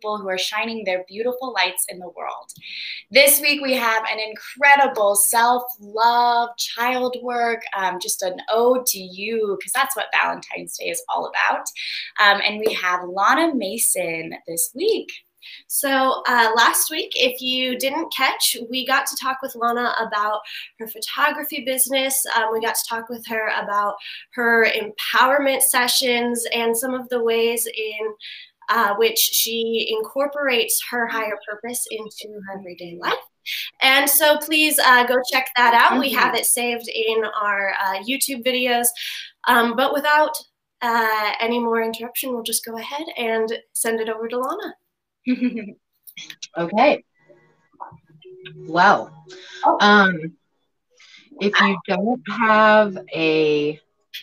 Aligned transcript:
people 0.00 0.18
who 0.18 0.28
are 0.28 0.38
shining 0.38 0.84
their 0.84 1.04
beautiful 1.06 1.52
lights 1.52 1.84
in 1.88 1.98
the 1.98 2.08
world. 2.08 2.50
This 3.10 3.40
week 3.40 3.60
we 3.60 3.74
have 3.74 4.02
an 4.10 4.18
incredible 4.18 5.14
self 5.14 5.62
love, 5.78 6.50
child 6.56 7.16
work, 7.22 7.62
um, 7.76 7.98
just 8.00 8.22
an 8.22 8.40
ode 8.50 8.86
to 8.86 8.98
you, 8.98 9.56
because 9.58 9.72
that's 9.72 9.96
what 9.96 10.06
Valentine's 10.12 10.76
Day 10.78 10.86
is 10.86 11.02
all 11.08 11.30
about. 11.30 11.66
Um, 12.20 12.40
and 12.46 12.60
we 12.64 12.72
have 12.74 13.00
Lona 13.04 13.54
Mason 13.54 14.34
this 14.46 14.70
week. 14.74 15.10
So 15.68 16.22
uh, 16.28 16.50
last 16.54 16.90
week, 16.90 17.12
if 17.14 17.40
you 17.40 17.78
didn't 17.78 18.12
catch, 18.14 18.56
we 18.70 18.86
got 18.86 19.06
to 19.06 19.16
talk 19.16 19.38
with 19.42 19.54
Lona 19.56 19.94
about 19.98 20.40
her 20.78 20.86
photography 20.86 21.64
business. 21.64 22.22
Um, 22.36 22.52
we 22.52 22.60
got 22.60 22.74
to 22.74 22.84
talk 22.88 23.08
with 23.08 23.26
her 23.26 23.48
about 23.62 23.94
her 24.34 24.66
empowerment 24.66 25.62
sessions 25.62 26.46
and 26.54 26.76
some 26.76 26.92
of 26.92 27.08
the 27.08 27.22
ways 27.22 27.66
in 27.66 28.14
uh, 28.70 28.94
which 28.94 29.18
she 29.18 29.94
incorporates 29.98 30.82
her 30.90 31.06
higher 31.06 31.38
purpose 31.48 31.84
into 31.90 32.40
her 32.46 32.58
everyday 32.58 32.96
life. 33.00 33.14
And 33.82 34.08
so 34.08 34.38
please 34.38 34.78
uh, 34.78 35.04
go 35.06 35.16
check 35.30 35.48
that 35.56 35.74
out. 35.74 35.92
Mm-hmm. 35.92 36.00
We 36.00 36.12
have 36.12 36.34
it 36.34 36.46
saved 36.46 36.88
in 36.88 37.24
our 37.40 37.74
uh, 37.82 38.02
YouTube 38.08 38.44
videos. 38.44 38.86
Um, 39.48 39.76
but 39.76 39.92
without 39.92 40.36
uh, 40.82 41.32
any 41.40 41.58
more 41.58 41.82
interruption, 41.82 42.32
we'll 42.32 42.42
just 42.42 42.64
go 42.64 42.76
ahead 42.76 43.06
and 43.16 43.52
send 43.72 44.00
it 44.00 44.08
over 44.08 44.28
to 44.28 44.38
Lona. 44.38 44.74
okay. 46.58 47.04
Well, 48.56 49.12
oh. 49.64 49.78
um, 49.80 50.36
if 51.40 51.58
you 51.60 51.76
don't 51.86 52.22
have 52.28 52.96
a 53.14 53.80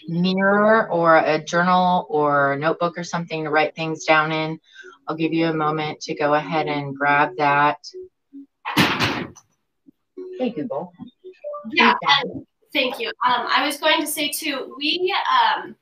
mirror 0.07 0.89
or 0.89 1.17
a 1.17 1.43
journal 1.43 2.07
or 2.09 2.53
a 2.53 2.57
notebook 2.57 2.97
or 2.97 3.03
something 3.03 3.43
to 3.43 3.49
write 3.49 3.75
things 3.75 4.05
down 4.05 4.31
in, 4.31 4.59
I'll 5.07 5.15
give 5.15 5.33
you 5.33 5.47
a 5.47 5.53
moment 5.53 6.01
to 6.01 6.15
go 6.15 6.33
ahead 6.33 6.67
and 6.67 6.95
grab 6.95 7.35
that. 7.37 7.77
Hey, 10.37 10.49
Google. 10.49 10.93
Yeah, 11.71 11.93
thank 12.73 12.99
you. 12.99 13.07
Um, 13.07 13.47
I 13.49 13.65
was 13.65 13.77
going 13.77 14.01
to 14.01 14.07
say 14.07 14.29
too, 14.29 14.75
we 14.77 15.13
um, 15.31 15.75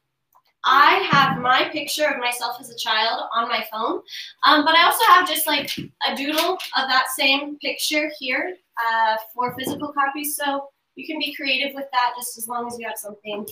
I 0.66 1.08
have 1.12 1.40
my 1.40 1.70
picture 1.70 2.06
of 2.06 2.20
myself 2.20 2.58
as 2.60 2.72
a 2.72 2.76
child 2.76 3.24
on 3.36 3.48
my 3.48 3.64
phone, 3.72 4.02
um, 4.46 4.66
but 4.66 4.76
I 4.76 4.86
also 4.86 5.04
have 5.10 5.28
just 5.28 5.46
like 5.46 5.78
a 5.78 6.16
doodle 6.16 6.54
of 6.54 6.90
that 6.90 7.06
same 7.16 7.58
picture 7.60 8.10
here 8.20 8.56
uh, 8.84 9.16
for 9.34 9.56
physical 9.56 9.94
copies. 9.94 10.36
So 10.36 10.70
you 10.96 11.06
can 11.06 11.20
be 11.20 11.36
creative 11.36 11.76
with 11.76 11.86
that 11.92 12.14
just 12.18 12.38
as 12.38 12.48
long 12.48 12.68
as 12.68 12.80
you 12.80 12.88
have 12.88 12.98
something 12.98 13.46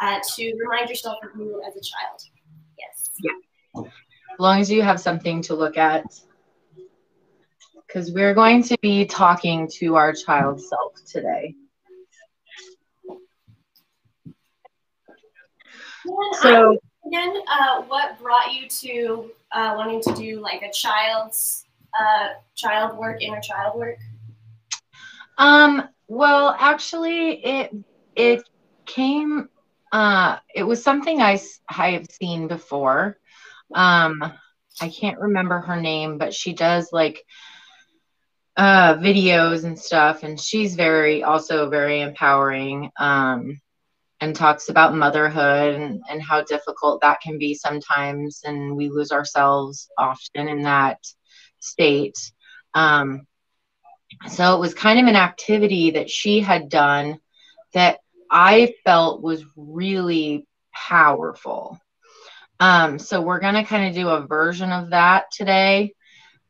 uh, 0.00 0.18
to 0.34 0.54
remind 0.58 0.88
yourself 0.88 1.18
of 1.22 1.38
you 1.38 1.62
as 1.66 1.74
a 1.76 1.80
child. 1.80 2.22
Yes. 2.78 3.10
Yeah. 3.22 3.82
As 3.82 4.40
long 4.40 4.60
as 4.60 4.70
you 4.70 4.82
have 4.82 5.00
something 5.00 5.42
to 5.42 5.54
look 5.54 5.76
at. 5.76 6.04
Because 7.86 8.12
we're 8.12 8.34
going 8.34 8.62
to 8.64 8.76
be 8.82 9.06
talking 9.06 9.66
to 9.78 9.96
our 9.96 10.12
child 10.12 10.60
self 10.60 10.92
today. 11.06 11.54
so 16.40 16.78
again, 17.06 17.34
uh, 17.50 17.82
what 17.82 18.18
brought 18.20 18.52
you 18.52 18.68
to 18.68 19.30
uh, 19.52 19.74
wanting 19.76 20.02
to 20.02 20.14
do 20.14 20.40
like 20.40 20.62
a 20.62 20.70
child's 20.72 21.64
uh, 21.98 22.28
child 22.54 22.96
work, 22.98 23.22
inner 23.22 23.40
child 23.40 23.78
work? 23.78 23.98
Um. 25.38 25.88
Well, 26.08 26.56
actually, 26.58 27.44
it 27.44 27.74
it 28.16 28.42
came. 28.86 29.48
Uh, 29.92 30.38
it 30.54 30.62
was 30.62 30.82
something 30.82 31.20
I 31.20 31.40
I 31.68 31.92
have 31.92 32.06
seen 32.10 32.48
before. 32.48 33.18
Um, 33.74 34.22
I 34.80 34.88
can't 34.88 35.18
remember 35.18 35.60
her 35.60 35.80
name, 35.80 36.18
but 36.18 36.34
she 36.34 36.52
does 36.52 36.90
like 36.92 37.24
uh 38.56 38.94
videos 38.96 39.64
and 39.64 39.78
stuff 39.78 40.24
and 40.24 40.38
she's 40.40 40.74
very 40.74 41.22
also 41.22 41.70
very 41.70 42.00
empowering 42.00 42.90
um 42.98 43.60
and 44.20 44.34
talks 44.34 44.68
about 44.68 44.96
motherhood 44.96 45.74
and, 45.74 46.02
and 46.10 46.20
how 46.20 46.42
difficult 46.42 47.00
that 47.00 47.20
can 47.20 47.38
be 47.38 47.54
sometimes 47.54 48.40
and 48.44 48.74
we 48.74 48.88
lose 48.88 49.12
ourselves 49.12 49.88
often 49.96 50.48
in 50.48 50.62
that 50.62 50.98
state 51.60 52.16
um, 52.74 53.26
so 54.28 54.56
it 54.56 54.60
was 54.60 54.74
kind 54.74 54.98
of 54.98 55.06
an 55.06 55.16
activity 55.16 55.92
that 55.92 56.10
she 56.10 56.40
had 56.40 56.68
done 56.68 57.18
that 57.74 57.98
i 58.30 58.74
felt 58.84 59.22
was 59.22 59.44
really 59.56 60.46
powerful 60.74 61.78
um, 62.60 62.98
so 62.98 63.20
we're 63.20 63.38
going 63.38 63.54
to 63.54 63.62
kind 63.62 63.86
of 63.88 63.94
do 63.94 64.08
a 64.08 64.26
version 64.26 64.72
of 64.72 64.90
that 64.90 65.26
today 65.30 65.94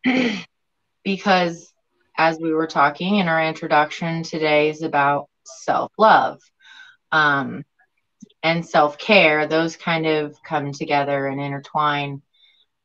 because 1.04 1.70
as 2.16 2.38
we 2.40 2.52
were 2.52 2.66
talking 2.66 3.16
in 3.16 3.28
our 3.28 3.44
introduction 3.44 4.22
today 4.22 4.70
is 4.70 4.82
about 4.82 5.28
self-love 5.44 6.40
um, 7.12 7.64
and 8.42 8.66
self 8.66 8.98
care, 8.98 9.46
those 9.46 9.76
kind 9.76 10.06
of 10.06 10.36
come 10.42 10.72
together 10.72 11.26
and 11.26 11.40
intertwine. 11.40 12.22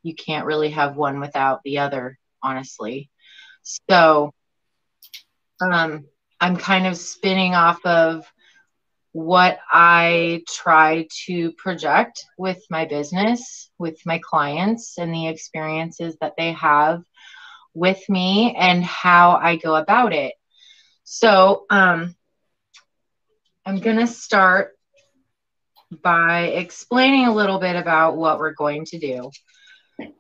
You 0.03 0.15
can't 0.15 0.45
really 0.45 0.71
have 0.71 0.95
one 0.95 1.19
without 1.19 1.61
the 1.63 1.79
other, 1.79 2.17
honestly. 2.41 3.09
So 3.89 4.33
um, 5.61 6.05
I'm 6.39 6.57
kind 6.57 6.87
of 6.87 6.97
spinning 6.97 7.55
off 7.55 7.83
of 7.85 8.25
what 9.13 9.59
I 9.71 10.43
try 10.47 11.07
to 11.27 11.51
project 11.53 12.25
with 12.37 12.61
my 12.69 12.85
business, 12.85 13.69
with 13.77 13.99
my 14.05 14.19
clients, 14.19 14.97
and 14.97 15.13
the 15.13 15.27
experiences 15.27 16.17
that 16.19 16.33
they 16.37 16.51
have 16.53 17.03
with 17.73 18.03
me 18.09 18.55
and 18.57 18.83
how 18.83 19.39
I 19.41 19.55
go 19.55 19.75
about 19.75 20.13
it. 20.13 20.33
So, 21.03 21.65
um, 21.69 22.15
I'm 23.65 23.79
going 23.79 23.97
to 23.97 24.07
start 24.07 24.77
by 26.01 26.47
explaining 26.47 27.27
a 27.27 27.33
little 27.33 27.59
bit 27.59 27.75
about 27.75 28.17
what 28.17 28.39
we're 28.39 28.53
going 28.53 28.85
to 28.85 28.99
do. 28.99 29.29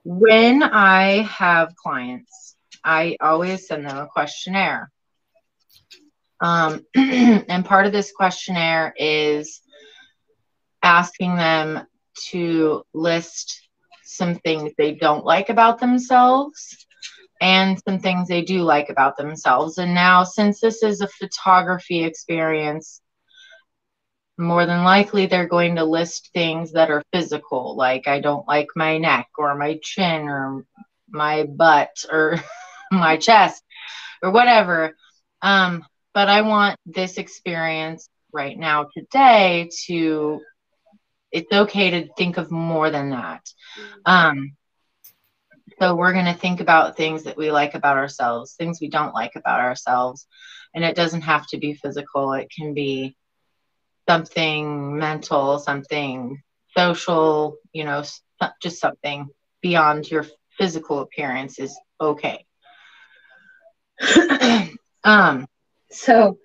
When 0.03 0.61
I 0.63 1.23
have 1.23 1.75
clients, 1.75 2.55
I 2.83 3.17
always 3.19 3.67
send 3.67 3.87
them 3.87 3.97
a 3.97 4.07
questionnaire. 4.07 4.91
Um, 6.43 6.85
and 6.95 7.65
part 7.65 7.85
of 7.85 7.93
this 7.93 8.11
questionnaire 8.11 8.93
is 8.97 9.61
asking 10.83 11.37
them 11.37 11.87
to 12.31 12.83
list 12.93 13.67
some 14.03 14.35
things 14.35 14.73
they 14.77 14.93
don't 14.93 15.25
like 15.25 15.49
about 15.49 15.79
themselves 15.79 16.85
and 17.41 17.81
some 17.87 17.99
things 17.99 18.27
they 18.27 18.41
do 18.41 18.61
like 18.61 18.89
about 18.89 19.15
themselves. 19.15 19.77
And 19.77 19.93
now, 19.95 20.25
since 20.25 20.59
this 20.59 20.83
is 20.83 20.99
a 20.99 21.07
photography 21.07 22.03
experience, 22.03 23.01
more 24.37 24.65
than 24.65 24.83
likely 24.83 25.25
they're 25.27 25.47
going 25.47 25.75
to 25.77 25.85
list 25.85 26.29
things 26.33 26.73
that 26.73 26.91
are 26.91 27.03
physical, 27.13 27.77
like 27.77 28.07
I 28.07 28.19
don't 28.19 28.47
like 28.47 28.67
my 28.75 28.97
neck 28.97 29.27
or 29.37 29.55
my 29.55 29.79
chin 29.81 30.27
or 30.27 30.65
my 31.09 31.43
butt 31.43 32.03
or 32.11 32.35
my 32.91 33.15
chest 33.15 33.63
or 34.21 34.31
whatever. 34.31 34.97
Um, 35.41 35.85
but 36.13 36.29
I 36.29 36.41
want 36.41 36.79
this 36.85 37.17
experience 37.17 38.09
right 38.31 38.57
now 38.57 38.87
today 38.95 39.69
to 39.85 40.41
it's 41.31 41.51
okay 41.51 41.89
to 41.89 42.13
think 42.13 42.37
of 42.37 42.51
more 42.51 42.91
than 42.91 43.09
that. 43.09 43.41
Um, 44.05 44.55
so 45.79 45.95
we're 45.95 46.13
going 46.13 46.25
to 46.25 46.33
think 46.33 46.61
about 46.61 46.95
things 46.95 47.23
that 47.23 47.37
we 47.37 47.51
like 47.51 47.73
about 47.73 47.97
ourselves, 47.97 48.53
things 48.53 48.79
we 48.79 48.89
don't 48.89 49.15
like 49.15 49.35
about 49.35 49.59
ourselves. 49.59 50.27
And 50.75 50.83
it 50.83 50.95
doesn't 50.95 51.21
have 51.21 51.47
to 51.47 51.57
be 51.57 51.73
physical, 51.73 52.33
it 52.33 52.51
can 52.55 52.73
be 52.73 53.15
something 54.07 54.97
mental, 54.97 55.57
something 55.59 56.41
social, 56.77 57.57
you 57.71 57.83
know, 57.83 58.03
just 58.61 58.79
something 58.79 59.27
beyond 59.61 60.09
your 60.09 60.25
physical 60.57 60.99
appearance 60.99 61.59
is 61.59 61.77
okay. 61.99 62.45
um, 65.03 65.47
so 65.93 66.37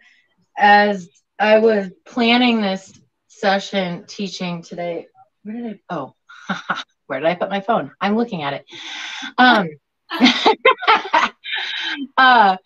as 0.56 1.09
I 1.39 1.59
was 1.59 1.91
planning 2.06 2.61
this 2.61 2.93
session 3.29 4.05
teaching 4.06 4.62
today, 4.62 5.06
where 5.43 5.56
did 5.56 5.81
I, 5.91 5.95
oh, 5.95 6.15
where 7.06 7.21
did 7.21 7.29
I 7.29 7.35
put 7.35 7.50
my 7.50 7.61
phone? 7.61 7.93
I'm 8.00 8.17
looking 8.17 8.43
at 8.43 8.55
it. 8.55 8.65
Um, 9.37 9.69
uh, 12.17 12.56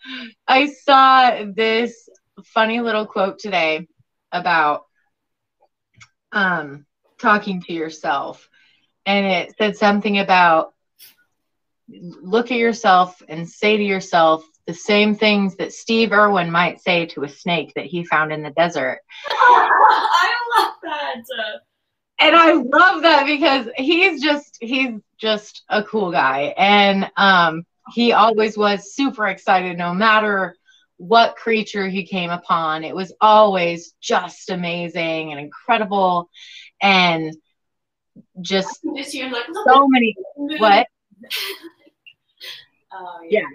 I 0.47 0.67
saw 0.67 1.45
this 1.53 2.09
funny 2.45 2.79
little 2.81 3.05
quote 3.05 3.39
today 3.39 3.87
about 4.31 4.85
um, 6.31 6.85
talking 7.19 7.61
to 7.61 7.73
yourself. 7.73 8.49
And 9.05 9.25
it 9.25 9.55
said 9.57 9.77
something 9.77 10.17
about 10.19 10.73
look 11.89 12.51
at 12.51 12.57
yourself 12.57 13.21
and 13.27 13.47
say 13.47 13.77
to 13.77 13.83
yourself 13.83 14.43
the 14.65 14.73
same 14.73 15.15
things 15.15 15.55
that 15.57 15.73
Steve 15.73 16.11
Irwin 16.11 16.51
might 16.51 16.81
say 16.81 17.05
to 17.07 17.23
a 17.23 17.29
snake 17.29 17.73
that 17.75 17.85
he 17.85 18.05
found 18.05 18.31
in 18.31 18.43
the 18.43 18.51
desert. 18.51 18.99
I 19.29 20.33
love 20.57 20.73
that. 20.83 21.15
and 22.19 22.35
I 22.35 22.53
love 22.53 23.01
that 23.03 23.25
because 23.25 23.67
he's 23.77 24.21
just 24.21 24.57
he's 24.61 24.99
just 25.17 25.63
a 25.69 25.83
cool 25.83 26.11
guy 26.11 26.53
and 26.57 27.09
um 27.17 27.65
he 27.93 28.13
always 28.13 28.57
was 28.57 28.93
super 28.93 29.27
excited 29.27 29.77
no 29.77 29.93
matter 29.93 30.55
what 30.97 31.35
creature 31.35 31.87
he 31.87 32.05
came 32.05 32.29
upon 32.29 32.83
it 32.83 32.95
was 32.95 33.13
always 33.19 33.93
just 34.01 34.49
amazing 34.49 35.31
and 35.31 35.39
incredible 35.39 36.29
and 36.81 37.35
just 38.41 38.81
so 38.81 39.87
many 39.87 40.15
what 40.35 40.87
Oh, 42.95 43.19
yeah. 43.27 43.39
yeah 43.39 43.47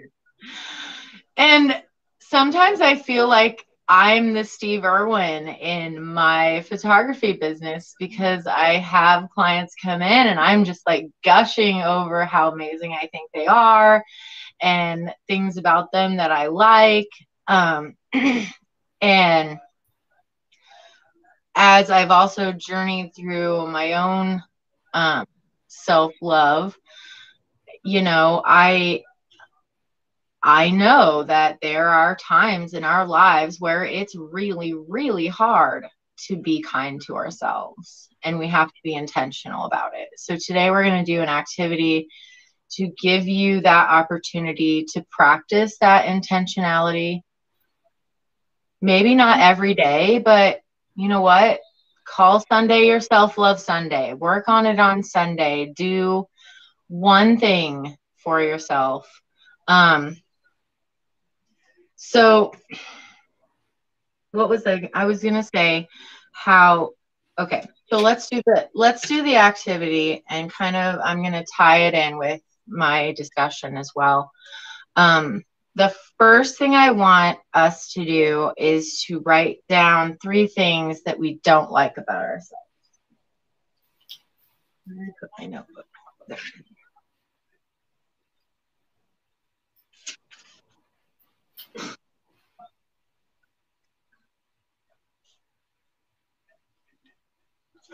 and 1.39 1.81
sometimes 2.21 2.81
i 2.81 2.95
feel 2.95 3.27
like 3.27 3.65
I'm 3.91 4.35
the 4.35 4.43
Steve 4.43 4.85
Irwin 4.85 5.47
in 5.47 5.99
my 6.03 6.61
photography 6.69 7.33
business 7.33 7.95
because 7.97 8.45
I 8.45 8.75
have 8.77 9.31
clients 9.31 9.73
come 9.83 10.03
in 10.03 10.27
and 10.27 10.39
I'm 10.39 10.63
just 10.63 10.85
like 10.85 11.07
gushing 11.23 11.81
over 11.81 12.23
how 12.23 12.51
amazing 12.51 12.93
I 12.93 13.07
think 13.07 13.31
they 13.33 13.47
are 13.47 14.05
and 14.61 15.11
things 15.27 15.57
about 15.57 15.91
them 15.91 16.17
that 16.17 16.31
I 16.31 16.47
like. 16.47 17.09
Um, 17.47 17.95
and 19.01 19.59
as 21.55 21.89
I've 21.89 22.11
also 22.11 22.51
journeyed 22.51 23.15
through 23.15 23.65
my 23.71 23.93
own 23.93 24.43
um, 24.93 25.25
self 25.67 26.13
love, 26.21 26.77
you 27.83 28.03
know, 28.03 28.43
I 28.45 29.03
I 30.41 30.69
know 30.69 31.23
that 31.23 31.57
there 31.61 31.89
are 31.89 32.15
times 32.15 32.73
in 32.73 32.83
our 32.83 33.05
lives 33.05 33.59
where 33.59 33.83
it's 33.83 34.15
really, 34.15 34.73
really 34.73 35.27
hard 35.27 35.85
to 36.27 36.37
be 36.37 36.61
kind 36.61 37.01
to 37.05 37.15
ourselves 37.15 38.09
and 38.23 38.39
we 38.39 38.47
have 38.47 38.67
to 38.67 38.79
be 38.83 38.93
intentional 38.93 39.65
about 39.65 39.91
it. 39.95 40.09
So 40.17 40.35
today 40.35 40.69
we're 40.69 40.83
going 40.83 41.03
to 41.03 41.11
do 41.11 41.21
an 41.21 41.29
activity 41.29 42.07
to 42.71 42.91
give 43.01 43.27
you 43.27 43.61
that 43.61 43.89
opportunity 43.89 44.85
to 44.93 45.05
practice 45.11 45.77
that 45.79 46.05
intentionality. 46.05 47.21
Maybe 48.81 49.15
not 49.15 49.39
every 49.39 49.73
day, 49.73 50.19
but 50.19 50.61
you 50.95 51.09
know 51.09 51.21
what? 51.21 51.59
Call 52.05 52.43
Sunday 52.49 52.85
your 52.87 52.99
self 53.01 53.37
love 53.37 53.59
Sunday. 53.59 54.13
Work 54.13 54.47
on 54.47 54.65
it 54.65 54.79
on 54.79 55.03
Sunday. 55.03 55.73
Do 55.75 56.27
one 56.87 57.37
thing 57.37 57.97
for 58.17 58.41
yourself. 58.41 59.07
Um, 59.67 60.17
so, 62.01 62.53
what 64.31 64.47
was 64.49 64.65
I? 64.65 64.89
I 64.93 65.05
was 65.05 65.21
gonna 65.21 65.43
say 65.43 65.87
how. 66.31 66.91
Okay, 67.37 67.67
so 67.87 67.97
let's 67.99 68.29
do 68.29 68.41
the 68.45 68.69
let's 68.73 69.05
do 69.07 69.21
the 69.21 69.35
activity 69.35 70.23
and 70.29 70.51
kind 70.51 70.77
of 70.77 71.01
I'm 71.03 71.21
gonna 71.21 71.43
tie 71.57 71.87
it 71.87 71.93
in 71.93 72.17
with 72.17 72.41
my 72.67 73.11
discussion 73.17 73.75
as 73.77 73.91
well. 73.93 74.31
Um, 74.95 75.43
the 75.75 75.93
first 76.17 76.57
thing 76.57 76.73
I 76.73 76.91
want 76.91 77.37
us 77.53 77.91
to 77.93 78.05
do 78.05 78.51
is 78.57 79.03
to 79.07 79.19
write 79.19 79.59
down 79.67 80.17
three 80.21 80.47
things 80.47 81.03
that 81.03 81.19
we 81.19 81.39
don't 81.43 81.71
like 81.71 81.97
about 81.97 82.23
ourselves. 82.23 82.63
Put 85.19 85.29
my 85.37 85.47
notebook 85.47 85.85
there. 86.29 86.37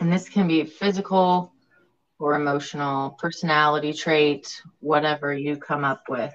And 0.00 0.12
this 0.12 0.28
can 0.28 0.46
be 0.48 0.64
physical 0.64 1.52
or 2.18 2.34
emotional, 2.34 3.16
personality 3.18 3.92
trait, 3.92 4.62
whatever 4.80 5.34
you 5.34 5.56
come 5.56 5.84
up 5.84 6.02
with. 6.08 6.34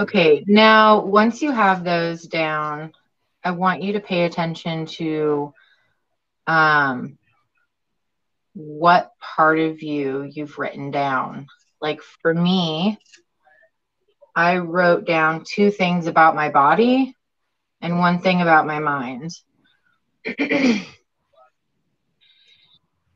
Okay, 0.00 0.42
now 0.46 1.04
once 1.04 1.42
you 1.42 1.50
have 1.52 1.84
those 1.84 2.22
down, 2.22 2.94
I 3.44 3.50
want 3.50 3.82
you 3.82 3.92
to 3.92 4.00
pay 4.00 4.24
attention 4.24 4.86
to 4.96 5.52
um, 6.46 7.18
what 8.54 9.12
part 9.20 9.58
of 9.58 9.82
you 9.82 10.22
you've 10.22 10.58
written 10.58 10.90
down. 10.90 11.48
Like 11.82 12.00
for 12.22 12.32
me, 12.32 12.98
I 14.34 14.56
wrote 14.56 15.04
down 15.04 15.44
two 15.46 15.70
things 15.70 16.06
about 16.06 16.34
my 16.34 16.48
body 16.48 17.14
and 17.82 17.98
one 17.98 18.20
thing 18.20 18.40
about 18.40 18.66
my 18.66 18.78
mind. 18.78 19.32
and 20.38 20.82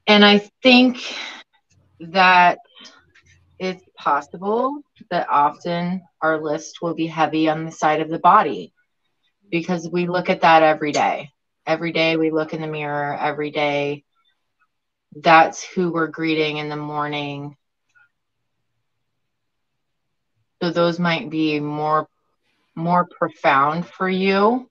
I 0.07 0.51
think 0.63 0.99
that 2.01 2.59
it's 3.59 3.85
possible 3.97 4.83
that 5.11 5.29
often 5.31 6.03
our 6.23 6.43
list 6.43 6.79
will 6.83 6.95
be 6.95 7.07
heavy 7.07 7.49
on 7.49 7.65
the 7.65 7.73
side 7.73 8.01
of 8.01 8.09
the 8.09 8.19
body 8.19 8.73
because 9.51 9.89
we 9.91 10.07
look 10.07 10.31
at 10.31 10.43
that 10.43 10.63
every 10.63 10.93
day. 10.93 11.31
Every 11.67 11.93
day 11.93 12.17
we 12.17 12.31
look 12.31 12.53
in 12.55 12.61
the 12.61 12.67
mirror, 12.67 13.17
every 13.17 13.51
day 13.51 14.05
that's 15.17 15.63
who 15.65 15.93
we're 15.93 16.09
greeting 16.09 16.59
in 16.59 16.69
the 16.69 16.77
morning. 16.77 17.57
So 20.63 20.71
those 20.71 20.99
might 20.99 21.31
be 21.31 21.61
more 21.61 22.09
more 22.75 23.07
profound 23.19 23.87
for 23.87 24.09
you. 24.09 24.69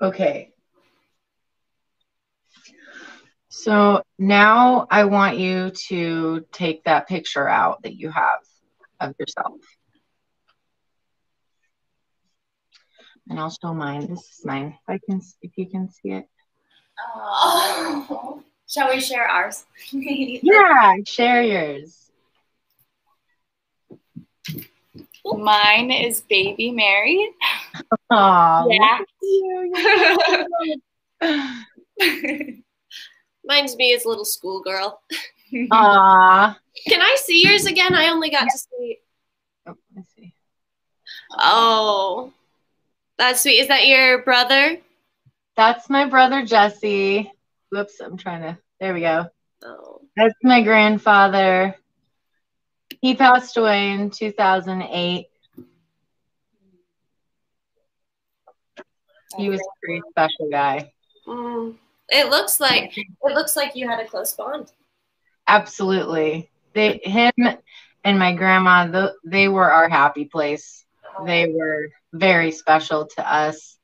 Okay. 0.00 0.52
So 3.48 4.02
now 4.18 4.86
I 4.90 5.04
want 5.04 5.38
you 5.38 5.70
to 5.88 6.46
take 6.52 6.84
that 6.84 7.08
picture 7.08 7.48
out 7.48 7.82
that 7.82 7.94
you 7.94 8.10
have 8.10 8.40
of 9.00 9.14
yourself. 9.18 9.54
And 13.28 13.38
I'll 13.38 13.50
show 13.50 13.74
mine. 13.74 14.06
This 14.06 14.20
is 14.20 14.40
mine. 14.44 14.78
If 14.78 14.88
I 14.88 14.98
can, 15.04 15.20
if 15.42 15.52
you 15.56 15.68
can 15.68 15.90
see 15.90 16.12
it. 16.12 16.26
Oh. 17.14 18.42
Shall 18.68 18.90
we 18.90 19.00
share 19.00 19.26
ours? 19.26 19.64
yeah, 19.92 20.96
share 21.06 21.42
yours. 21.42 22.10
Mine 25.24 25.90
is 25.90 26.20
baby 26.20 26.70
Mary. 26.70 27.30
Aww, 28.12 28.68
Yeah. 28.70 30.44
Mine's 33.44 33.76
me 33.76 33.94
as 33.94 34.04
a 34.04 34.08
little 34.08 34.24
schoolgirl. 34.24 35.00
Aww. 35.52 36.56
Can 36.86 37.02
I 37.02 37.16
see 37.20 37.42
yours 37.44 37.66
again? 37.66 37.94
I 37.94 38.08
only 38.08 38.30
got 38.30 38.44
to 38.44 38.58
see. 38.58 38.98
Oh, 39.66 39.74
let's 39.96 40.14
see. 40.14 40.34
Oh, 41.36 42.32
that's 43.16 43.42
sweet. 43.42 43.60
Is 43.60 43.68
that 43.68 43.86
your 43.86 44.22
brother? 44.22 44.78
that's 45.56 45.90
my 45.90 46.04
brother 46.06 46.44
Jesse. 46.44 47.32
Whoops, 47.70 48.00
I'm 48.00 48.16
trying 48.16 48.42
to. 48.42 48.58
There 48.80 48.94
we 48.94 49.00
go. 49.00 49.26
Oh. 49.64 50.02
That's 50.16 50.36
my 50.44 50.62
grandfather. 50.62 51.74
He 53.00 53.16
passed 53.16 53.56
away 53.56 53.90
in 53.90 54.10
2008. 54.10 55.27
He 59.36 59.50
was 59.50 59.60
a 59.60 59.84
pretty 59.84 60.02
special 60.10 60.50
guy. 60.50 60.92
Mm. 61.26 61.76
It 62.08 62.30
looks 62.30 62.58
like 62.58 62.96
it 62.96 63.06
looks 63.22 63.54
like 63.54 63.76
you 63.76 63.88
had 63.88 64.00
a 64.00 64.06
close 64.06 64.32
bond. 64.32 64.72
Absolutely. 65.46 66.50
They, 66.74 67.00
him, 67.02 67.32
and 68.04 68.18
my 68.18 68.34
grandma, 68.34 68.86
the, 68.86 69.14
they 69.24 69.48
were 69.48 69.70
our 69.70 69.88
happy 69.88 70.24
place. 70.26 70.84
They 71.26 71.48
were 71.48 71.88
very 72.12 72.52
special 72.52 73.06
to 73.16 73.32
us. 73.32 73.78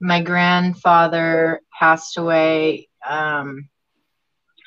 My 0.00 0.22
grandfather 0.22 1.60
passed 1.76 2.18
away 2.18 2.88
um, 3.08 3.68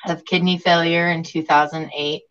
of 0.06 0.24
kidney 0.24 0.58
failure 0.58 1.10
in 1.10 1.22
2008. 1.22 2.22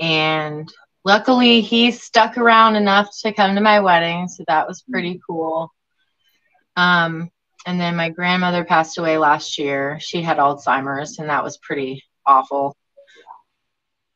And 0.00 0.68
luckily, 1.04 1.60
he 1.60 1.90
stuck 1.90 2.36
around 2.36 2.76
enough 2.76 3.08
to 3.22 3.32
come 3.32 3.54
to 3.54 3.60
my 3.60 3.80
wedding. 3.80 4.28
So 4.28 4.44
that 4.48 4.66
was 4.66 4.82
pretty 4.82 5.20
cool. 5.26 5.72
Um, 6.76 7.30
and 7.66 7.80
then 7.80 7.96
my 7.96 8.10
grandmother 8.10 8.64
passed 8.64 8.98
away 8.98 9.18
last 9.18 9.58
year. 9.58 9.98
She 10.00 10.22
had 10.22 10.36
Alzheimer's, 10.36 11.18
and 11.18 11.30
that 11.30 11.42
was 11.42 11.56
pretty 11.58 12.04
awful. 12.24 12.76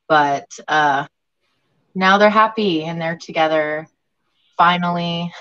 But 0.09 0.47
uh, 0.69 1.07
now 1.95 2.19
they're 2.19 2.31
happy 2.31 2.85
and 2.85 3.01
they're 3.01 3.17
together 3.19 3.89
finally. 4.57 5.33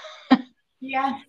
Yeah. 0.82 1.20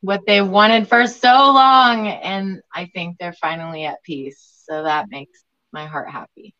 what 0.00 0.22
they 0.26 0.40
wanted 0.40 0.88
for 0.88 1.06
so 1.06 1.28
long. 1.28 2.08
And 2.08 2.62
I 2.74 2.86
think 2.94 3.18
they're 3.18 3.32
finally 3.34 3.84
at 3.84 4.02
peace. 4.02 4.62
So 4.64 4.84
that 4.84 5.10
makes 5.10 5.44
my 5.72 5.86
heart 5.86 6.10
happy. 6.10 6.54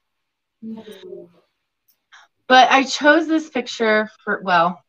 But 2.48 2.70
I 2.70 2.84
chose 2.84 3.26
this 3.26 3.48
picture 3.48 4.10
for, 4.24 4.40
well, 4.44 4.80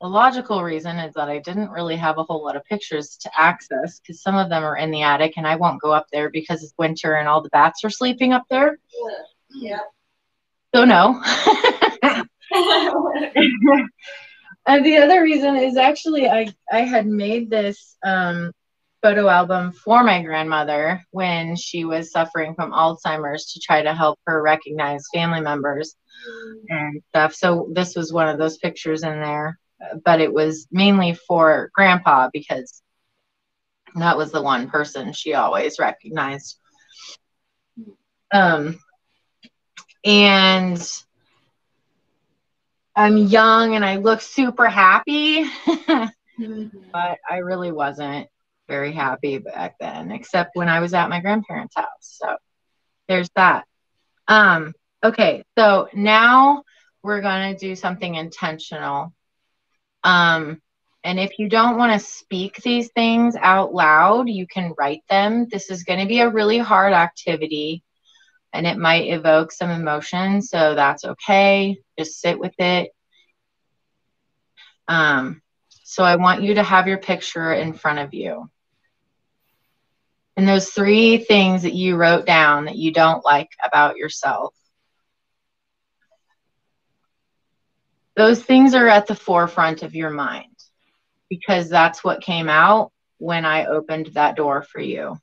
the 0.00 0.08
logical 0.08 0.62
reason 0.62 0.98
is 0.98 1.14
that 1.14 1.28
I 1.28 1.38
didn't 1.38 1.70
really 1.70 1.96
have 1.96 2.18
a 2.18 2.22
whole 2.22 2.42
lot 2.44 2.56
of 2.56 2.64
pictures 2.64 3.18
to 3.18 3.30
access 3.38 4.00
because 4.00 4.22
some 4.22 4.36
of 4.36 4.48
them 4.48 4.64
are 4.64 4.76
in 4.76 4.90
the 4.90 5.02
attic 5.02 5.34
and 5.36 5.46
I 5.46 5.56
won't 5.56 5.82
go 5.82 5.92
up 5.92 6.06
there 6.10 6.30
because 6.30 6.62
it's 6.62 6.72
winter 6.78 7.14
and 7.14 7.28
all 7.28 7.42
the 7.42 7.50
bats 7.50 7.84
are 7.84 7.90
sleeping 7.90 8.32
up 8.32 8.44
there. 8.48 8.78
Yeah. 9.50 9.80
So, 10.74 10.84
no. 10.84 11.22
and 14.66 14.84
the 14.84 14.96
other 14.98 15.22
reason 15.22 15.56
is 15.56 15.76
actually 15.76 16.28
I, 16.28 16.52
I 16.72 16.80
had 16.80 17.06
made 17.06 17.50
this 17.50 17.96
um, 18.02 18.52
photo 19.02 19.28
album 19.28 19.72
for 19.72 20.02
my 20.04 20.22
grandmother 20.22 21.02
when 21.10 21.56
she 21.56 21.84
was 21.84 22.10
suffering 22.10 22.54
from 22.54 22.72
Alzheimer's 22.72 23.52
to 23.52 23.60
try 23.60 23.82
to 23.82 23.94
help 23.94 24.18
her 24.26 24.42
recognize 24.42 25.04
family 25.12 25.40
members 25.40 25.94
and 26.68 27.02
stuff. 27.08 27.34
So 27.34 27.68
this 27.72 27.96
was 27.96 28.12
one 28.12 28.28
of 28.28 28.38
those 28.38 28.58
pictures 28.58 29.02
in 29.02 29.20
there, 29.20 29.58
but 30.04 30.20
it 30.20 30.32
was 30.32 30.66
mainly 30.70 31.14
for 31.14 31.70
grandpa 31.74 32.28
because 32.32 32.82
that 33.94 34.16
was 34.16 34.30
the 34.30 34.42
one 34.42 34.70
person 34.70 35.12
she 35.12 35.34
always 35.34 35.78
recognized. 35.78 36.58
Um, 38.32 38.78
and 40.04 40.80
I'm 42.94 43.16
young 43.16 43.74
and 43.74 43.84
I 43.84 43.96
look 43.96 44.20
super 44.20 44.68
happy, 44.68 45.44
but 45.66 47.18
I 47.28 47.36
really 47.38 47.72
wasn't 47.72 48.28
very 48.68 48.92
happy 48.92 49.38
back 49.38 49.76
then, 49.80 50.12
except 50.12 50.54
when 50.54 50.68
I 50.68 50.80
was 50.80 50.94
at 50.94 51.08
my 51.08 51.20
grandparents' 51.20 51.74
house. 51.76 51.86
So 52.00 52.36
there's 53.08 53.28
that. 53.36 53.64
Um, 54.28 54.72
okay, 55.02 55.44
so 55.58 55.88
now 55.92 56.62
we're 57.02 57.20
going 57.20 57.52
to 57.54 57.58
do 57.58 57.74
something 57.74 58.14
intentional. 58.14 59.12
Um, 60.04 60.60
and 61.02 61.18
if 61.18 61.38
you 61.38 61.48
don't 61.48 61.78
want 61.78 61.92
to 61.92 62.06
speak 62.06 62.56
these 62.62 62.90
things 62.92 63.34
out 63.40 63.74
loud, 63.74 64.28
you 64.28 64.46
can 64.46 64.74
write 64.78 65.02
them. 65.08 65.46
This 65.50 65.70
is 65.70 65.84
going 65.84 66.00
to 66.00 66.06
be 66.06 66.20
a 66.20 66.28
really 66.28 66.58
hard 66.58 66.92
activity 66.92 67.82
and 68.52 68.66
it 68.66 68.78
might 68.78 69.08
evoke 69.08 69.52
some 69.52 69.70
emotion, 69.70 70.42
so 70.42 70.74
that's 70.74 71.04
okay. 71.04 71.78
Just 71.98 72.20
sit 72.20 72.38
with 72.38 72.54
it. 72.58 72.90
Um, 74.88 75.40
so 75.84 76.02
I 76.02 76.16
want 76.16 76.42
you 76.42 76.54
to 76.54 76.62
have 76.62 76.88
your 76.88 76.98
picture 76.98 77.52
in 77.52 77.72
front 77.72 78.00
of 78.00 78.12
you. 78.12 78.50
And 80.36 80.48
those 80.48 80.70
three 80.70 81.18
things 81.18 81.62
that 81.62 81.74
you 81.74 81.96
wrote 81.96 82.26
down 82.26 82.64
that 82.64 82.76
you 82.76 82.92
don't 82.92 83.24
like 83.24 83.50
about 83.64 83.96
yourself. 83.96 84.54
Those 88.20 88.42
things 88.42 88.74
are 88.74 88.86
at 88.86 89.06
the 89.06 89.14
forefront 89.14 89.82
of 89.82 89.94
your 89.94 90.10
mind 90.10 90.54
because 91.30 91.70
that's 91.70 92.04
what 92.04 92.20
came 92.20 92.50
out 92.50 92.92
when 93.16 93.46
I 93.46 93.64
opened 93.64 94.08
that 94.08 94.36
door 94.36 94.60
for 94.60 94.78
you. 94.78 95.16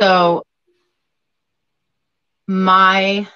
So 0.00 0.42
my 2.48 3.28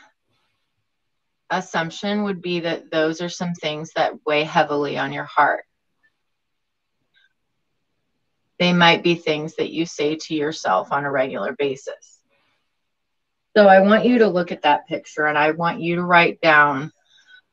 assumption 1.48 2.24
would 2.24 2.42
be 2.42 2.58
that 2.58 2.90
those 2.90 3.20
are 3.20 3.28
some 3.28 3.54
things 3.54 3.92
that 3.94 4.26
weigh 4.26 4.42
heavily 4.42 4.98
on 4.98 5.12
your 5.12 5.22
heart. 5.22 5.62
They 8.58 8.72
might 8.72 9.04
be 9.04 9.14
things 9.14 9.54
that 9.54 9.70
you 9.70 9.86
say 9.86 10.16
to 10.16 10.34
yourself 10.34 10.90
on 10.90 11.04
a 11.04 11.12
regular 11.12 11.54
basis. 11.56 12.18
So 13.56 13.68
I 13.68 13.82
want 13.82 14.04
you 14.04 14.18
to 14.18 14.26
look 14.26 14.50
at 14.50 14.62
that 14.62 14.88
picture 14.88 15.26
and 15.26 15.38
I 15.38 15.52
want 15.52 15.80
you 15.80 15.94
to 15.94 16.02
write 16.02 16.40
down 16.40 16.90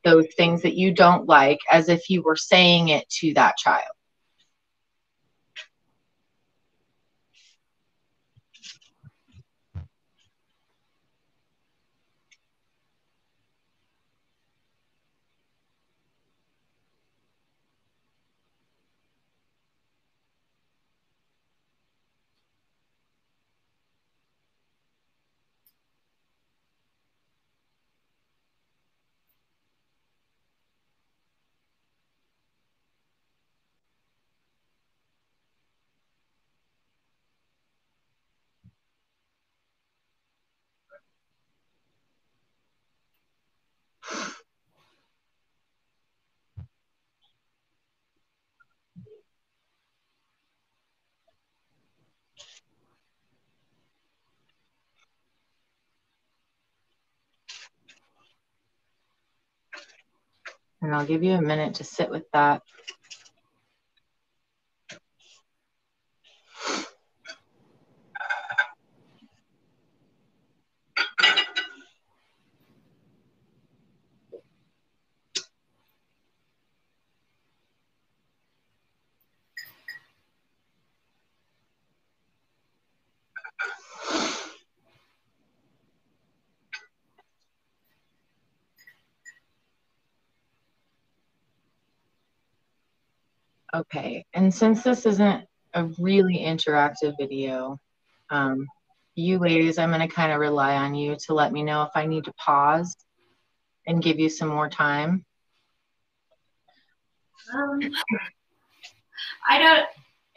those 0.05 0.27
things 0.37 0.61
that 0.61 0.75
you 0.75 0.93
don't 0.93 1.27
like 1.27 1.59
as 1.71 1.89
if 1.89 2.09
you 2.09 2.21
were 2.21 2.37
saying 2.37 2.89
it 2.89 3.09
to 3.09 3.33
that 3.33 3.57
child. 3.57 3.83
And 60.85 60.93
I'll 60.95 61.05
give 61.05 61.23
you 61.23 61.33
a 61.33 61.41
minute 61.41 61.75
to 61.75 61.83
sit 61.83 62.11
with 62.11 62.29
that. 62.31 62.61
Okay, 93.75 94.25
and 94.33 94.53
since 94.53 94.83
this 94.83 95.05
isn't 95.05 95.45
a 95.73 95.83
really 95.99 96.37
interactive 96.37 97.13
video, 97.19 97.77
um, 98.29 98.65
you 99.15 99.37
ladies, 99.37 99.77
I'm 99.77 99.91
to 99.91 100.07
kind 100.07 100.31
of 100.31 100.39
rely 100.39 100.75
on 100.75 100.95
you 100.95 101.17
to 101.25 101.33
let 101.33 101.51
me 101.51 101.61
know 101.61 101.83
if 101.83 101.89
I 101.93 102.05
need 102.05 102.23
to 102.23 102.33
pause 102.33 102.95
and 103.85 104.01
give 104.01 104.17
you 104.17 104.29
some 104.29 104.47
more 104.47 104.69
time. 104.69 105.25
Um, 107.53 107.81
I 109.49 109.59
don't. 109.59 109.85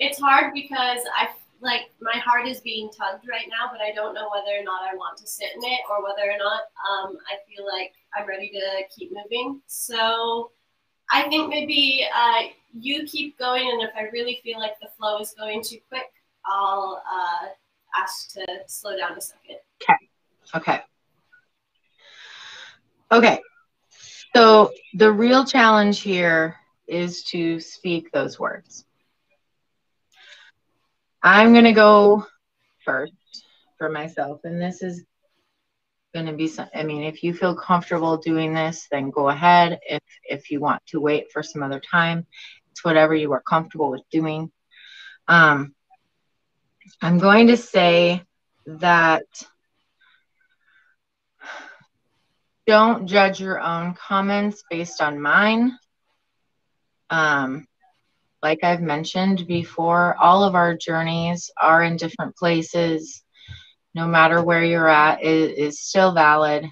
It's 0.00 0.18
hard 0.18 0.52
because 0.52 1.00
I 1.16 1.28
like 1.60 1.92
my 2.00 2.18
heart 2.18 2.48
is 2.48 2.60
being 2.60 2.90
tugged 2.90 3.24
right 3.30 3.46
now, 3.48 3.70
but 3.70 3.80
I 3.80 3.92
don't 3.92 4.14
know 4.14 4.28
whether 4.34 4.58
or 4.58 4.64
not 4.64 4.82
I 4.82 4.96
want 4.96 5.16
to 5.18 5.28
sit 5.28 5.50
in 5.54 5.62
it 5.62 5.80
or 5.88 6.02
whether 6.02 6.28
or 6.28 6.38
not 6.38 6.62
um, 6.90 7.16
I 7.30 7.38
feel 7.46 7.64
like 7.64 7.92
I'm 8.16 8.26
ready 8.26 8.50
to 8.50 8.82
keep 8.96 9.12
moving. 9.12 9.60
So 9.68 10.50
I 11.10 11.28
think 11.28 11.48
maybe 11.48 12.06
uh, 12.14 12.42
you 12.78 13.04
keep 13.04 13.38
going, 13.38 13.68
and 13.68 13.82
if 13.82 13.90
I 13.96 14.08
really 14.12 14.40
feel 14.42 14.58
like 14.58 14.78
the 14.80 14.88
flow 14.98 15.20
is 15.20 15.34
going 15.38 15.62
too 15.62 15.78
quick, 15.88 16.12
I'll 16.44 17.02
uh, 17.10 17.48
ask 18.00 18.32
to 18.32 18.46
slow 18.66 18.96
down 18.96 19.16
a 19.16 19.20
second. 19.20 19.56
Okay. 19.82 19.96
Okay. 20.54 20.80
Okay. 23.10 23.40
So 24.34 24.70
the 24.94 25.10
real 25.10 25.44
challenge 25.44 26.00
here 26.00 26.56
is 26.86 27.22
to 27.24 27.60
speak 27.60 28.10
those 28.12 28.38
words. 28.38 28.84
I'm 31.22 31.52
going 31.52 31.64
to 31.64 31.72
go 31.72 32.26
first 32.84 33.12
for 33.78 33.88
myself, 33.88 34.40
and 34.44 34.60
this 34.60 34.82
is 34.82 35.04
going 36.14 36.26
to 36.26 36.32
be 36.32 36.48
some, 36.48 36.68
I 36.74 36.82
mean, 36.82 37.02
if 37.02 37.22
you 37.22 37.34
feel 37.34 37.54
comfortable 37.54 38.16
doing 38.16 38.54
this, 38.54 38.86
then 38.90 39.10
go 39.10 39.28
ahead. 39.28 39.78
If 39.88 40.02
if 40.24 40.50
you 40.50 40.60
want 40.60 40.84
to 40.86 41.00
wait 41.00 41.30
for 41.32 41.42
some 41.42 41.62
other 41.62 41.80
time, 41.80 42.26
it's 42.70 42.84
whatever 42.84 43.14
you 43.14 43.32
are 43.32 43.42
comfortable 43.42 43.90
with 43.90 44.02
doing. 44.10 44.50
Um, 45.26 45.74
I'm 47.02 47.18
going 47.18 47.48
to 47.48 47.56
say 47.56 48.22
that 48.66 49.24
don't 52.66 53.06
judge 53.06 53.40
your 53.40 53.60
own 53.60 53.94
comments 53.94 54.62
based 54.70 55.00
on 55.00 55.20
mine. 55.20 55.78
Um, 57.10 57.66
like 58.42 58.62
I've 58.62 58.82
mentioned 58.82 59.46
before, 59.46 60.14
all 60.16 60.44
of 60.44 60.54
our 60.54 60.76
journeys 60.76 61.50
are 61.60 61.82
in 61.82 61.96
different 61.96 62.36
places. 62.36 63.22
No 63.94 64.06
matter 64.06 64.42
where 64.42 64.64
you're 64.64 64.88
at, 64.88 65.22
it 65.22 65.58
is 65.58 65.80
still 65.80 66.12
valid. 66.12 66.66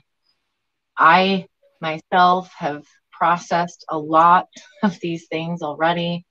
I 0.97 1.47
myself 1.81 2.53
have 2.57 2.85
processed 3.11 3.85
a 3.89 3.99
lot 3.99 4.47
of 4.83 4.99
these 5.01 5.27
things 5.29 5.63
already. 5.63 6.25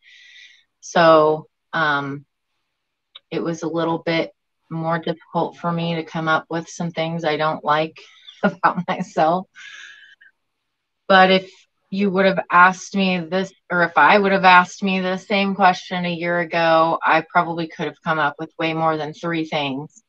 So 0.82 1.48
um, 1.74 2.26
it 3.32 3.44
was 3.44 3.64
a 3.64 3.68
little 3.68 4.00
bit 4.00 4.32
more 4.70 5.00
difficult 5.00 5.58
for 5.58 5.72
me 5.72 5.96
to 5.96 6.04
come 6.04 6.28
up 6.28 6.46
with 6.50 6.68
some 6.68 6.92
things 6.92 7.24
I 7.24 7.38
don't 7.38 7.64
like 7.64 7.98
about 8.44 8.88
myself. 8.88 9.48
But 11.08 11.32
if 11.32 11.52
you 11.92 12.10
would 12.10 12.26
have 12.26 12.40
asked 12.52 12.96
me 12.96 13.20
this, 13.20 13.54
or 13.72 13.84
if 13.84 13.94
I 13.96 14.18
would 14.18 14.32
have 14.32 14.44
asked 14.44 14.84
me 14.84 15.00
the 15.00 15.18
same 15.18 15.56
question 15.56 16.06
a 16.06 16.14
year 16.14 16.40
ago, 16.40 17.00
I 17.06 17.24
probably 17.30 17.68
could 17.68 17.86
have 17.86 18.02
come 18.04 18.20
up 18.20 18.36
with 18.40 18.52
way 18.60 18.74
more 18.74 18.98
than 18.98 19.14
three 19.14 19.46
things. 19.46 20.04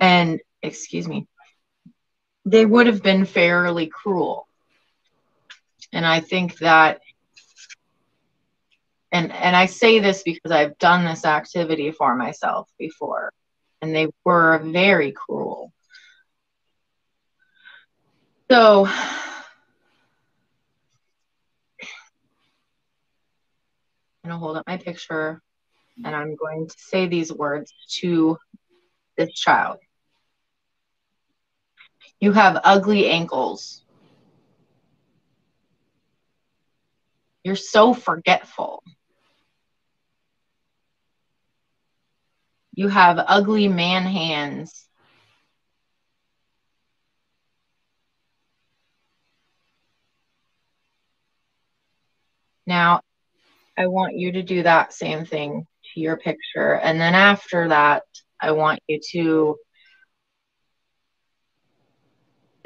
And, 0.00 0.40
excuse 0.62 1.06
me, 1.06 1.26
they 2.44 2.66
would 2.66 2.86
have 2.86 3.02
been 3.02 3.24
fairly 3.24 3.86
cruel. 3.86 4.46
And 5.92 6.06
I 6.06 6.20
think 6.20 6.58
that, 6.58 7.00
and, 9.12 9.30
and 9.30 9.54
I 9.54 9.66
say 9.66 9.98
this 9.98 10.22
because 10.22 10.50
I've 10.50 10.78
done 10.78 11.04
this 11.04 11.24
activity 11.24 11.90
for 11.90 12.16
myself 12.16 12.68
before, 12.78 13.32
and 13.80 13.94
they 13.94 14.08
were 14.24 14.58
very 14.58 15.12
cruel. 15.12 15.72
So 18.50 18.86
I'm 24.24 24.30
going 24.30 24.34
to 24.34 24.38
hold 24.38 24.56
up 24.56 24.66
my 24.66 24.76
picture 24.76 25.40
and 26.04 26.14
I'm 26.14 26.36
going 26.36 26.68
to 26.68 26.74
say 26.78 27.06
these 27.06 27.32
words 27.32 27.72
to 28.00 28.38
this 29.16 29.32
child. 29.32 29.78
You 32.20 32.32
have 32.32 32.60
ugly 32.62 33.08
ankles. 33.08 33.84
You're 37.42 37.56
so 37.56 37.92
forgetful. 37.94 38.82
You 42.74 42.88
have 42.88 43.18
ugly 43.18 43.68
man 43.68 44.04
hands. 44.04 44.88
Now, 52.66 53.00
I 53.76 53.86
want 53.86 54.16
you 54.16 54.32
to 54.32 54.42
do 54.42 54.62
that 54.62 54.92
same 54.92 55.24
thing 55.24 55.66
to 55.92 56.00
your 56.00 56.16
picture. 56.16 56.74
And 56.74 57.00
then 57.00 57.14
after 57.14 57.68
that, 57.68 58.04
I 58.42 58.50
want 58.50 58.80
you 58.88 58.98
to 59.12 59.56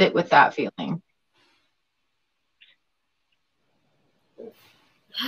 sit 0.01 0.15
with 0.15 0.31
that 0.31 0.55
feeling. 0.55 1.03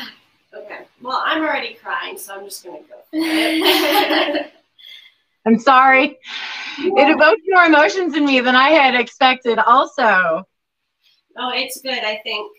Okay. 0.54 0.78
Well, 1.02 1.22
I'm 1.24 1.42
already 1.42 1.74
crying, 1.74 2.16
so 2.16 2.34
I'm 2.34 2.44
just 2.44 2.64
going 2.64 2.82
to 2.82 2.88
go 2.88 2.96
for 2.96 3.04
it. 3.12 4.50
I'm 5.46 5.58
sorry. 5.58 6.18
It 6.78 7.16
evoked 7.16 7.42
more 7.46 7.64
emotions 7.64 8.16
in 8.16 8.24
me 8.24 8.40
than 8.40 8.56
I 8.56 8.70
had 8.70 8.94
expected, 8.94 9.58
also. 9.58 10.42
Oh, 11.36 11.50
it's 11.54 11.80
good. 11.82 11.98
I 11.98 12.20
think 12.24 12.50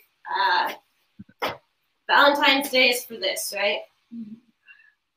uh, 1.43 1.52
Valentine's 2.08 2.69
Day 2.69 2.89
is 2.89 3.04
for 3.04 3.15
this, 3.15 3.54
right? 3.56 3.80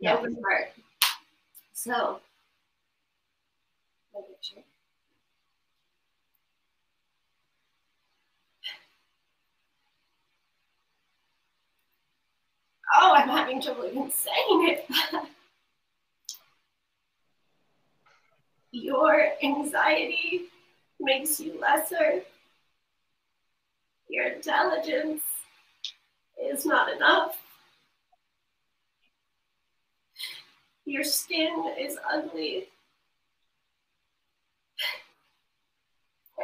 Yeah. 0.00 0.14
Open 0.14 0.36
heart. 0.42 0.72
So, 1.74 2.20
Oh, 4.14 4.24
I'm 13.14 13.28
having 13.28 13.62
trouble 13.62 13.86
even 13.86 14.10
saying 14.10 14.68
it. 14.68 14.86
Your 18.72 19.28
anxiety 19.42 20.44
makes 21.00 21.40
you 21.40 21.58
lesser. 21.60 22.22
Your 24.08 24.28
intelligence 24.28 25.22
is 26.42 26.66
not 26.66 26.92
enough. 26.92 27.36
Your 30.84 31.04
skin 31.04 31.72
is 31.78 31.96
ugly. 32.12 32.68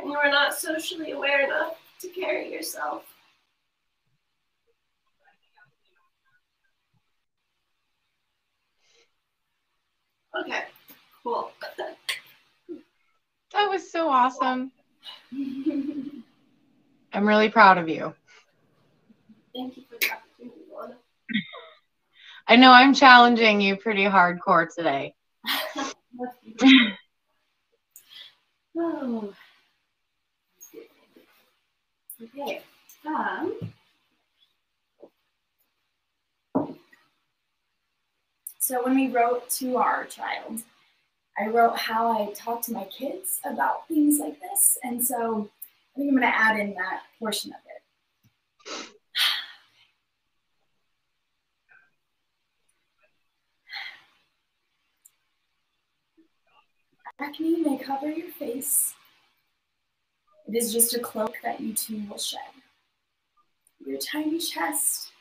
And 0.01 0.11
you 0.11 0.17
are 0.17 0.31
not 0.31 0.55
socially 0.55 1.13
aware 1.13 1.45
enough 1.45 1.75
to 2.01 2.09
carry 2.09 2.53
yourself. 2.53 3.05
Okay, 10.41 10.65
cool. 11.25 11.51
That 13.53 13.69
was 13.69 13.91
so 13.91 14.09
awesome. 14.09 14.71
I'm 15.33 17.27
really 17.27 17.49
proud 17.49 17.79
of 17.79 17.89
you. 17.89 18.15
Thank 19.53 19.77
you 19.77 19.83
for 19.91 19.97
the 20.01 20.13
opportunity, 20.13 20.61
Lona. 20.73 20.95
I 22.47 22.57
know 22.57 22.71
I'm 22.71 22.95
challenging 22.95 23.61
you 23.61 23.77
pretty 23.77 24.05
hardcore 24.05 24.69
today. 24.73 25.15
oh. 28.79 29.35
Okay. 32.23 32.63
Um, 33.07 33.73
So 38.69 38.85
when 38.85 38.95
we 38.97 39.09
wrote 39.09 39.49
to 39.53 39.79
our 39.79 40.05
child, 40.05 40.61
I 41.39 41.47
wrote 41.47 41.79
how 41.79 42.13
I 42.13 42.35
talk 42.35 42.61
to 42.65 42.73
my 42.73 42.85
kids 42.85 43.41
about 43.43 43.89
things 43.89 44.19
like 44.21 44.39
this. 44.41 44.77
And 44.83 45.03
so 45.03 45.49
I 45.97 45.99
think 45.99 46.11
I'm 46.11 46.19
going 46.19 46.31
to 46.31 46.39
add 46.39 46.61
in 46.61 46.75
that 46.75 47.05
portion 47.19 47.53
of 47.53 47.61
it. 47.67 47.83
Acne 57.21 57.63
may 57.63 57.79
cover 57.79 58.11
your 58.11 58.29
face. 58.33 58.93
It 60.49 60.57
is 60.57 60.73
just 60.73 60.95
a 60.95 60.99
cloak 60.99 61.35
that 61.45 61.61
you 61.61 61.75
too 61.75 62.03
will 62.09 62.17
shed. 62.17 62.41
Your 63.85 63.99
tiny 63.99 64.39
chest 64.39 65.13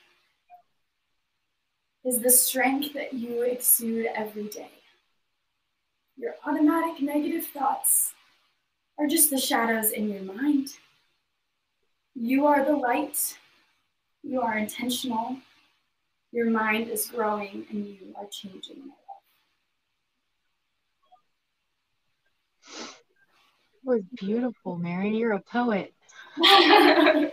is 2.05 2.21
the 2.21 2.29
strength 2.29 2.93
that 2.93 3.13
you 3.13 3.41
exude 3.41 4.07
every 4.15 4.47
day. 4.47 4.71
Your 6.15 6.35
automatic 6.45 7.01
negative 7.01 7.45
thoughts 7.45 8.13
are 8.97 9.05
just 9.05 9.29
the 9.29 9.37
shadows 9.37 9.91
in 9.91 10.09
your 10.09 10.23
mind. 10.23 10.69
You 12.15 12.47
are 12.47 12.63
the 12.63 12.75
light. 12.75 13.37
You 14.23 14.41
are 14.41 14.57
intentional. 14.57 15.35
Your 16.31 16.49
mind 16.49 16.89
is 16.89 17.07
growing 17.07 17.65
and 17.69 17.85
you 17.85 18.15
are 18.17 18.27
changing 18.31 18.79
my 18.79 18.85
life. 18.85 19.07
Was 23.87 24.03
beautiful, 24.15 24.75
Mary. 24.75 25.15
You're 25.15 25.31
a 25.31 25.39
poet. 25.39 25.93
I 26.43 27.31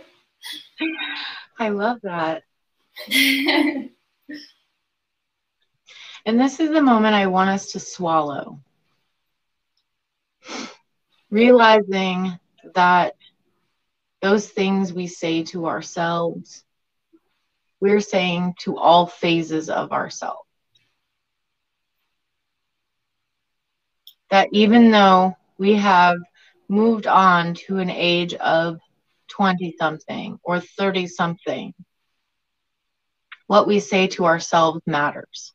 love 1.59 1.99
that. 2.03 2.43
and 3.11 3.89
this 6.25 6.61
is 6.61 6.71
the 6.71 6.81
moment 6.81 7.13
I 7.13 7.27
want 7.27 7.49
us 7.49 7.73
to 7.73 7.79
swallow. 7.81 8.61
Realizing 11.29 12.39
that 12.73 13.15
those 14.21 14.47
things 14.47 14.93
we 14.93 15.07
say 15.07 15.43
to 15.43 15.67
ourselves, 15.67 16.63
we're 17.81 17.99
saying 17.99 18.55
to 18.59 18.77
all 18.77 19.07
phases 19.07 19.69
of 19.69 19.91
ourselves. 19.91 20.47
That 24.31 24.47
even 24.53 24.89
though 24.89 25.35
we 25.57 25.73
have 25.73 26.17
moved 26.67 27.07
on 27.07 27.53
to 27.53 27.77
an 27.77 27.89
age 27.89 28.33
of 28.35 28.79
20 29.29 29.75
something 29.77 30.39
or 30.43 30.59
30 30.59 31.07
something, 31.07 31.73
what 33.47 33.67
we 33.67 33.79
say 33.79 34.07
to 34.07 34.25
ourselves 34.25 34.81
matters. 34.85 35.53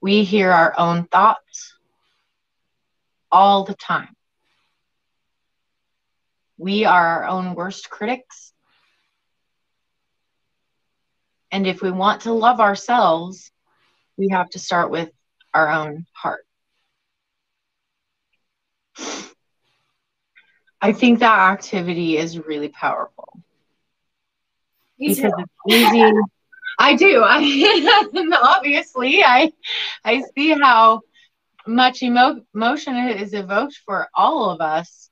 We 0.00 0.24
hear 0.24 0.50
our 0.50 0.74
own 0.78 1.06
thoughts 1.06 1.74
all 3.30 3.64
the 3.64 3.74
time. 3.74 4.14
We 6.58 6.84
are 6.84 7.06
our 7.06 7.24
own 7.24 7.54
worst 7.54 7.90
critics. 7.90 8.52
And 11.50 11.66
if 11.66 11.82
we 11.82 11.90
want 11.90 12.22
to 12.22 12.32
love 12.32 12.60
ourselves, 12.60 13.50
we 14.16 14.28
have 14.30 14.48
to 14.50 14.58
start 14.58 14.90
with 14.90 15.10
our 15.52 15.68
own 15.68 16.06
heart. 16.12 16.44
I 20.82 20.92
think 20.92 21.20
that 21.20 21.52
activity 21.52 22.16
is 22.18 22.38
really 22.38 22.68
powerful. 22.68 23.38
Me 24.98 25.08
because 25.08 25.32
too. 25.32 25.44
it's 25.68 25.76
easy. 25.76 26.12
I 26.78 26.96
do. 26.96 27.22
I 27.24 28.38
obviously 28.42 29.22
I 29.22 29.52
I 30.04 30.22
see 30.34 30.50
how 30.50 31.02
much 31.66 32.02
emo- 32.02 32.42
emotion 32.52 32.96
is 32.96 33.32
evoked 33.32 33.80
for 33.86 34.08
all 34.12 34.50
of 34.50 34.60
us. 34.60 35.08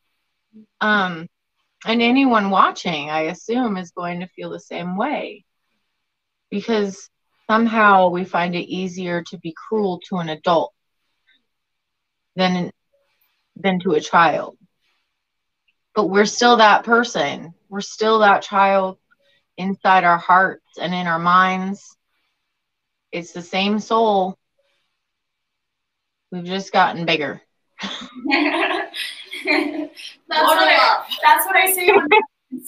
Um 0.81 1.29
and 1.87 2.03
anyone 2.03 2.51
watching, 2.51 3.09
I 3.09 3.23
assume, 3.23 3.77
is 3.77 3.93
going 3.93 4.21
to 4.21 4.27
feel 4.27 4.51
the 4.51 4.61
same 4.61 4.97
way. 4.97 5.45
Because 6.51 7.09
somehow 7.49 8.09
we 8.09 8.25
find 8.25 8.55
it 8.55 8.69
easier 8.69 9.23
to 9.23 9.39
be 9.39 9.55
cruel 9.57 10.01
to 10.09 10.17
an 10.17 10.29
adult 10.29 10.75
than 12.35 12.73
than 13.57 13.79
to 13.81 13.93
a 13.93 14.01
child. 14.01 14.57
But 15.95 16.07
we're 16.07 16.27
still 16.27 16.57
that 16.57 16.85
person. 16.85 17.55
We're 17.69 17.81
still 17.81 18.21
that 18.21 18.43
child 18.43 18.99
inside 19.57 20.05
our 20.05 20.19
hearts 20.19 20.79
and 20.81 20.95
in 20.95 21.07
our 21.07 21.19
minds. 21.19 21.97
It's 23.13 23.33
the 23.33 23.43
same 23.43 23.81
soul. 23.81 24.39
We've 26.31 26.45
just 26.45 26.73
gotten 26.73 27.07
bigger. 27.07 27.41
that's, 27.83 27.91
what 30.29 30.59
I, 30.59 31.03
that's 31.23 31.47
what 31.47 31.57
I 31.57 31.73
say. 31.73 31.91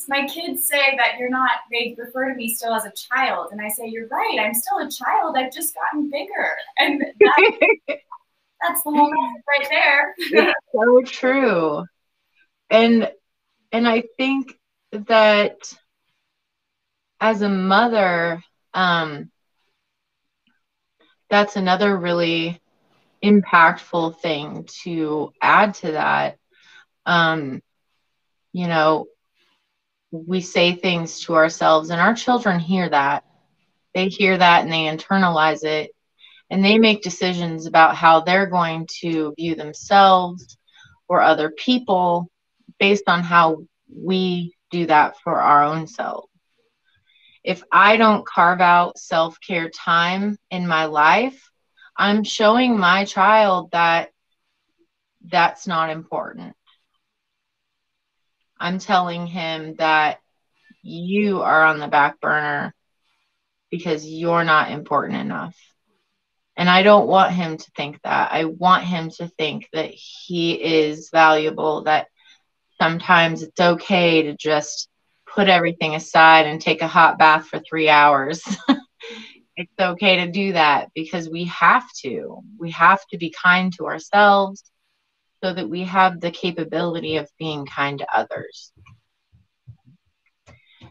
My 0.08 0.26
kids 0.26 0.68
say 0.68 0.96
that 0.96 1.18
you're 1.18 1.28
not, 1.28 1.50
they 1.70 1.94
refer 1.98 2.28
to 2.30 2.34
me 2.34 2.52
still 2.52 2.74
as 2.74 2.84
a 2.84 2.92
child. 2.92 3.48
And 3.52 3.60
I 3.60 3.68
say, 3.68 3.88
You're 3.88 4.08
right, 4.08 4.38
I'm 4.40 4.54
still 4.54 4.78
a 4.78 4.90
child. 4.90 5.36
I've 5.36 5.52
just 5.52 5.74
gotten 5.74 6.10
bigger. 6.10 6.50
And 6.78 7.02
that, 7.20 7.66
that's 8.62 8.82
the 8.82 8.90
whole 8.90 9.10
message 9.10 9.42
right 9.48 9.66
there. 9.70 10.14
it's 10.18 10.54
so 10.72 11.02
true. 11.04 11.84
And 12.72 13.10
and 13.70 13.86
I 13.86 14.04
think 14.16 14.58
that 14.92 15.58
as 17.20 17.42
a 17.42 17.48
mother, 17.50 18.42
um, 18.72 19.30
that's 21.28 21.56
another 21.56 21.94
really 21.94 22.60
impactful 23.22 24.18
thing 24.20 24.66
to 24.84 25.32
add 25.40 25.74
to 25.74 25.92
that. 25.92 26.38
Um, 27.04 27.62
you 28.54 28.68
know, 28.68 29.06
we 30.10 30.40
say 30.40 30.74
things 30.74 31.20
to 31.26 31.34
ourselves, 31.34 31.90
and 31.90 32.00
our 32.00 32.14
children 32.14 32.58
hear 32.58 32.88
that. 32.88 33.24
They 33.94 34.08
hear 34.08 34.38
that 34.38 34.62
and 34.62 34.72
they 34.72 34.86
internalize 34.86 35.62
it, 35.62 35.90
and 36.48 36.64
they 36.64 36.78
make 36.78 37.02
decisions 37.02 37.66
about 37.66 37.96
how 37.96 38.20
they're 38.20 38.46
going 38.46 38.88
to 39.02 39.34
view 39.36 39.56
themselves 39.56 40.56
or 41.06 41.20
other 41.20 41.50
people 41.50 42.30
based 42.82 43.04
on 43.06 43.22
how 43.22 43.64
we 43.88 44.54
do 44.72 44.86
that 44.86 45.16
for 45.20 45.40
our 45.40 45.62
own 45.62 45.86
selves 45.86 46.26
if 47.44 47.62
I 47.72 47.96
don't 47.96 48.26
carve 48.26 48.60
out 48.60 48.98
self 48.98 49.38
care 49.40 49.68
time 49.68 50.38
in 50.50 50.66
my 50.66 50.86
life, 50.86 51.50
I'm 51.96 52.24
showing 52.24 52.78
my 52.78 53.04
child 53.04 53.70
that 53.72 54.10
that's 55.24 55.66
not 55.66 55.90
important. 55.90 56.54
I'm 58.58 58.78
telling 58.78 59.26
him 59.26 59.74
that 59.76 60.20
you 60.82 61.42
are 61.42 61.64
on 61.64 61.80
the 61.80 61.88
back 61.88 62.20
burner 62.20 62.74
because 63.70 64.06
you're 64.06 64.44
not 64.44 64.70
important 64.70 65.20
enough. 65.20 65.56
And 66.56 66.68
I 66.68 66.82
don't 66.82 67.08
want 67.08 67.32
him 67.32 67.56
to 67.56 67.70
think 67.76 68.00
that. 68.02 68.30
I 68.30 68.44
want 68.44 68.84
him 68.84 69.10
to 69.16 69.26
think 69.26 69.68
that 69.72 69.90
he 69.90 70.52
is 70.52 71.10
valuable, 71.10 71.84
that 71.84 72.08
sometimes 72.82 73.44
it's 73.44 73.60
okay 73.60 74.22
to 74.22 74.36
just 74.36 74.88
put 75.32 75.48
everything 75.48 75.94
aside 75.94 76.46
and 76.46 76.60
take 76.60 76.82
a 76.82 76.88
hot 76.88 77.16
bath 77.16 77.46
for 77.46 77.60
three 77.60 77.88
hours. 77.88 78.42
it's 79.56 79.72
okay 79.78 80.24
to 80.24 80.32
do 80.32 80.52
that 80.54 80.88
because 80.92 81.30
we 81.30 81.44
have 81.44 81.84
to. 82.02 82.40
We 82.58 82.72
have 82.72 83.00
to 83.12 83.18
be 83.18 83.32
kind 83.40 83.72
to 83.74 83.86
ourselves 83.86 84.64
so 85.44 85.54
that 85.54 85.70
we 85.70 85.84
have 85.84 86.20
the 86.20 86.32
capability 86.32 87.18
of 87.18 87.30
being 87.38 87.66
kind 87.66 88.00
to 88.00 88.06
others. 88.12 88.72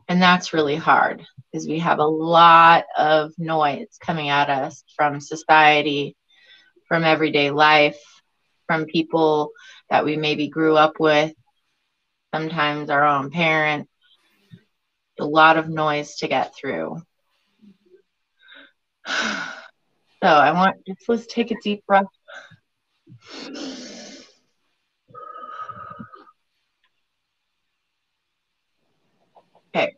And 0.08 0.22
that's 0.22 0.54
really 0.54 0.78
hard 0.78 1.26
because 1.52 1.68
we 1.68 1.80
have 1.80 2.00
a 2.00 2.06
lot 2.06 2.86
of 2.98 3.34
noise 3.38 3.98
coming 4.00 4.30
at 4.30 4.50
us 4.50 4.86
from 4.96 5.20
society, 5.20 6.16
from 6.88 7.04
everyday 7.04 7.52
life, 7.52 8.00
from 8.66 8.86
people 8.86 9.52
that 9.90 10.06
we 10.06 10.16
maybe 10.16 10.48
grew 10.48 10.78
up 10.78 10.94
with, 10.98 11.34
sometimes 12.34 12.90
our 12.90 13.06
own 13.06 13.30
parents 13.32 13.90
a 15.20 15.26
lot 15.26 15.58
of 15.58 15.70
noise 15.70 16.16
to 16.18 16.28
get 16.28 16.56
through. 16.56 17.02
So 20.24 20.28
I 20.28 20.52
want 20.52 20.86
just 20.86 21.10
let's 21.10 21.26
take 21.26 21.50
a 21.50 21.56
deep 21.64 21.84
breath. 21.88 22.06
Okay. 29.74 29.96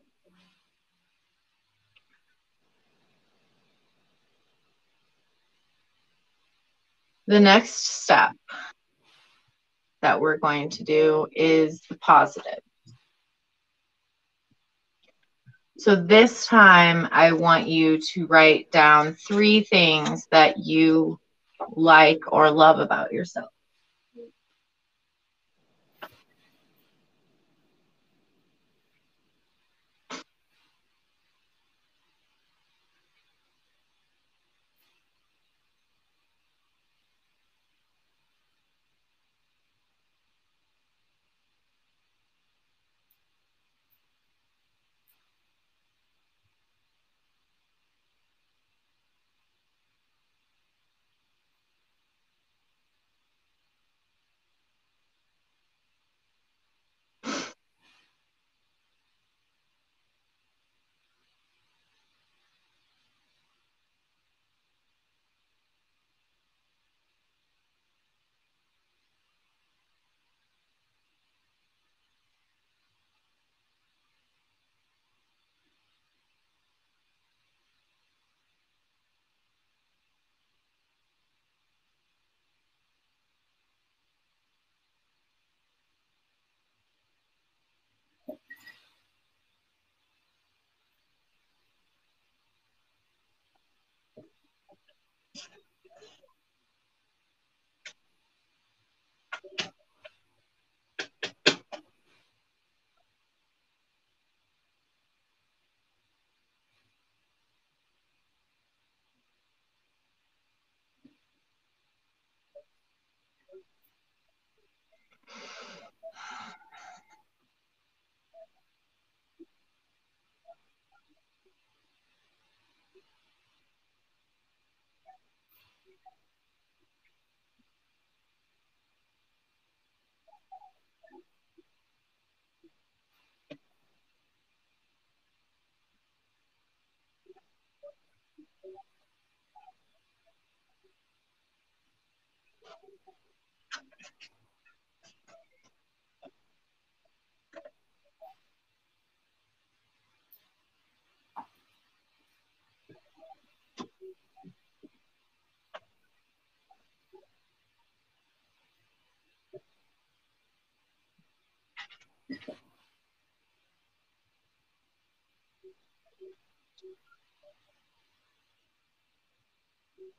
The 7.27 7.41
next 7.41 8.03
step 8.03 8.31
that 10.03 10.21
we're 10.21 10.37
going 10.37 10.69
to 10.69 10.83
do 10.83 11.27
is 11.31 11.81
the 11.89 11.97
positive. 11.97 12.59
So 15.79 15.95
this 15.95 16.45
time, 16.45 17.09
I 17.11 17.31
want 17.33 17.67
you 17.67 17.99
to 18.13 18.27
write 18.27 18.71
down 18.71 19.15
three 19.15 19.63
things 19.63 20.27
that 20.29 20.59
you 20.59 21.19
like 21.71 22.31
or 22.31 22.51
love 22.51 22.79
about 22.79 23.11
yourself. 23.11 23.49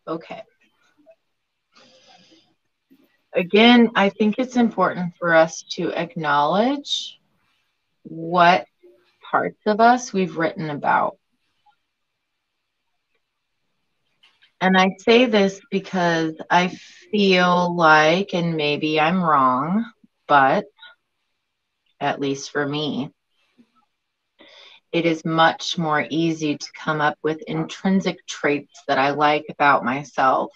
Okay. 0.07 0.43
Again, 3.35 3.91
I 3.97 4.11
think 4.11 4.37
it's 4.39 4.57
important 4.57 5.15
for 5.19 5.35
us 5.35 5.63
to 5.73 5.91
acknowledge 5.93 7.19
what 8.05 8.67
parts 9.31 9.61
of 9.67 9.81
us 9.81 10.13
we've 10.13 10.37
written 10.37 10.71
about. 10.71 11.17
And 14.61 14.77
I 14.77 14.91
say 14.99 15.27
this 15.27 15.61
because 15.71 16.35
I 16.51 16.69
feel 17.11 17.75
like, 17.77 18.35
and 18.35 18.57
maybe 18.57 19.01
I'm 19.01 19.23
wrong, 19.23 19.85
but 20.27 20.65
at 22.01 22.21
least 22.21 22.51
for 22.51 22.67
me, 22.67 23.11
it 24.95 25.05
is 25.07 25.25
much 25.25 25.77
more 25.77 26.07
easy 26.09 26.57
to 26.57 26.67
come 26.73 27.01
up 27.01 27.19
with 27.25 27.43
intrinsic 27.49 28.25
traits 28.29 28.81
that 28.87 28.97
I 28.97 29.11
like 29.11 29.45
about 29.51 29.85
myself 29.85 30.53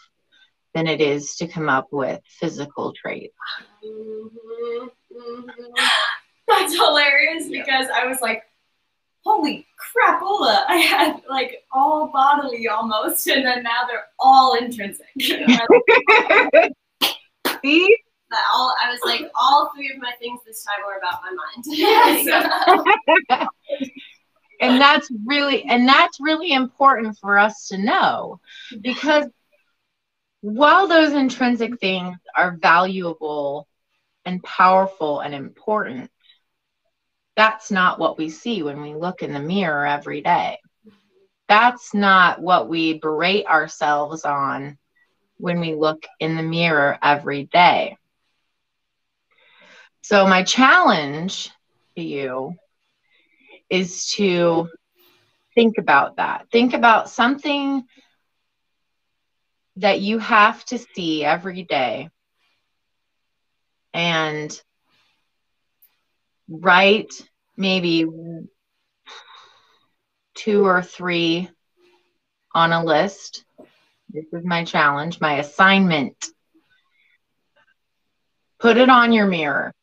than 0.75 0.87
it 0.87 1.01
is 1.01 1.35
to 1.37 1.49
come 1.49 1.69
up 1.69 1.89
with 1.91 2.21
physical 2.25 2.93
traits. 2.93 3.35
Mm-hmm, 3.85 4.87
mm-hmm. 5.13 5.85
That's 6.47 6.73
hilarious 6.73 7.49
because 7.49 7.87
I 7.93 8.07
was 8.07 8.21
like, 8.23 8.45
holy 9.25 9.67
crapola. 9.77 10.63
I 10.69 10.77
had 10.77 11.21
like 11.29 11.65
all 11.73 12.13
bodily 12.13 12.69
almost, 12.69 13.27
and 13.27 13.45
then 13.45 13.65
now 13.65 13.89
they're 13.89 14.07
all 14.21 14.55
intrinsic. 14.55 15.07
See? 17.61 17.97
all 18.55 18.77
I 18.81 18.91
was 18.91 19.01
like, 19.05 19.23
all 19.35 19.73
three 19.75 19.91
of 19.91 19.99
my 20.01 20.13
things 20.21 20.39
this 20.47 20.63
time 20.63 20.85
were 20.87 20.99
about 20.99 21.23
my 21.25 21.33
mind. 23.37 23.51
And 24.61 24.81
that's 24.81 25.11
really 25.27 25.65
and 25.65 25.89
that's 25.89 26.19
really 26.21 26.53
important 26.53 27.17
for 27.19 27.39
us 27.39 27.69
to 27.69 27.79
know 27.79 28.41
because 28.83 29.27
while 30.41 30.87
those 30.89 31.13
intrinsic 31.13 31.79
things 31.81 32.17
are 32.37 32.57
valuable 32.61 33.67
and 34.25 34.43
powerful 34.43 35.21
and 35.21 35.35
important 35.35 36.11
that's 37.37 37.71
not 37.71 37.99
what 37.99 38.19
we 38.19 38.29
see 38.29 38.63
when 38.63 38.83
we 38.83 38.95
look 38.95 39.23
in 39.23 39.33
the 39.33 39.41
mirror 39.41 39.87
every 39.87 40.21
day. 40.23 40.59
That's 41.49 41.95
not 41.95 42.41
what 42.41 42.69
we 42.69 42.99
berate 42.99 43.47
ourselves 43.47 44.25
on 44.25 44.77
when 45.39 45.61
we 45.61 45.75
look 45.75 46.05
in 46.21 46.37
the 46.37 46.43
mirror 46.43 46.99
every 47.03 47.45
day. 47.45 47.97
So 50.03 50.27
my 50.27 50.43
challenge 50.43 51.51
to 51.97 52.03
you 52.03 52.55
is 53.71 54.11
to 54.13 54.69
think 55.55 55.79
about 55.79 56.17
that. 56.17 56.47
Think 56.51 56.75
about 56.75 57.11
something 57.11 57.85
that 59.77 60.01
you 60.01 60.19
have 60.19 60.65
to 60.67 60.79
see 60.79 61.25
every 61.25 61.63
day 61.63 62.11
and 63.95 64.61
write 66.49 67.13
maybe 67.57 68.07
two 70.35 70.65
or 70.65 70.83
three 70.83 71.49
on 72.55 72.73
a 72.73 72.85
list. 72.85 73.45
This 74.11 74.25
is 74.33 74.45
my 74.45 74.65
challenge, 74.65 75.21
my 75.21 75.39
assignment. 75.39 76.27
Put 78.59 78.77
it 78.77 78.89
on 78.89 79.13
your 79.13 79.27
mirror. 79.27 79.75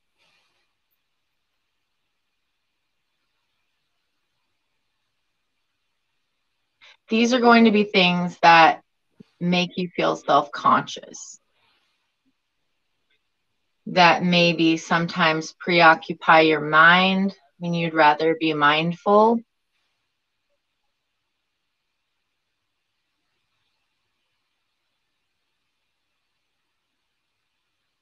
These 7.09 7.33
are 7.33 7.39
going 7.39 7.65
to 7.65 7.71
be 7.71 7.83
things 7.83 8.37
that 8.41 8.81
make 9.39 9.77
you 9.77 9.89
feel 9.89 10.15
self 10.15 10.51
conscious, 10.51 11.39
that 13.87 14.23
maybe 14.23 14.77
sometimes 14.77 15.53
preoccupy 15.59 16.41
your 16.41 16.61
mind 16.61 17.35
when 17.59 17.73
you'd 17.73 17.93
rather 17.93 18.35
be 18.39 18.53
mindful. 18.53 19.39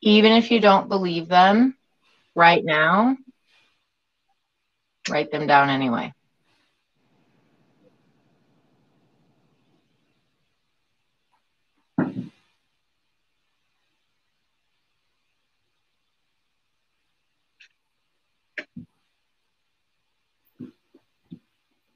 Even 0.01 0.33
if 0.33 0.51
you 0.51 0.59
don't 0.59 0.89
believe 0.89 1.29
them 1.29 1.77
right 2.35 2.63
now, 2.63 3.15
write 5.09 5.31
them 5.31 5.47
down 5.47 5.69
anyway. 5.69 6.13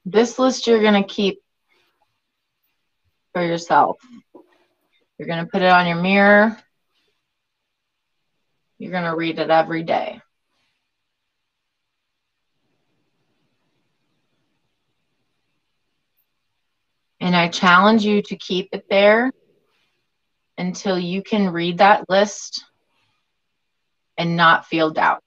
This 0.10 0.40
list 0.40 0.68
you're 0.68 0.80
going 0.80 1.04
to 1.04 1.14
keep 1.14 1.42
for 3.34 3.44
yourself. 3.44 3.98
You're 5.18 5.28
going 5.28 5.44
to 5.44 5.52
put 5.52 5.62
it 5.62 5.70
on 5.70 5.86
your 5.86 6.02
mirror. 6.02 6.58
You're 8.78 8.94
going 8.94 9.04
to 9.04 9.18
read 9.18 9.38
it 9.38 9.50
every 9.50 9.84
day. 9.84 10.22
And 17.20 17.36
I 17.36 17.50
challenge 17.50 18.06
you 18.06 18.22
to 18.22 18.38
keep 18.38 18.70
it 18.72 18.86
there 18.90 19.34
until 20.58 20.98
you 20.98 21.22
can 21.22 21.52
read 21.52 21.80
that 21.80 22.10
list 22.10 22.64
and 24.18 24.38
not 24.38 24.68
feel 24.68 24.90
doubt. 24.92 25.22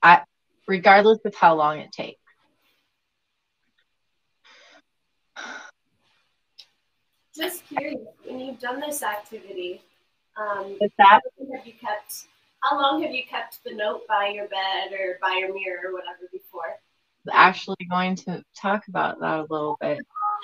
I 0.00 0.22
regardless 0.66 1.18
of 1.24 1.34
how 1.34 1.54
long 1.54 1.78
it 1.78 1.92
takes. 1.92 2.20
Just 7.36 7.66
curious, 7.66 8.00
when 8.24 8.40
you've 8.40 8.58
done 8.58 8.80
this 8.80 9.02
activity, 9.02 9.82
um, 10.36 10.78
that? 10.98 11.20
have 11.54 11.66
you 11.66 11.74
kept? 11.74 12.26
How 12.62 12.80
long 12.80 13.02
have 13.02 13.12
you 13.12 13.24
kept 13.28 13.62
the 13.64 13.74
note 13.74 14.02
by 14.08 14.30
your 14.34 14.48
bed 14.48 14.92
or 14.92 15.18
by 15.20 15.36
your 15.38 15.52
mirror 15.52 15.88
or 15.88 15.92
whatever 15.92 16.28
before? 16.32 16.80
Actually, 17.30 17.76
going 17.90 18.16
to 18.16 18.42
talk 18.56 18.88
about 18.88 19.20
that 19.20 19.40
a 19.40 19.46
little 19.50 19.76
bit. 19.80 19.98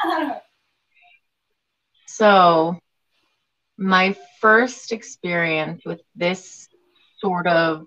so, 2.07 2.79
my 3.79 4.15
first 4.41 4.93
experience 4.93 5.83
with 5.87 6.01
this 6.15 6.69
sort 7.21 7.47
of 7.47 7.87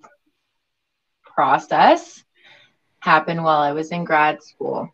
process 1.36 2.25
happened 3.06 3.44
while 3.44 3.60
I 3.62 3.72
was 3.72 3.92
in 3.92 4.04
grad 4.04 4.44
school. 4.44 4.90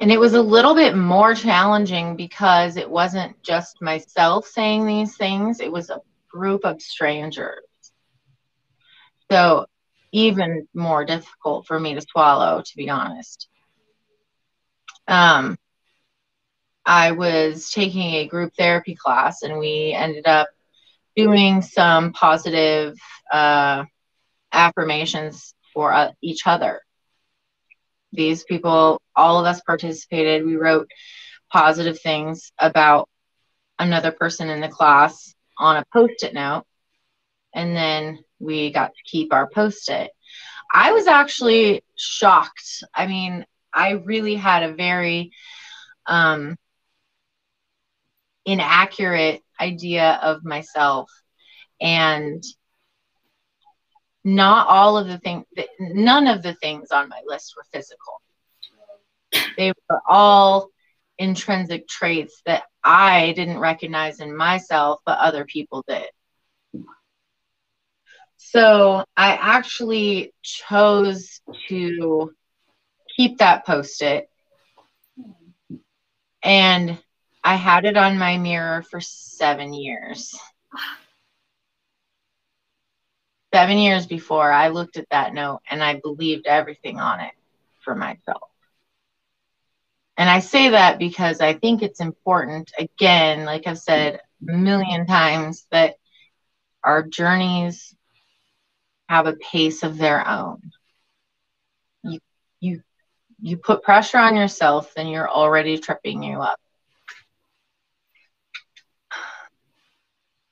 And 0.00 0.10
it 0.10 0.18
was 0.18 0.32
a 0.32 0.40
little 0.40 0.74
bit 0.74 0.96
more 0.96 1.34
challenging 1.34 2.16
because 2.16 2.76
it 2.76 2.88
wasn't 2.88 3.42
just 3.42 3.82
myself 3.82 4.46
saying 4.46 4.86
these 4.86 5.16
things, 5.16 5.60
it 5.60 5.70
was 5.70 5.90
a 5.90 6.00
group 6.30 6.64
of 6.64 6.80
strangers. 6.80 7.60
So, 9.30 9.66
even 10.12 10.66
more 10.74 11.04
difficult 11.04 11.66
for 11.66 11.78
me 11.78 11.94
to 11.94 12.00
swallow, 12.00 12.62
to 12.62 12.76
be 12.76 12.88
honest. 12.88 13.48
Um, 15.06 15.58
I 16.84 17.12
was 17.12 17.70
taking 17.70 18.14
a 18.14 18.26
group 18.26 18.54
therapy 18.56 18.96
class, 18.96 19.42
and 19.42 19.58
we 19.58 19.92
ended 19.92 20.26
up 20.26 20.48
doing 21.14 21.62
some 21.62 22.12
positive 22.12 22.96
uh, 23.32 23.84
affirmations 24.52 25.54
for 25.72 25.92
uh, 25.92 26.12
each 26.22 26.46
other. 26.46 26.80
These 28.12 28.44
people, 28.44 29.00
all 29.14 29.38
of 29.38 29.46
us 29.46 29.60
participated. 29.60 30.44
We 30.44 30.56
wrote 30.56 30.90
positive 31.52 32.00
things 32.00 32.52
about 32.58 33.08
another 33.78 34.12
person 34.12 34.50
in 34.50 34.60
the 34.60 34.68
class 34.68 35.34
on 35.58 35.76
a 35.76 35.84
post 35.92 36.22
it 36.22 36.34
note. 36.34 36.64
And 37.54 37.76
then 37.76 38.18
we 38.38 38.72
got 38.72 38.88
to 38.94 39.02
keep 39.04 39.32
our 39.32 39.48
post 39.48 39.88
it. 39.90 40.10
I 40.72 40.92
was 40.92 41.06
actually 41.06 41.82
shocked. 41.96 42.84
I 42.94 43.06
mean, 43.06 43.44
I 43.72 43.92
really 43.92 44.36
had 44.36 44.62
a 44.62 44.74
very 44.74 45.32
um, 46.06 46.56
inaccurate 48.44 49.42
idea 49.60 50.18
of 50.22 50.44
myself. 50.44 51.10
And 51.80 52.42
not 54.24 54.68
all 54.68 54.98
of 54.98 55.06
the 55.06 55.18
things, 55.18 55.44
none 55.78 56.26
of 56.26 56.42
the 56.42 56.54
things 56.54 56.90
on 56.90 57.08
my 57.08 57.20
list 57.26 57.54
were 57.56 57.64
physical. 57.72 58.20
They 59.56 59.72
were 59.88 60.00
all 60.08 60.68
intrinsic 61.18 61.86
traits 61.88 62.42
that 62.46 62.64
I 62.82 63.32
didn't 63.32 63.58
recognize 63.58 64.20
in 64.20 64.36
myself, 64.36 65.00
but 65.04 65.18
other 65.18 65.44
people 65.44 65.84
did. 65.86 66.08
So 68.36 69.04
I 69.16 69.36
actually 69.36 70.32
chose 70.42 71.40
to 71.68 72.32
keep 73.16 73.38
that 73.38 73.66
post 73.66 74.02
it. 74.02 74.28
And 76.42 76.98
I 77.44 77.56
had 77.56 77.84
it 77.84 77.96
on 77.96 78.18
my 78.18 78.38
mirror 78.38 78.82
for 78.82 79.00
seven 79.00 79.74
years. 79.74 80.34
Seven 83.52 83.78
years 83.78 84.06
before 84.06 84.50
I 84.52 84.68
looked 84.68 84.96
at 84.96 85.08
that 85.10 85.34
note 85.34 85.60
and 85.70 85.82
I 85.82 86.00
believed 86.02 86.46
everything 86.46 87.00
on 87.00 87.20
it 87.20 87.32
for 87.80 87.94
myself. 87.94 88.50
And 90.16 90.28
I 90.28 90.40
say 90.40 90.70
that 90.70 90.98
because 90.98 91.40
I 91.40 91.54
think 91.54 91.82
it's 91.82 92.00
important, 92.00 92.70
again, 92.78 93.44
like 93.44 93.66
I've 93.66 93.78
said 93.78 94.20
a 94.48 94.52
million 94.52 95.06
times, 95.06 95.66
that 95.70 95.96
our 96.84 97.02
journeys 97.02 97.94
have 99.08 99.26
a 99.26 99.32
pace 99.34 99.82
of 99.82 99.98
their 99.98 100.26
own. 100.26 100.70
You 102.02 102.20
you 102.60 102.82
you 103.40 103.56
put 103.56 103.82
pressure 103.82 104.18
on 104.18 104.36
yourself, 104.36 104.92
then 104.94 105.08
you're 105.08 105.28
already 105.30 105.78
tripping 105.78 106.22
you 106.22 106.40
up. 106.40 106.60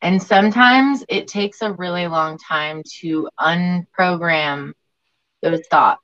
And 0.00 0.22
sometimes 0.22 1.04
it 1.08 1.26
takes 1.28 1.60
a 1.60 1.72
really 1.72 2.06
long 2.06 2.38
time 2.38 2.82
to 3.00 3.28
unprogram 3.38 4.72
those 5.42 5.62
thoughts. 5.70 6.02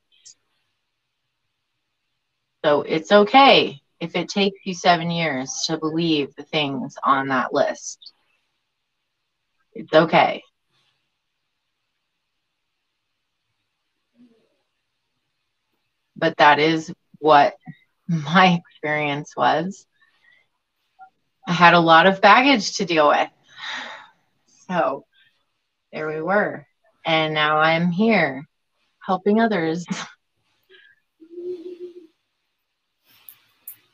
So 2.63 2.81
it's 2.81 3.11
okay 3.11 3.81
if 3.99 4.15
it 4.15 4.27
takes 4.27 4.59
you 4.65 4.73
seven 4.73 5.11
years 5.11 5.63
to 5.67 5.77
believe 5.77 6.35
the 6.35 6.43
things 6.43 6.97
on 7.03 7.29
that 7.29 7.53
list. 7.53 8.11
It's 9.73 9.93
okay. 9.93 10.43
but 16.15 16.37
that 16.37 16.59
is 16.59 16.93
what 17.19 17.55
my 18.07 18.61
experience 18.69 19.35
was. 19.35 19.85
I 21.47 21.53
had 21.53 21.73
a 21.73 21.79
lot 21.79 22.07
of 22.07 22.21
baggage 22.21 22.77
to 22.77 22.85
deal 22.85 23.09
with. 23.09 23.29
So 24.69 25.05
there 25.91 26.07
we 26.07 26.21
were. 26.21 26.65
And 27.05 27.33
now 27.33 27.57
I'm 27.59 27.91
here 27.91 28.45
helping 28.99 29.39
others. 29.39 29.85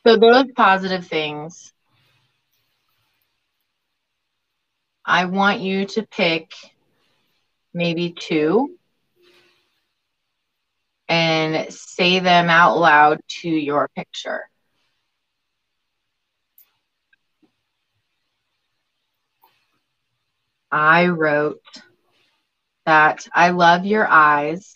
so, 0.06 0.16
those 0.16 0.46
positive 0.56 1.06
things, 1.06 1.72
I 5.04 5.26
want 5.26 5.60
you 5.60 5.84
to 5.86 6.06
pick 6.06 6.52
maybe 7.74 8.14
two 8.18 8.76
and 11.08 11.72
say 11.72 12.20
them 12.20 12.48
out 12.48 12.78
loud 12.78 13.20
to 13.28 13.48
your 13.48 13.90
picture. 13.94 14.48
I 20.72 21.08
wrote 21.08 21.60
that 22.86 23.28
I 23.32 23.50
love 23.50 23.84
your 23.84 24.08
eyes. 24.08 24.72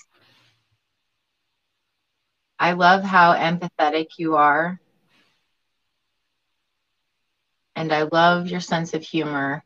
I 2.59 2.72
love 2.72 3.02
how 3.02 3.35
empathetic 3.35 4.09
you 4.18 4.37
are. 4.37 4.78
And 7.74 7.92
I 7.92 8.02
love 8.02 8.48
your 8.48 8.61
sense 8.61 8.92
of 8.92 9.02
humor. 9.02 9.64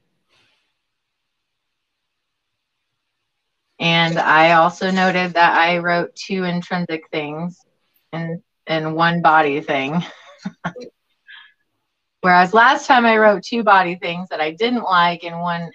And 3.80 4.18
I 4.18 4.52
also 4.52 4.90
noted 4.90 5.34
that 5.34 5.56
I 5.56 5.78
wrote 5.78 6.14
two 6.14 6.44
intrinsic 6.44 7.08
things 7.10 7.58
and 8.12 8.42
and 8.66 8.94
one 8.94 9.22
body 9.22 9.60
thing. 9.60 10.00
Whereas 12.20 12.52
last 12.52 12.86
time 12.86 13.06
I 13.06 13.16
wrote 13.16 13.42
two 13.42 13.64
body 13.64 13.96
things 13.96 14.28
that 14.28 14.40
I 14.40 14.50
didn't 14.52 14.82
like 14.82 15.24
and 15.24 15.40
one 15.40 15.70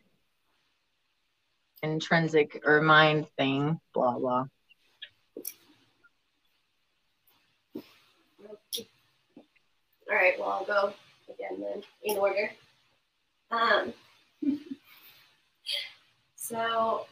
intrinsic 1.91 2.61
or 2.65 2.81
mind 2.81 3.27
thing, 3.37 3.79
blah 3.93 4.17
blah. 4.17 4.45
All 10.07 10.15
right, 10.15 10.39
well 10.39 10.49
I'll 10.49 10.65
go 10.65 10.93
again 11.33 11.59
then 11.59 11.83
in 12.03 12.17
order. 12.17 12.49
Um, 13.51 13.93
so 16.35 17.05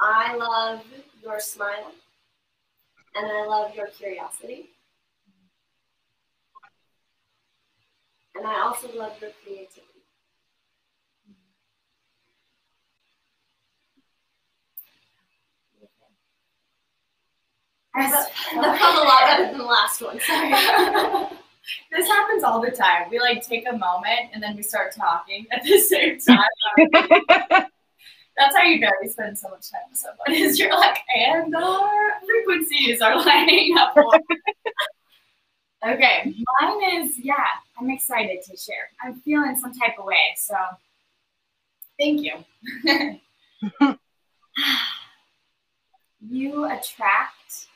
I 0.00 0.36
love 0.36 0.84
your 1.22 1.40
smile 1.40 1.92
and 3.14 3.26
I 3.26 3.46
love 3.46 3.74
your 3.74 3.88
curiosity. 3.88 4.70
And 8.34 8.46
I 8.46 8.62
also 8.62 8.88
love 8.96 9.20
your 9.20 9.30
creativity. 9.44 9.91
That, 17.94 18.30
that 18.54 18.78
felt 18.78 18.96
a 18.96 19.08
lot 19.08 19.22
better 19.22 19.46
than 19.48 19.58
the 19.58 19.64
last 19.64 20.00
one. 20.00 20.18
Sorry. 20.20 20.50
this 21.92 22.06
happens 22.08 22.42
all 22.42 22.60
the 22.60 22.70
time. 22.70 23.10
We 23.10 23.20
like 23.20 23.46
take 23.46 23.66
a 23.68 23.72
moment 23.72 24.30
and 24.32 24.42
then 24.42 24.56
we 24.56 24.62
start 24.62 24.94
talking 24.94 25.46
at 25.52 25.62
the 25.62 25.78
same 25.78 26.18
time. 26.18 27.66
that's 28.36 28.56
how 28.56 28.62
you 28.62 28.80
know 28.80 28.90
you 29.02 29.08
spend 29.08 29.38
so 29.38 29.48
much 29.48 29.70
time 29.70 29.80
with 29.90 29.98
someone 29.98 30.32
is 30.32 30.58
you're 30.58 30.74
like, 30.76 30.98
and 31.14 31.54
our 31.54 32.12
frequencies 32.24 33.00
are 33.02 33.16
lining 33.16 33.76
up. 33.76 33.94
okay, 35.86 36.34
mine 36.60 37.02
is 37.02 37.18
yeah, 37.18 37.34
I'm 37.78 37.90
excited 37.90 38.42
to 38.42 38.56
share. 38.56 38.90
I'm 39.02 39.20
feeling 39.20 39.56
some 39.56 39.74
type 39.74 39.98
of 39.98 40.06
way, 40.06 40.34
so 40.36 40.54
thank 41.98 42.22
you. 42.22 42.32
you 46.20 46.64
attract 46.64 47.66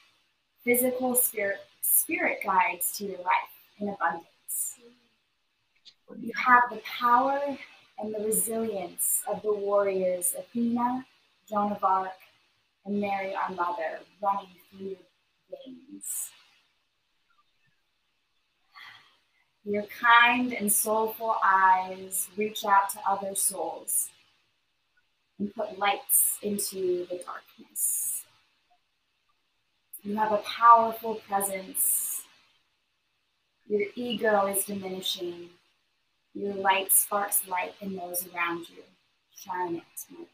physical 0.66 1.14
spirit 1.14 1.60
spirit 1.80 2.40
guides 2.44 2.90
to 2.98 3.04
your 3.04 3.18
life 3.18 3.54
in 3.78 3.88
abundance. 3.88 4.26
You 6.18 6.32
have 6.34 6.64
the 6.70 6.80
power 6.84 7.40
and 7.98 8.12
the 8.12 8.18
resilience 8.18 9.22
of 9.28 9.42
the 9.42 9.54
warriors 9.54 10.34
Athena, 10.36 11.06
Joan 11.48 11.72
of 11.72 11.84
Arc, 11.84 12.10
and 12.84 13.00
Mary, 13.00 13.32
our 13.34 13.54
mother, 13.54 14.00
running 14.20 14.48
through 14.70 14.88
your 14.88 14.98
veins. 15.50 16.30
Your 19.64 19.84
kind 19.84 20.52
and 20.52 20.72
soulful 20.72 21.36
eyes 21.44 22.28
reach 22.36 22.64
out 22.64 22.90
to 22.90 22.98
other 23.08 23.34
souls 23.34 24.10
and 25.38 25.54
put 25.54 25.78
lights 25.78 26.38
into 26.42 27.06
the 27.06 27.20
darkness. 27.24 28.05
You 30.06 30.14
have 30.14 30.30
a 30.30 30.36
powerful 30.36 31.16
presence. 31.28 32.22
Your 33.66 33.88
ego 33.96 34.46
is 34.46 34.64
diminishing 34.64 35.50
your 36.32 36.54
light 36.54 36.92
sparks 36.92 37.42
light 37.48 37.74
in 37.80 37.96
those 37.96 38.24
around 38.32 38.68
you. 38.68 38.84
Shine 39.34 39.74
it, 39.74 39.82
my 40.08 40.18
love. 40.20 40.28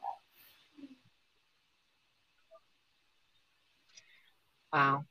Wow. 4.75 5.05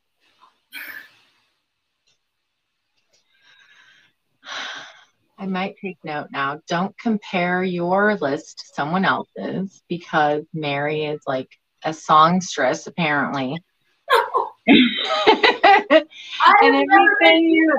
I 5.40 5.48
might 5.48 5.78
take 5.82 5.98
note 6.04 6.28
now. 6.32 6.62
Don't 6.68 6.96
compare 7.00 7.64
your 7.64 8.16
list 8.18 8.60
to 8.60 8.66
someone 8.76 9.06
else's 9.06 9.82
because 9.90 10.44
Mary 10.54 11.06
is 11.06 11.22
like 11.26 11.50
a 11.84 11.96
songstress, 11.96 12.86
apparently. 12.86 13.58
and 16.62 16.92
everything 16.92 17.50
you, 17.50 17.78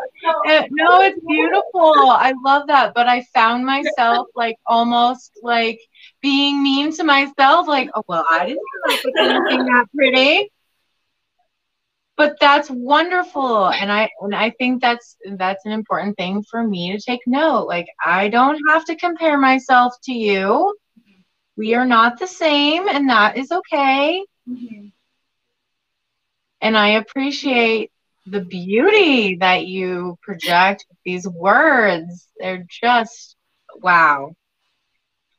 uh, 0.49 0.62
no 0.70 1.01
it's 1.01 1.18
beautiful. 1.27 1.95
I 2.11 2.33
love 2.45 2.66
that. 2.68 2.95
But 2.95 3.09
i 3.09 3.23
found 3.35 3.64
myself 3.64 4.29
like 4.35 4.57
almost 4.66 5.33
like 5.43 5.81
being 6.20 6.62
mean 6.62 6.93
to 6.93 7.05
myself 7.05 7.68
like 7.68 7.91
oh 7.95 8.03
well 8.09 8.25
i 8.31 8.47
didn't 8.47 8.62
come 8.85 8.95
up 8.95 9.01
with 9.05 9.14
anything 9.18 9.64
that 9.66 9.87
pretty. 9.95 10.51
But 12.16 12.37
that's 12.41 12.70
wonderful. 12.70 13.68
And 13.68 13.91
i 13.91 14.09
and 14.20 14.35
i 14.35 14.51
think 14.51 14.81
that's 14.81 15.16
that's 15.37 15.64
an 15.64 15.73
important 15.73 16.16
thing 16.16 16.43
for 16.51 16.62
me 16.66 16.93
to 16.93 17.01
take 17.01 17.20
note. 17.27 17.66
Like 17.66 17.87
i 18.05 18.29
don't 18.29 18.61
have 18.68 18.85
to 18.87 18.97
compare 18.97 19.39
myself 19.39 19.95
to 20.05 20.12
you. 20.12 20.75
We 21.57 21.75
are 21.75 21.87
not 21.87 22.18
the 22.18 22.27
same 22.27 22.89
and 22.89 23.09
that 23.11 23.37
is 23.37 23.51
okay. 23.53 24.25
Mm-hmm. 24.49 24.89
And 26.63 26.77
i 26.77 26.91
appreciate 26.91 27.93
the 28.27 28.41
beauty 28.41 29.37
that 29.37 29.67
you 29.67 30.19
project 30.23 30.87
with 30.89 30.99
these 31.05 31.29
words. 31.29 32.29
They're 32.39 32.65
just 32.69 33.37
wow. 33.81 34.35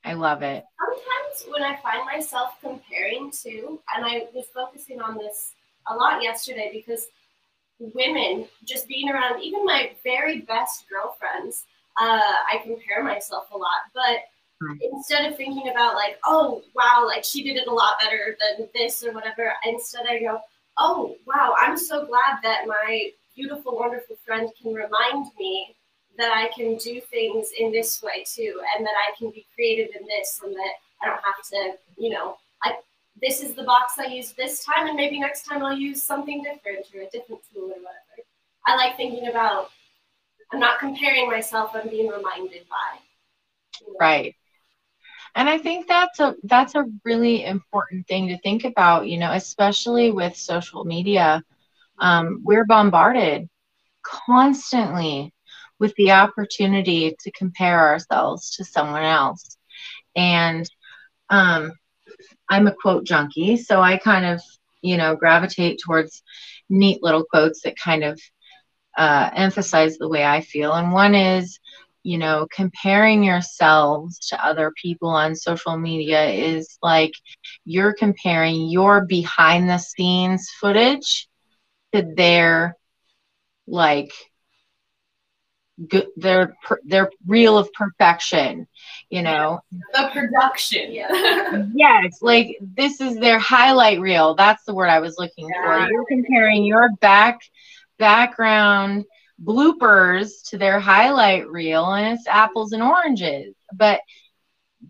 I 0.03 0.13
love 0.13 0.41
it. 0.43 0.65
Sometimes 0.79 1.51
when 1.51 1.63
i 1.63 1.77
find 1.77 2.05
myself 2.05 2.55
comparing 2.61 3.31
to 3.43 3.79
and 3.95 4.05
i 4.05 4.27
was 4.33 4.45
focusing 4.53 5.01
on 5.01 5.17
this 5.17 5.53
a 5.87 5.95
lot 5.95 6.21
yesterday 6.21 6.69
because 6.73 7.07
women 7.79 8.45
just 8.65 8.87
being 8.87 9.09
around 9.09 9.41
even 9.41 9.65
my 9.65 9.91
very 10.03 10.41
best 10.41 10.85
girlfriends 10.89 11.65
uh, 11.99 12.35
i 12.51 12.59
compare 12.63 13.03
myself 13.03 13.45
a 13.53 13.57
lot. 13.57 13.83
But 13.93 14.19
hmm. 14.61 14.77
instead 14.81 15.25
of 15.31 15.37
thinking 15.37 15.69
about 15.69 15.95
like 15.95 16.19
oh 16.25 16.61
wow 16.75 17.05
like 17.07 17.23
she 17.23 17.43
did 17.43 17.55
it 17.55 17.67
a 17.67 17.73
lot 17.73 17.93
better 17.99 18.37
than 18.57 18.67
this 18.75 19.03
or 19.03 19.13
whatever 19.13 19.53
instead 19.65 20.05
i 20.07 20.19
go 20.19 20.41
oh 20.77 21.15
wow 21.25 21.53
i'm 21.59 21.77
so 21.77 22.05
glad 22.05 22.39
that 22.41 22.65
my 22.67 23.09
beautiful 23.35 23.75
wonderful 23.77 24.15
friend 24.25 24.49
can 24.61 24.73
remind 24.73 25.27
me 25.39 25.75
that 26.17 26.31
i 26.31 26.49
can 26.55 26.75
do 26.77 27.01
things 27.01 27.49
in 27.57 27.71
this 27.71 28.01
way 28.01 28.23
too 28.25 28.61
and 28.75 28.85
that 28.85 28.93
i 29.07 29.17
can 29.17 29.29
be 29.31 29.45
creative 29.55 29.89
in 29.99 30.05
this 30.07 30.39
and 30.43 30.53
that 30.53 30.73
i 31.01 31.05
don't 31.05 31.21
have 31.23 31.43
to 31.47 31.73
you 31.97 32.09
know 32.09 32.37
i 32.63 32.73
this 33.21 33.41
is 33.41 33.53
the 33.53 33.63
box 33.63 33.93
I 33.99 34.05
use 34.05 34.31
this 34.31 34.65
time, 34.65 34.87
and 34.87 34.95
maybe 34.95 35.19
next 35.19 35.43
time 35.43 35.63
I'll 35.63 35.77
use 35.77 36.01
something 36.01 36.43
different 36.43 36.85
or 36.93 37.01
a 37.01 37.09
different 37.09 37.41
tool 37.53 37.65
or 37.65 37.67
whatever. 37.67 38.27
I 38.65 38.75
like 38.75 38.97
thinking 38.97 39.27
about, 39.27 39.69
I'm 40.51 40.59
not 40.59 40.79
comparing 40.79 41.27
myself, 41.27 41.71
I'm 41.73 41.89
being 41.89 42.07
reminded 42.07 42.67
by. 42.69 42.99
You 43.81 43.93
know? 43.93 43.97
Right. 43.99 44.35
And 45.35 45.49
I 45.49 45.57
think 45.57 45.87
that's 45.87 46.19
a 46.19 46.35
that's 46.43 46.75
a 46.75 46.85
really 47.03 47.43
important 47.43 48.07
thing 48.07 48.27
to 48.27 48.37
think 48.39 48.65
about, 48.65 49.07
you 49.07 49.17
know, 49.17 49.31
especially 49.31 50.11
with 50.11 50.35
social 50.35 50.85
media. 50.85 51.43
Um, 51.99 52.41
we're 52.43 52.65
bombarded 52.65 53.49
constantly 54.03 55.33
with 55.79 55.93
the 55.95 56.11
opportunity 56.11 57.15
to 57.19 57.31
compare 57.31 57.79
ourselves 57.79 58.55
to 58.57 58.63
someone 58.63 59.03
else. 59.03 59.57
And 60.15 60.69
um, 61.29 61.73
I'm 62.49 62.67
a 62.67 62.75
quote 62.75 63.05
junkie, 63.05 63.57
so 63.57 63.81
I 63.81 63.97
kind 63.97 64.25
of, 64.25 64.41
you 64.81 64.97
know, 64.97 65.15
gravitate 65.15 65.79
towards 65.83 66.21
neat 66.69 67.01
little 67.01 67.23
quotes 67.23 67.61
that 67.63 67.75
kind 67.77 68.03
of 68.03 68.21
uh, 68.97 69.29
emphasize 69.33 69.97
the 69.97 70.09
way 70.09 70.23
I 70.23 70.41
feel. 70.41 70.73
And 70.73 70.91
one 70.91 71.15
is, 71.15 71.59
you 72.03 72.17
know, 72.17 72.47
comparing 72.53 73.23
yourselves 73.23 74.19
to 74.29 74.45
other 74.45 74.71
people 74.81 75.09
on 75.09 75.35
social 75.35 75.77
media 75.77 76.25
is 76.25 76.77
like 76.81 77.13
you're 77.65 77.93
comparing 77.93 78.69
your 78.69 79.05
behind 79.05 79.69
the 79.69 79.77
scenes 79.77 80.49
footage 80.59 81.27
to 81.93 82.13
their 82.15 82.75
like 83.67 84.11
good 85.87 86.07
their 86.17 86.55
their 86.83 87.09
reel 87.25 87.57
of 87.57 87.71
perfection 87.73 88.67
you 89.09 89.21
know? 89.21 89.59
The 89.93 90.09
production. 90.11 90.91
Yeah 90.91 91.67
yes 91.75 92.17
like 92.21 92.57
this 92.61 92.99
is 92.99 93.17
their 93.17 93.37
highlight 93.39 93.99
reel. 93.99 94.33
That's 94.35 94.63
the 94.65 94.73
word 94.73 94.89
i 94.89 94.99
was 94.99 95.15
looking 95.17 95.47
yeah. 95.47 95.85
for 95.85 95.91
you're 95.91 96.05
comparing 96.05 96.63
your 96.63 96.89
back 96.99 97.39
background 97.99 99.05
bloopers 99.43 100.47
to 100.49 100.57
their 100.57 100.79
highlight 100.79 101.47
reel 101.49 101.93
and 101.93 102.17
it's 102.17 102.27
apples 102.27 102.71
and 102.71 102.83
oranges 102.83 103.55
but 103.73 103.99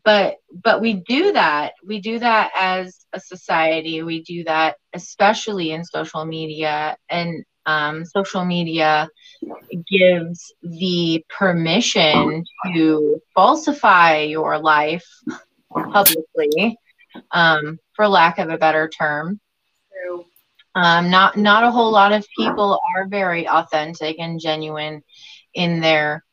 but 0.03 0.37
but 0.63 0.81
we 0.81 0.93
do 0.93 1.33
that 1.33 1.73
we 1.85 1.99
do 1.99 2.19
that 2.19 2.51
as 2.59 3.05
a 3.13 3.19
society 3.19 4.03
we 4.03 4.21
do 4.23 4.43
that 4.43 4.75
especially 4.93 5.71
in 5.71 5.83
social 5.83 6.25
media 6.25 6.97
and 7.09 7.43
um, 7.65 8.05
social 8.05 8.43
media 8.43 9.07
gives 9.89 10.53
the 10.61 11.23
permission 11.29 12.43
to 12.73 13.21
falsify 13.33 14.19
your 14.19 14.59
life 14.59 15.05
publicly, 15.71 16.77
um, 17.31 17.79
for 17.95 18.07
lack 18.07 18.39
of 18.39 18.49
a 18.49 18.57
better 18.57 18.89
term. 18.89 19.39
True. 19.91 20.25
Um, 20.75 21.11
not 21.11 21.37
not 21.37 21.63
a 21.63 21.71
whole 21.71 21.91
lot 21.91 22.13
of 22.13 22.25
people 22.35 22.79
are 22.95 23.07
very 23.07 23.47
authentic 23.47 24.17
and 24.19 24.39
genuine 24.39 25.03
in 25.53 25.81
their 25.81 26.23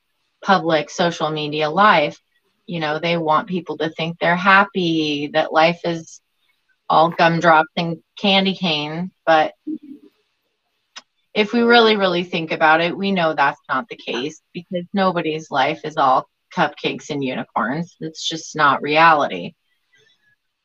public 0.43 0.89
social 0.91 1.31
media 1.31 1.69
life. 1.69 2.19
You 2.67 2.81
know, 2.81 2.99
they 2.99 3.17
want 3.17 3.49
people 3.49 3.77
to 3.79 3.91
think 3.91 4.19
they're 4.19 4.37
happy, 4.37 5.31
that 5.35 5.53
life 5.53 5.81
is 5.85 6.21
all 6.89 7.11
gumdrops 7.11 7.71
and 7.77 7.99
candy 8.17 8.55
cane, 8.55 9.11
but 9.27 9.53
if 11.35 11.53
we 11.53 11.61
really, 11.61 11.97
really 11.97 12.25
think 12.25 12.51
about 12.51 12.81
it, 12.81 12.97
we 12.97 13.13
know 13.13 13.35
that's 13.35 13.61
not 13.69 13.89
the 13.89 13.97
case 13.97 14.43
because 14.53 14.85
nobody's 14.93 15.51
life 15.51 15.81
is 15.85 15.97
all 15.97 16.29
cupcakes 16.55 17.11
and 17.11 17.23
unicorns. 17.23 17.97
It's 18.01 18.29
just 18.29 18.57
not 18.57 18.83
reality. 18.83 19.55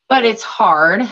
But 0.08 0.24
it's 0.24 0.42
hard 0.42 1.02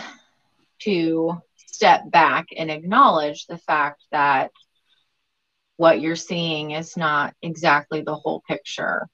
to 0.81 1.41
step 1.75 2.09
back 2.09 2.47
and 2.55 2.71
acknowledge 2.71 3.45
the 3.45 3.57
fact 3.57 4.03
that 4.11 4.51
what 5.77 5.99
you're 6.01 6.15
seeing 6.15 6.71
is 6.71 6.95
not 6.95 7.33
exactly 7.41 8.01
the 8.01 8.15
whole 8.15 8.41
picture. 8.47 9.07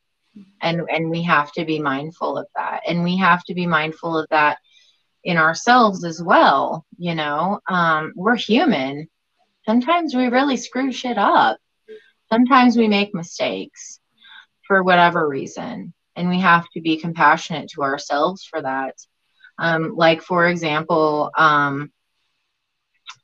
And 0.61 0.81
and 0.89 1.09
we 1.09 1.23
have 1.23 1.51
to 1.53 1.65
be 1.65 1.79
mindful 1.79 2.37
of 2.37 2.47
that. 2.55 2.81
And 2.87 3.03
we 3.03 3.17
have 3.17 3.43
to 3.45 3.53
be 3.53 3.67
mindful 3.67 4.17
of 4.17 4.27
that 4.29 4.59
in 5.23 5.37
ourselves 5.37 6.05
as 6.05 6.21
well. 6.23 6.85
You 6.97 7.15
know, 7.15 7.59
um, 7.67 8.13
we're 8.15 8.37
human 8.37 9.09
sometimes 9.65 10.15
we 10.15 10.27
really 10.27 10.57
screw 10.57 10.91
shit 10.91 11.17
up. 11.17 11.57
Sometimes 12.31 12.77
we 12.77 12.87
make 12.87 13.13
mistakes 13.13 13.99
for 14.67 14.83
whatever 14.83 15.27
reason, 15.27 15.93
and 16.15 16.29
we 16.29 16.39
have 16.39 16.65
to 16.73 16.81
be 16.81 16.97
compassionate 16.97 17.69
to 17.71 17.83
ourselves 17.83 18.43
for 18.43 18.61
that. 18.61 18.95
Um, 19.59 19.95
like, 19.95 20.21
for 20.21 20.47
example, 20.47 21.31
um, 21.37 21.91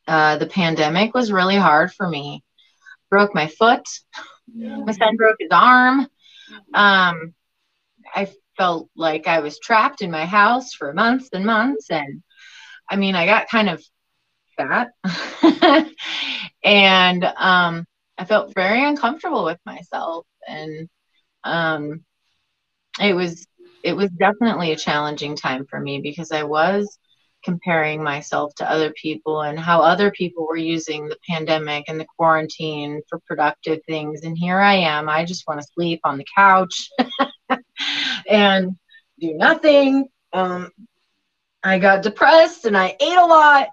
uh, 0.07 0.37
the 0.37 0.47
pandemic 0.47 1.13
was 1.13 1.31
really 1.31 1.55
hard 1.55 1.91
for 1.93 2.07
me. 2.07 2.43
Broke 3.09 3.33
my 3.35 3.47
foot. 3.47 3.87
My 4.85 4.93
son 4.93 5.17
broke 5.17 5.37
his 5.39 5.49
arm. 5.51 6.07
Um, 6.73 7.33
I 8.15 8.31
felt 8.57 8.89
like 8.95 9.27
I 9.27 9.39
was 9.39 9.59
trapped 9.59 10.01
in 10.01 10.11
my 10.11 10.25
house 10.25 10.73
for 10.73 10.93
months 10.93 11.29
and 11.33 11.45
months. 11.45 11.89
And 11.89 12.23
I 12.89 12.95
mean, 12.95 13.15
I 13.15 13.25
got 13.25 13.49
kind 13.49 13.69
of 13.69 13.83
fat. 14.55 14.89
and 16.63 17.23
um, 17.23 17.85
I 18.17 18.25
felt 18.25 18.53
very 18.55 18.83
uncomfortable 18.83 19.45
with 19.45 19.59
myself. 19.65 20.25
And 20.47 20.89
um, 21.43 22.03
it 22.99 23.13
was 23.13 23.45
it 23.83 23.93
was 23.93 24.09
definitely 24.09 24.71
a 24.71 24.77
challenging 24.77 25.35
time 25.35 25.65
for 25.69 25.79
me 25.79 26.01
because 26.01 26.31
I 26.31 26.43
was 26.43 26.97
comparing 27.47 28.03
myself 28.03 28.53
to 28.53 28.69
other 28.69 28.91
people 28.91 29.43
and 29.43 29.57
how 29.57 29.79
other 29.79 30.11
people 30.11 30.45
were 30.45 30.57
using 30.57 31.07
the 31.07 31.15
pandemic 31.29 31.85
and 31.87 31.97
the 31.97 32.07
quarantine 32.17 33.01
for 33.07 33.19
productive 33.19 33.79
things. 33.87 34.23
And 34.23 34.37
here 34.37 34.59
I 34.59 34.73
am, 34.73 35.07
I 35.07 35.23
just 35.23 35.47
want 35.47 35.61
to 35.61 35.67
sleep 35.73 36.01
on 36.03 36.17
the 36.17 36.25
couch 36.35 36.89
and 38.29 38.75
do 39.17 39.33
nothing. 39.33 40.09
Um, 40.33 40.71
I 41.63 41.79
got 41.79 42.03
depressed 42.03 42.65
and 42.65 42.75
I 42.75 42.97
ate 42.99 43.17
a 43.17 43.25
lot. 43.25 43.69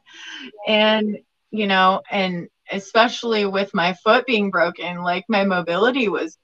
And, 0.68 1.18
you 1.50 1.66
know, 1.66 2.00
and 2.08 2.46
especially 2.70 3.44
with 3.44 3.74
my 3.74 3.94
foot 4.04 4.24
being 4.24 4.52
broken, 4.52 5.02
like 5.02 5.24
my 5.28 5.44
mobility 5.44 6.08
was 6.08 6.38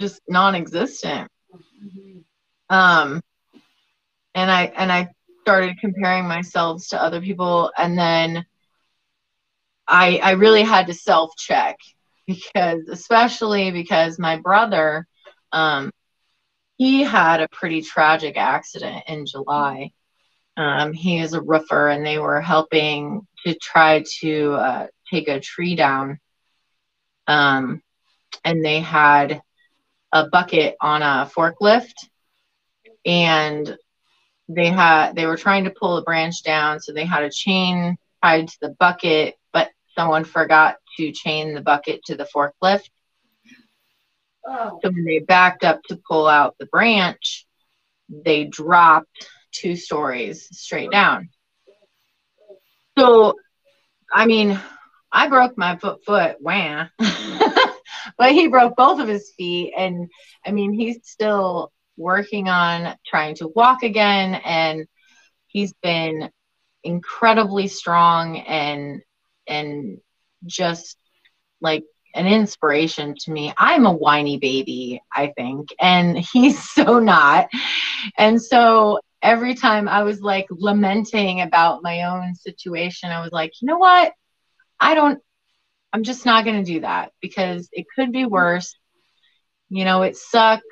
just 0.00 0.22
non 0.26 0.54
existent. 0.54 1.30
Mm-hmm. 1.54 2.20
Um, 2.74 3.20
and 4.34 4.50
I, 4.50 4.72
and 4.74 4.90
I 4.90 5.10
started 5.48 5.80
comparing 5.80 6.28
myself 6.28 6.86
to 6.88 7.02
other 7.02 7.20
people. 7.20 7.72
And 7.78 7.98
then 7.98 8.44
I, 9.86 10.18
I 10.22 10.30
really 10.32 10.62
had 10.62 10.86
to 10.88 10.94
self 10.94 11.36
check 11.36 11.78
because, 12.26 12.88
especially 12.88 13.70
because 13.70 14.18
my 14.18 14.36
brother, 14.36 15.06
um, 15.52 15.90
he 16.76 17.02
had 17.02 17.40
a 17.40 17.48
pretty 17.48 17.82
tragic 17.82 18.36
accident 18.36 19.04
in 19.08 19.26
July 19.26 19.92
um, 20.58 20.92
he 20.92 21.18
is 21.20 21.34
a 21.34 21.40
roofer, 21.40 21.88
and 21.88 22.04
they 22.04 22.18
were 22.18 22.40
helping 22.40 23.26
to 23.46 23.54
try 23.54 24.04
to 24.20 24.52
uh, 24.54 24.86
take 25.08 25.28
a 25.28 25.40
tree 25.40 25.76
down. 25.76 26.18
Um, 27.28 27.80
and 28.44 28.64
they 28.64 28.80
had 28.80 29.40
a 30.12 30.28
bucket 30.28 30.74
on 30.80 31.02
a 31.02 31.30
forklift, 31.32 31.94
and 33.06 33.76
they 34.48 34.68
had 34.68 35.14
they 35.14 35.26
were 35.26 35.36
trying 35.36 35.64
to 35.64 35.70
pull 35.70 35.96
a 35.96 36.02
branch 36.02 36.42
down, 36.42 36.80
so 36.80 36.92
they 36.92 37.04
had 37.04 37.22
a 37.22 37.30
chain 37.30 37.96
tied 38.22 38.48
to 38.48 38.58
the 38.60 38.76
bucket, 38.78 39.36
but 39.52 39.70
someone 39.96 40.24
forgot 40.24 40.76
to 40.96 41.12
chain 41.12 41.54
the 41.54 41.60
bucket 41.60 42.04
to 42.06 42.16
the 42.16 42.24
forklift. 42.24 42.88
Oh. 44.46 44.80
So 44.82 44.90
when 44.90 45.04
they 45.04 45.18
backed 45.18 45.64
up 45.64 45.82
to 45.84 46.00
pull 46.08 46.26
out 46.26 46.56
the 46.58 46.66
branch, 46.66 47.46
they 48.08 48.44
dropped 48.44 49.28
two 49.52 49.76
stories 49.76 50.48
straight 50.52 50.90
down. 50.90 51.28
So, 52.98 53.34
I 54.12 54.26
mean, 54.26 54.58
I 55.12 55.28
broke 55.28 55.56
my 55.58 55.76
foot 55.76 56.04
foot, 56.04 56.36
wham. 56.40 56.88
but 58.18 58.32
he 58.32 58.48
broke 58.48 58.76
both 58.76 59.00
of 59.00 59.08
his 59.08 59.32
feet. 59.36 59.72
And 59.76 60.10
I 60.44 60.52
mean, 60.52 60.72
he's 60.72 60.98
still 61.02 61.72
working 61.98 62.48
on 62.48 62.96
trying 63.06 63.34
to 63.36 63.48
walk 63.48 63.82
again. 63.82 64.34
And 64.34 64.86
he's 65.48 65.74
been 65.82 66.30
incredibly 66.84 67.68
strong 67.68 68.38
and, 68.38 69.02
and 69.46 69.98
just 70.46 70.96
like 71.60 71.84
an 72.14 72.26
inspiration 72.26 73.14
to 73.20 73.30
me. 73.30 73.52
I'm 73.56 73.86
a 73.86 73.92
whiny 73.92 74.38
baby, 74.38 75.02
I 75.12 75.32
think, 75.36 75.68
and 75.80 76.18
he's 76.32 76.62
so 76.70 76.98
not. 76.98 77.48
And 78.16 78.40
so 78.40 79.00
every 79.22 79.54
time 79.54 79.88
I 79.88 80.02
was 80.02 80.20
like 80.20 80.46
lamenting 80.50 81.40
about 81.40 81.82
my 81.82 82.02
own 82.04 82.34
situation, 82.34 83.10
I 83.10 83.20
was 83.20 83.32
like, 83.32 83.52
you 83.60 83.66
know 83.66 83.78
what? 83.78 84.12
I 84.80 84.94
don't, 84.94 85.20
I'm 85.92 86.04
just 86.04 86.24
not 86.24 86.44
going 86.44 86.64
to 86.64 86.72
do 86.72 86.80
that 86.80 87.12
because 87.20 87.68
it 87.72 87.86
could 87.94 88.12
be 88.12 88.26
worse. 88.26 88.76
You 89.70 89.84
know, 89.84 90.02
it 90.02 90.16
sucks, 90.16 90.62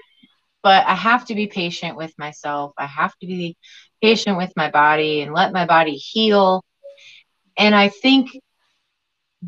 but 0.66 0.84
I 0.84 0.96
have 0.96 1.24
to 1.26 1.36
be 1.36 1.46
patient 1.46 1.96
with 1.96 2.12
myself. 2.18 2.72
I 2.76 2.86
have 2.86 3.16
to 3.20 3.26
be 3.28 3.56
patient 4.02 4.36
with 4.36 4.52
my 4.56 4.68
body 4.68 5.20
and 5.20 5.32
let 5.32 5.52
my 5.52 5.64
body 5.64 5.94
heal. 5.94 6.64
And 7.56 7.72
I 7.72 7.88
think 7.88 8.30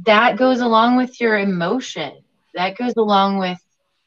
that 0.07 0.37
goes 0.37 0.61
along 0.61 0.97
with 0.97 1.21
your 1.21 1.37
emotion. 1.37 2.13
That 2.55 2.79
goes 2.79 2.95
along 2.97 3.39
with 3.39 3.59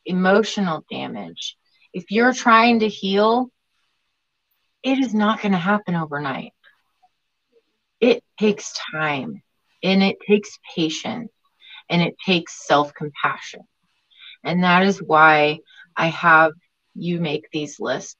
emotional 0.05 0.85
damage. 0.89 1.57
If 1.93 2.11
you're 2.11 2.31
trying 2.31 2.79
to 2.79 2.87
heal, 2.87 3.49
it 4.81 4.97
is 4.97 5.13
not 5.13 5.41
going 5.41 5.51
to 5.51 5.57
happen 5.57 5.95
overnight. 5.95 6.53
It 7.99 8.23
takes 8.39 8.73
time 8.93 9.43
and 9.83 10.01
it 10.01 10.15
takes 10.25 10.57
patience 10.73 11.29
and 11.89 12.01
it 12.01 12.15
takes 12.25 12.65
self 12.65 12.93
compassion. 12.93 13.63
And 14.45 14.63
that 14.63 14.83
is 14.83 15.03
why 15.03 15.59
I 15.97 16.07
have 16.07 16.53
you 16.95 17.19
make 17.19 17.49
these 17.51 17.79
lists 17.79 18.15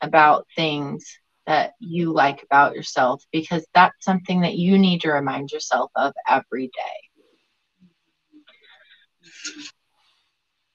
about 0.00 0.46
things 0.56 1.18
that 1.46 1.72
you 1.80 2.12
like 2.12 2.42
about 2.42 2.74
yourself 2.74 3.24
because 3.32 3.66
that's 3.74 4.04
something 4.04 4.40
that 4.42 4.54
you 4.54 4.78
need 4.78 5.00
to 5.02 5.10
remind 5.10 5.50
yourself 5.50 5.90
of 5.96 6.12
every 6.28 6.68
day. 6.68 7.10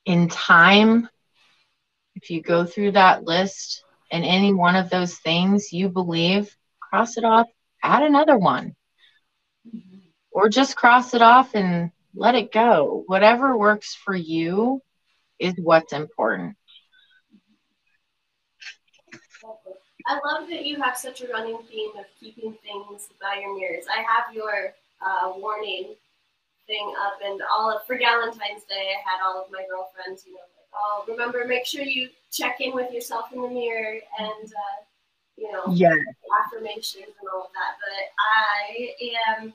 In 0.05 0.27
time, 0.29 1.09
if 2.15 2.29
you 2.29 2.41
go 2.41 2.65
through 2.65 2.91
that 2.91 3.23
list 3.23 3.83
and 4.11 4.23
any 4.23 4.53
one 4.53 4.75
of 4.75 4.89
those 4.89 5.15
things 5.19 5.71
you 5.71 5.89
believe, 5.89 6.55
cross 6.79 7.17
it 7.17 7.23
off, 7.23 7.47
add 7.83 8.03
another 8.03 8.37
one. 8.37 8.75
Or 10.31 10.49
just 10.49 10.75
cross 10.75 11.13
it 11.13 11.21
off 11.21 11.55
and 11.55 11.91
let 12.15 12.35
it 12.35 12.51
go. 12.51 13.03
Whatever 13.07 13.57
works 13.57 13.95
for 13.95 14.15
you 14.15 14.81
is 15.39 15.53
what's 15.61 15.93
important. 15.93 16.55
I 20.07 20.19
love 20.23 20.47
that 20.49 20.65
you 20.65 20.81
have 20.81 20.97
such 20.97 21.21
a 21.21 21.27
running 21.27 21.59
theme 21.69 21.91
of 21.99 22.05
keeping 22.19 22.55
things 22.63 23.09
by 23.21 23.41
your 23.41 23.57
mirrors. 23.57 23.85
I 23.91 24.01
have 24.03 24.33
your 24.33 24.73
uh, 25.05 25.33
warning 25.35 25.95
thing 26.65 26.93
up, 27.05 27.19
and 27.23 27.41
all 27.51 27.75
of, 27.75 27.85
for 27.85 27.97
Valentine's 27.97 28.63
Day, 28.69 28.93
I 28.95 29.09
had 29.09 29.25
all 29.25 29.43
of 29.43 29.51
my 29.51 29.63
girlfriends, 29.69 30.25
you 30.25 30.33
know, 30.33 30.39
like, 30.39 30.69
oh, 30.73 31.05
remember, 31.07 31.45
make 31.45 31.65
sure 31.65 31.81
you 31.83 32.09
check 32.31 32.61
in 32.61 32.73
with 32.73 32.91
yourself 32.93 33.25
in 33.33 33.41
the 33.41 33.49
mirror 33.49 33.99
and, 34.19 34.45
uh, 34.45 34.79
you 35.37 35.51
know, 35.51 35.63
yeah. 35.73 35.93
affirmations 36.45 37.13
and 37.19 37.29
all 37.33 37.43
of 37.43 37.51
that. 37.53 37.75
But 37.83 38.03
I 38.19 38.95
am 39.29 39.53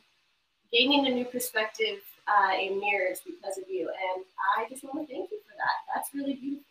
gaining 0.71 1.07
a 1.07 1.11
new 1.11 1.25
perspective 1.25 2.01
uh, 2.29 2.57
in 2.59 2.79
mirrors 2.79 3.21
because 3.25 3.59
of 3.59 3.65
you, 3.69 3.89
and 3.89 4.25
I 4.59 4.69
just 4.69 4.85
want 4.85 5.07
to 5.07 5.13
thank 5.13 5.31
you 5.31 5.39
for 5.47 5.55
that. 5.57 5.95
That's 5.95 6.15
really 6.15 6.35
beautiful. 6.35 6.65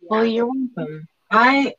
Yeah. 0.00 0.08
Well, 0.10 0.26
you're 0.26 0.46
welcome. 0.46 1.08
I 1.30 1.74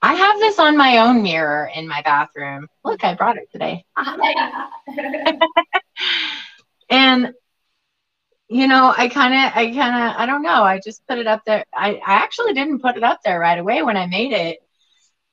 I 0.00 0.14
have 0.14 0.38
this 0.38 0.58
on 0.58 0.76
my 0.76 0.98
own 0.98 1.22
mirror 1.22 1.70
in 1.74 1.88
my 1.88 2.02
bathroom. 2.02 2.68
Look, 2.84 3.04
I 3.04 3.14
brought 3.14 3.36
it 3.36 3.50
today. 3.50 3.84
and 6.90 7.32
you 8.48 8.66
know, 8.66 8.94
I 8.96 9.08
kind 9.08 9.34
of, 9.34 9.52
I 9.54 9.66
kind 9.74 10.10
of, 10.10 10.16
I 10.16 10.24
don't 10.24 10.42
know. 10.42 10.62
I 10.62 10.80
just 10.82 11.06
put 11.06 11.18
it 11.18 11.26
up 11.26 11.42
there. 11.44 11.64
I, 11.74 11.96
I 11.96 12.14
actually 12.14 12.54
didn't 12.54 12.80
put 12.80 12.96
it 12.96 13.02
up 13.02 13.20
there 13.22 13.38
right 13.38 13.58
away 13.58 13.82
when 13.82 13.96
I 13.96 14.06
made 14.06 14.32
it. 14.32 14.58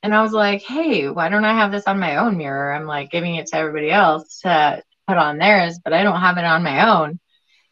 And 0.03 0.13
I 0.13 0.21
was 0.21 0.33
like, 0.33 0.61
hey, 0.61 1.09
why 1.09 1.29
don't 1.29 1.45
I 1.45 1.53
have 1.53 1.71
this 1.71 1.87
on 1.87 1.99
my 1.99 2.17
own 2.17 2.37
mirror? 2.37 2.73
I'm 2.73 2.85
like 2.85 3.11
giving 3.11 3.35
it 3.35 3.47
to 3.47 3.55
everybody 3.55 3.89
else 3.89 4.41
to 4.41 4.83
put 5.07 5.17
on 5.17 5.37
theirs, 5.37 5.79
but 5.83 5.93
I 5.93 6.03
don't 6.03 6.19
have 6.19 6.37
it 6.37 6.43
on 6.43 6.61
my 6.61 6.89
own. 6.89 7.19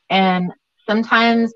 And 0.09 0.53
sometimes 0.87 1.53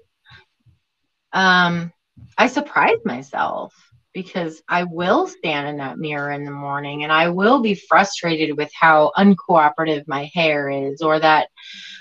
um, 1.31 1.93
I 2.37 2.47
surprise 2.47 2.99
myself 3.05 3.73
because 4.17 4.63
I 4.67 4.83
will 4.83 5.27
stand 5.27 5.67
in 5.67 5.77
that 5.77 5.99
mirror 5.99 6.31
in 6.31 6.43
the 6.43 6.49
morning 6.49 7.03
and 7.03 7.11
I 7.11 7.29
will 7.29 7.59
be 7.61 7.75
frustrated 7.75 8.57
with 8.57 8.71
how 8.73 9.11
uncooperative 9.15 10.07
my 10.07 10.27
hair 10.33 10.71
is 10.71 11.03
or 11.03 11.19
that 11.19 11.49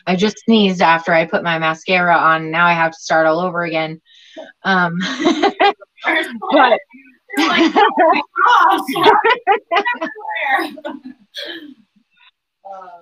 I 0.07 0.17
just 0.17 0.39
sneezed 0.39 0.81
after 0.81 1.13
I 1.13 1.27
put 1.27 1.45
my 1.45 1.59
mascara 1.59 2.17
on 2.17 2.51
now 2.51 2.65
I 2.65 2.73
have 2.73 2.93
to 2.93 2.99
start 2.99 3.27
all 3.27 3.41
over 3.41 3.65
again. 3.65 4.01
Um, 4.65 4.97
but 6.53 6.81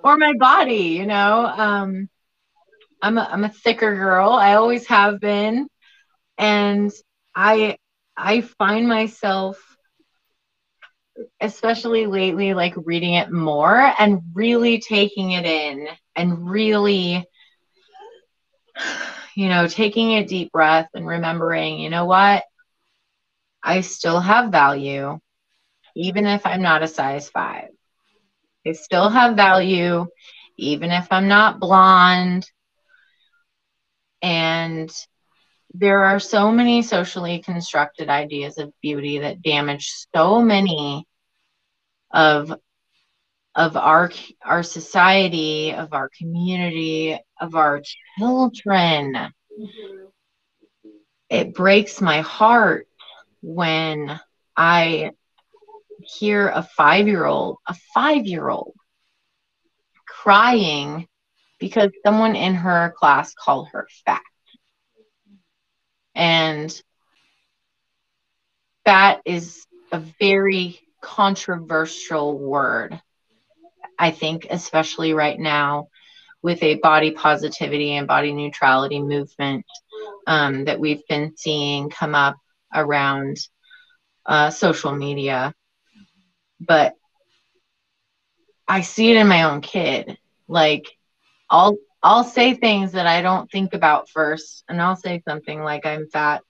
or 0.03 0.17
my 0.17 0.33
body, 0.37 0.75
you 0.75 1.05
know. 1.05 1.45
Um, 1.45 2.09
I'm 3.01 3.17
a, 3.17 3.29
I'm 3.31 3.45
a 3.45 3.49
thicker 3.49 3.95
girl. 3.95 4.31
I 4.31 4.55
always 4.55 4.87
have 4.87 5.21
been, 5.21 5.69
and 6.37 6.91
I 7.33 7.77
I 8.17 8.41
find 8.41 8.87
myself 8.87 9.59
especially 11.39 12.05
lately 12.07 12.53
like 12.53 12.73
reading 12.77 13.13
it 13.13 13.31
more 13.31 13.93
and 13.99 14.21
really 14.33 14.79
taking 14.79 15.31
it 15.31 15.45
in 15.45 15.87
and 16.15 16.49
really 16.49 17.25
you 19.35 19.47
know 19.47 19.67
taking 19.67 20.13
a 20.13 20.25
deep 20.25 20.51
breath 20.51 20.89
and 20.93 21.07
remembering 21.07 21.79
you 21.79 21.89
know 21.89 22.05
what? 22.05 22.43
I 23.63 23.81
still 23.81 24.19
have 24.19 24.51
value 24.51 25.19
even 25.95 26.25
if 26.25 26.45
I'm 26.45 26.61
not 26.61 26.83
a 26.83 26.87
size 26.87 27.29
5 27.29 27.69
I 28.67 28.71
still 28.73 29.09
have 29.09 29.35
value 29.35 30.07
even 30.57 30.91
if 30.91 31.07
I'm 31.11 31.27
not 31.27 31.59
blonde. 31.59 32.49
And 34.21 34.89
there 35.77 36.05
are 36.05 36.19
so 36.19 36.51
many 36.51 36.81
socially 36.81 37.39
constructed 37.39 38.09
ideas 38.09 38.57
of 38.57 38.73
beauty 38.81 39.19
that 39.19 39.41
damage 39.41 39.91
so 40.15 40.41
many 40.41 41.05
of 42.11 42.53
of 43.55 43.75
our 43.75 44.11
our 44.43 44.63
society 44.63 45.73
of 45.73 45.93
our 45.93 46.09
community 46.17 47.17
of 47.41 47.55
our 47.55 47.81
children 48.17 49.13
mm-hmm. 49.13 50.05
it 51.29 51.53
breaks 51.53 51.99
my 51.99 52.21
heart 52.21 52.87
when 53.41 54.19
i 54.55 55.11
hear 55.99 56.47
a 56.47 56.67
5-year-old 56.79 57.57
a 57.67 57.75
5-year-old 57.97 58.73
crying 60.07 61.07
because 61.59 61.91
someone 62.05 62.35
in 62.35 62.55
her 62.55 62.93
class 62.97 63.33
called 63.33 63.67
her 63.69 63.87
fat 64.05 64.21
and 66.15 66.81
that 68.85 69.21
is 69.25 69.65
a 69.91 69.99
very 70.19 70.79
controversial 71.01 72.37
word, 72.37 72.99
I 73.99 74.11
think, 74.11 74.47
especially 74.49 75.13
right 75.13 75.39
now 75.39 75.89
with 76.41 76.61
a 76.63 76.75
body 76.75 77.11
positivity 77.11 77.93
and 77.93 78.07
body 78.07 78.31
neutrality 78.31 79.01
movement 79.01 79.65
um, 80.27 80.65
that 80.65 80.79
we've 80.79 81.05
been 81.07 81.33
seeing 81.35 81.89
come 81.89 82.15
up 82.15 82.37
around 82.73 83.37
uh, 84.25 84.49
social 84.51 84.91
media. 84.91 85.53
But 86.59 86.93
I 88.67 88.81
see 88.81 89.11
it 89.11 89.17
in 89.17 89.27
my 89.27 89.43
own 89.43 89.61
kid. 89.61 90.17
Like, 90.47 90.85
I'll 91.49 91.77
I'll 92.05 92.23
say 92.23 92.53
things 92.53 92.93
that 92.93 93.07
I 93.07 93.21
don't 93.21 93.51
think 93.51 93.73
about 93.73 94.09
first, 94.09 94.63
and 94.69 94.81
I'll 94.81 94.95
say 94.95 95.21
something 95.27 95.63
like 95.63 95.85
I'm 95.85 96.07
fat, 96.07 96.41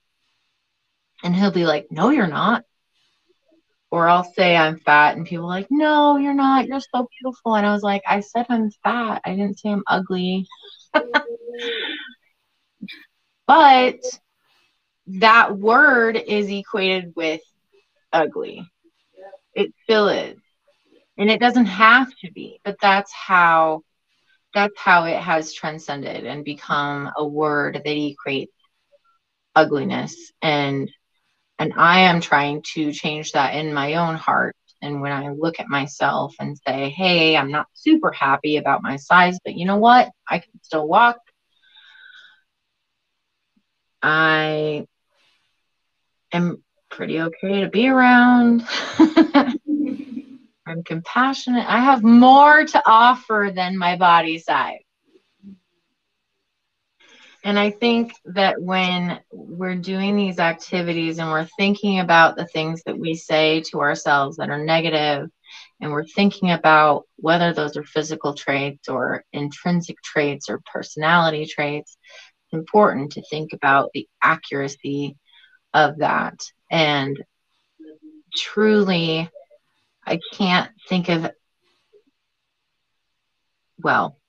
and 1.24 1.36
he'll 1.36 1.52
be 1.52 1.66
like, 1.66 1.88
"No, 1.90 2.10
you're 2.10 2.28
not," 2.28 2.64
or 3.96 4.10
I'll 4.10 4.26
say 4.26 4.58
I'm 4.58 4.78
fat 4.80 5.16
and 5.16 5.26
people 5.26 5.48
like, 5.48 5.68
no, 5.70 6.18
you're 6.18 6.34
not. 6.34 6.68
You're 6.68 6.82
so 6.82 7.08
beautiful. 7.22 7.56
And 7.56 7.66
I 7.66 7.72
was 7.72 7.84
like, 7.84 8.02
I 8.06 8.20
said 8.20 8.46
I'm 8.50 8.70
fat. 8.84 9.22
I 9.24 9.30
didn't 9.32 9.60
say 9.60 9.70
I'm 9.70 9.84
ugly. 9.88 10.46
but 13.48 13.96
that 15.08 15.58
word 15.58 16.18
is 16.18 16.50
equated 16.50 17.14
with 17.16 17.40
ugly. 18.12 18.70
It 19.54 19.74
still 19.84 20.10
is. 20.10 20.38
And 21.18 21.32
it 21.32 21.40
doesn't 21.40 21.68
have 21.68 22.10
to 22.26 22.32
be, 22.34 22.60
but 22.66 22.76
that's 22.82 23.14
how 23.14 23.84
that's 24.56 24.80
how 24.80 25.04
it 25.04 25.20
has 25.20 25.54
transcended 25.54 26.26
and 26.26 26.44
become 26.44 27.12
a 27.18 27.28
word 27.28 27.76
that 27.76 27.86
equates 27.86 28.48
ugliness 29.56 30.32
and 30.42 30.90
and 31.60 31.74
I 31.78 32.02
am 32.02 32.22
trying 32.22 32.64
to 32.74 32.92
change 32.92 33.32
that 33.32 33.56
in 33.56 33.74
my 33.74 33.96
own 33.96 34.16
heart. 34.16 34.56
And 34.82 35.02
when 35.02 35.14
I 35.14 35.30
look 35.30 35.60
at 35.60 35.70
myself 35.70 36.36
and 36.40 36.58
say, 36.68 36.90
hey, 36.90 37.38
I'm 37.38 37.52
not 37.52 37.68
super 37.74 38.12
happy 38.12 38.58
about 38.58 38.84
my 38.84 38.98
size, 38.98 39.40
but 39.44 39.56
you 39.56 39.66
know 39.66 39.78
what? 39.78 40.10
I 40.30 40.40
can 40.40 40.52
still 40.64 40.88
walk. 40.88 41.18
I 44.04 44.86
am 46.34 46.62
pretty 46.90 47.22
okay 47.22 47.62
to 47.62 47.70
be 47.70 47.88
around. 47.88 48.68
I'm 50.68 50.84
compassionate. 50.84 51.66
I 51.68 51.80
have 51.80 52.04
more 52.04 52.66
to 52.66 52.84
offer 52.86 53.52
than 53.54 53.78
my 53.78 53.98
body 53.98 54.40
size. 54.40 54.80
And 57.44 57.60
I 57.60 57.70
think 57.70 58.14
that 58.26 58.60
when 58.60 59.20
we're 59.32 59.76
doing 59.76 60.16
these 60.16 60.40
activities 60.40 61.20
and 61.20 61.30
we're 61.30 61.48
thinking 61.58 62.00
about 62.00 62.36
the 62.36 62.48
things 62.48 62.82
that 62.88 62.98
we 62.98 63.14
say 63.14 63.62
to 63.70 63.82
ourselves 63.82 64.38
that 64.38 64.50
are 64.50 64.64
negative, 64.64 65.30
and 65.80 65.92
we're 65.92 66.06
thinking 66.06 66.50
about 66.50 67.04
whether 67.18 67.54
those 67.54 67.78
are 67.78 67.84
physical 67.84 68.34
traits 68.34 68.90
or 68.90 69.24
intrinsic 69.32 70.02
traits 70.02 70.50
or 70.50 70.62
personality 70.74 71.46
traits, 71.46 71.98
it's 72.46 72.54
important 72.54 73.12
to 73.12 73.22
think 73.30 73.54
about 73.54 73.92
the 73.94 74.08
accuracy 74.24 75.16
of 75.74 76.00
that. 76.00 76.40
And 76.72 77.24
truly, 78.36 79.30
I 80.06 80.20
can't 80.34 80.70
think 80.88 81.10
of, 81.10 81.32
well, 83.80 84.20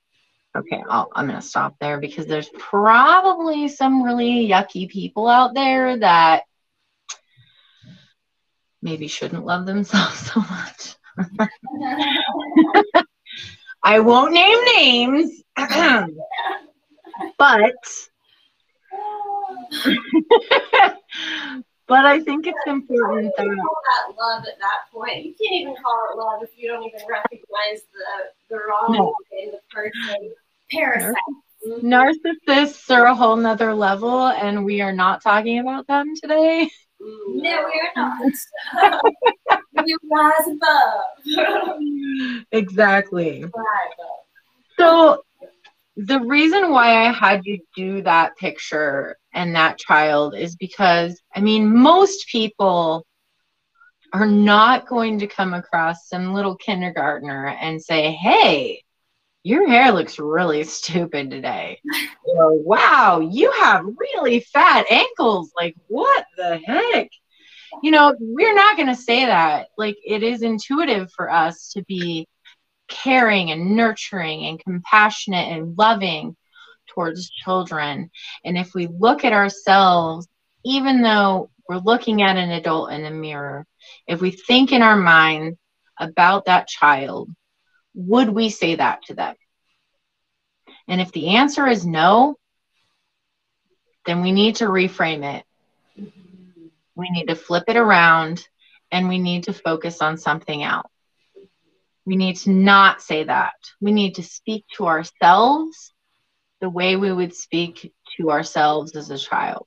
okay, 0.57 0.83
i 0.89 1.05
am 1.17 1.27
going 1.27 1.41
to 1.41 1.47
stop 1.47 1.77
there 1.81 2.01
because 2.01 2.27
there's 2.27 2.49
probably 2.59 3.69
some 3.69 4.03
really 4.03 4.49
yucky 4.49 4.89
people 4.89 5.29
out 5.29 5.55
there 5.55 5.99
that 5.99 6.45
maybe 8.81 9.07
shouldn't 9.07 9.45
love 9.45 9.67
themselves 9.67 10.19
so 10.33 10.41
much. 10.41 10.97
I 13.83 14.01
won't 14.01 14.33
name 14.33 14.59
names, 14.77 15.43
but 17.39 17.75
but 21.89 22.05
I 22.05 22.21
think 22.21 22.47
it's 22.47 22.59
important 22.67 23.33
that 23.37 23.47
that 23.47 24.17
love 24.19 24.45
at 24.45 24.59
that 24.59 24.91
point. 24.93 25.25
You 25.25 25.35
can't 25.35 25.55
even 25.63 25.75
call 25.83 26.09
it 26.11 26.19
love 26.19 26.43
if 26.43 26.51
you 26.57 26.69
don't 26.69 26.83
even 26.83 27.01
recognize 27.09 27.83
the 27.93 28.31
the 28.51 28.57
wrong 28.57 28.93
no. 28.93 29.15
in 29.41 29.53
the 29.53 29.61
person 29.71 30.33
parasites. 30.71 31.17
Narcissists 31.83 32.91
are 32.91 33.07
a 33.07 33.15
whole 33.15 33.37
nother 33.37 33.75
level, 33.75 34.27
and 34.27 34.65
we 34.65 34.81
are 34.81 34.93
not 34.93 35.23
talking 35.23 35.59
about 35.59 35.87
them 35.87 36.15
today. 36.21 36.69
Mm. 37.01 37.43
No, 37.43 37.65
we 37.67 37.81
are 37.81 37.93
not. 37.97 38.33
we 39.85 39.97
rise 40.11 40.49
above. 41.27 42.45
exactly. 42.53 43.45
So, 44.79 45.23
the 45.97 46.21
reason 46.21 46.71
why 46.71 47.07
I 47.07 47.13
had 47.13 47.47
you 47.47 47.61
do 47.75 48.03
that 48.03 48.37
picture 48.37 49.17
and 49.33 49.55
that 49.55 49.79
child 49.79 50.35
is 50.37 50.55
because, 50.55 51.21
I 51.35 51.41
mean, 51.41 51.75
most 51.75 52.27
people 52.29 53.07
are 54.13 54.27
not 54.27 54.87
going 54.87 55.19
to 55.21 55.27
come 55.27 55.55
across 55.55 56.09
some 56.09 56.35
little 56.35 56.57
kindergartner 56.57 57.49
and 57.61 57.83
say, 57.83 58.13
hey, 58.13 58.83
your 59.43 59.69
hair 59.69 59.91
looks 59.93 60.19
really 60.19 60.65
stupid 60.65 61.31
today. 61.31 61.81
or, 62.27 62.53
wow, 62.63 63.21
you 63.21 63.51
have 63.53 63.87
really 63.97 64.41
fat 64.41 64.85
ankles. 64.91 65.53
Like, 65.57 65.77
what 65.89 66.27
the 66.37 66.59
heck? 66.59 67.09
You 67.83 67.91
know, 67.91 68.15
we're 68.19 68.55
not 68.55 68.77
going 68.77 68.89
to 68.89 68.97
say 68.97 69.25
that. 69.25 69.69
Like, 69.79 69.97
it 70.05 70.23
is 70.23 70.43
intuitive 70.43 71.11
for 71.13 71.31
us 71.31 71.71
to 71.73 71.83
be 71.85 72.29
caring 72.89 73.51
and 73.51 73.77
nurturing 73.77 74.47
and 74.47 74.63
compassionate 74.63 75.53
and 75.53 75.77
loving 75.77 76.37
towards 76.89 77.31
children. 77.31 78.11
And 78.45 78.57
if 78.57 78.75
we 78.75 78.87
look 78.87 79.25
at 79.25 79.33
ourselves, 79.33 80.29
even 80.65 81.03
though 81.03 81.51
we're 81.69 81.79
looking 81.79 82.23
at 82.23 82.37
an 82.37 82.51
adult 82.51 82.93
in 82.93 83.03
the 83.03 83.11
mirror, 83.11 83.67
if 84.07 84.21
we 84.21 84.31
think 84.31 84.73
in 84.73 84.83
our 84.83 84.97
mind 84.97 85.57
about 85.99 86.47
that 86.47 86.69
child, 86.69 87.31
would 87.95 88.29
we 88.29 88.51
say 88.51 88.77
that 88.77 89.03
to 89.05 89.15
them? 89.15 89.35
And 90.89 91.01
if 91.01 91.13
the 91.13 91.37
answer 91.37 91.67
is 91.67 91.87
no, 91.87 92.37
then 94.05 94.23
we 94.23 94.33
need 94.33 94.57
to 94.57 94.67
reframe 94.67 95.25
it. 95.37 95.45
We 96.95 97.11
need 97.11 97.29
to 97.29 97.35
flip 97.35 97.65
it 97.69 97.77
around 97.77 98.47
and 98.93 99.09
we 99.09 99.19
need 99.19 99.45
to 99.45 99.53
focus 99.53 100.01
on 100.01 100.17
something 100.17 100.63
else. 100.63 100.91
We 102.07 102.17
need 102.17 102.37
to 102.39 102.51
not 102.51 103.03
say 103.03 103.25
that. 103.25 103.55
We 103.81 103.93
need 103.93 104.15
to 104.15 104.23
speak 104.23 104.65
to 104.77 104.87
ourselves 104.87 105.93
the 106.61 106.71
way 106.71 106.97
we 106.97 107.13
would 107.13 107.35
speak 107.35 107.93
to 108.17 108.31
ourselves 108.31 108.97
as 108.97 109.11
a 109.11 109.19
child, 109.19 109.67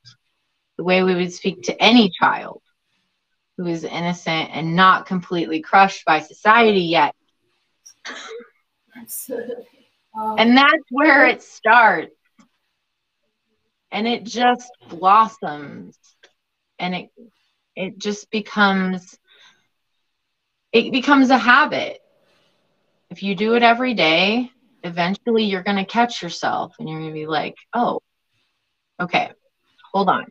the 0.77 0.83
way 0.83 1.03
we 1.03 1.15
would 1.15 1.33
speak 1.33 1.63
to 1.63 1.83
any 1.83 2.09
child 2.09 2.61
who 3.57 3.67
is 3.67 3.83
innocent 3.83 4.49
and 4.53 4.75
not 4.75 5.05
completely 5.05 5.61
crushed 5.61 6.05
by 6.05 6.21
society 6.21 6.81
yet. 6.81 7.13
Absolutely. 8.97 9.67
Um, 10.17 10.35
and 10.39 10.57
that's 10.57 10.83
where 10.91 11.27
it 11.27 11.43
starts. 11.43 12.15
And 13.91 14.07
it 14.07 14.23
just 14.23 14.71
blossoms 14.87 15.97
and 16.77 16.95
it 16.95 17.09
it 17.75 17.97
just 17.97 18.29
becomes 18.31 19.17
it 20.71 20.91
becomes 20.91 21.29
a 21.29 21.37
habit. 21.37 21.99
If 23.09 23.23
you 23.23 23.35
do 23.35 23.55
it 23.55 23.63
every 23.63 23.93
day, 23.93 24.51
eventually 24.83 25.45
you're 25.45 25.63
going 25.63 25.77
to 25.77 25.85
catch 25.85 26.21
yourself 26.21 26.75
and 26.79 26.87
you're 26.87 26.99
going 26.99 27.11
to 27.11 27.19
be 27.19 27.27
like, 27.27 27.55
"Oh, 27.73 28.01
okay. 28.99 29.31
Hold 29.93 30.09
on. 30.09 30.25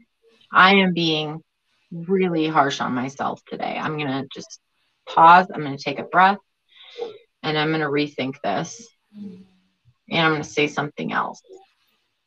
I 0.52 0.76
am 0.76 0.92
being 0.92 1.42
really 1.90 2.46
harsh 2.48 2.80
on 2.80 2.94
myself 2.94 3.42
today. 3.48 3.78
I'm 3.78 3.96
going 3.96 4.08
to 4.08 4.28
just 4.32 4.60
pause. 5.08 5.46
I'm 5.52 5.62
going 5.62 5.76
to 5.76 5.82
take 5.82 5.98
a 5.98 6.04
breath 6.04 6.38
and 7.42 7.58
I'm 7.58 7.68
going 7.68 7.80
to 7.80 7.86
rethink 7.86 8.36
this 8.42 8.86
and 9.12 9.44
I'm 10.10 10.32
going 10.32 10.42
to 10.42 10.48
say 10.48 10.68
something 10.68 11.12
else. 11.12 11.40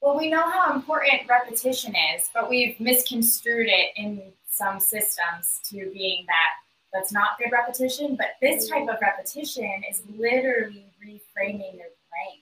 Well, 0.02 0.18
we 0.18 0.30
know 0.30 0.50
how 0.50 0.74
important 0.74 1.30
repetition 1.30 1.94
is, 2.16 2.30
but 2.34 2.50
we've 2.50 2.80
misconstrued 2.80 3.68
it 3.70 3.90
in 3.96 4.34
some 4.50 4.80
systems 4.80 5.60
to 5.70 5.92
being 5.94 6.26
that 6.28 6.50
that's 6.94 7.12
not 7.12 7.38
good 7.40 7.52
repetition. 7.52 8.16
But 8.16 8.38
this 8.42 8.70
mm-hmm. 8.70 8.86
type 8.86 8.96
of 8.96 9.02
repetition 9.02 9.84
is 9.90 10.02
literally 10.18 10.86
reframing 11.04 11.76
your 11.78 11.92
brain. 12.10 12.42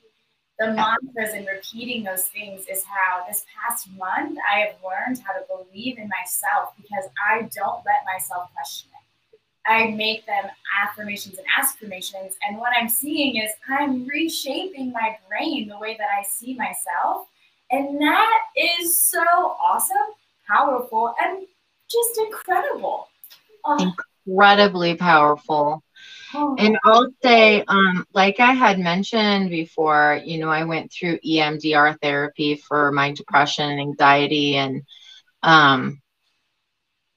The 0.60 0.74
mantras 0.74 1.34
and 1.34 1.48
repeating 1.48 2.04
those 2.04 2.24
things 2.26 2.66
is 2.70 2.84
how 2.84 3.26
this 3.26 3.46
past 3.56 3.88
month 3.98 4.38
I 4.54 4.60
have 4.60 4.76
learned 4.84 5.22
how 5.26 5.34
to 5.34 5.46
believe 5.48 5.98
in 5.98 6.10
myself 6.10 6.74
because 6.76 7.06
I 7.30 7.44
don't 7.56 7.82
let 7.86 8.04
myself 8.06 8.50
question 8.54 8.90
it. 8.92 9.00
I 9.66 9.92
make 9.92 10.26
them 10.26 10.46
affirmations 10.84 11.38
and 11.38 11.48
affirmations. 11.58 12.34
And 12.46 12.58
what 12.58 12.74
I'm 12.76 12.90
seeing 12.90 13.38
is 13.38 13.52
I'm 13.70 14.06
reshaping 14.06 14.92
my 14.92 15.18
brain 15.30 15.70
the 15.70 15.78
way 15.78 15.96
that 15.98 16.08
I 16.18 16.24
see 16.24 16.56
myself. 16.56 17.28
And 17.72 18.02
that 18.02 18.40
is 18.58 18.98
so 18.98 19.22
awesome, 19.22 19.96
powerful, 20.48 21.14
and 21.22 21.46
just 21.90 22.18
incredible. 22.18 23.08
Oh. 23.64 23.94
Incredibly 24.30 24.96
powerful. 24.96 25.84
Oh. 26.34 26.56
And 26.60 26.78
I'll 26.84 27.10
say, 27.24 27.64
um, 27.68 28.06
like 28.14 28.40
I 28.40 28.54
had 28.54 28.80
mentioned 28.80 29.50
before, 29.50 30.22
you 30.24 30.40
know, 30.40 30.50
I 30.50 30.64
went 30.66 30.92
through 30.92 31.20
EMDR 31.20 32.00
therapy 32.02 32.56
for 32.56 32.92
my 32.92 33.12
depression 33.12 33.70
and 33.70 33.80
anxiety, 33.80 34.56
and 34.56 34.84
um, 35.42 36.02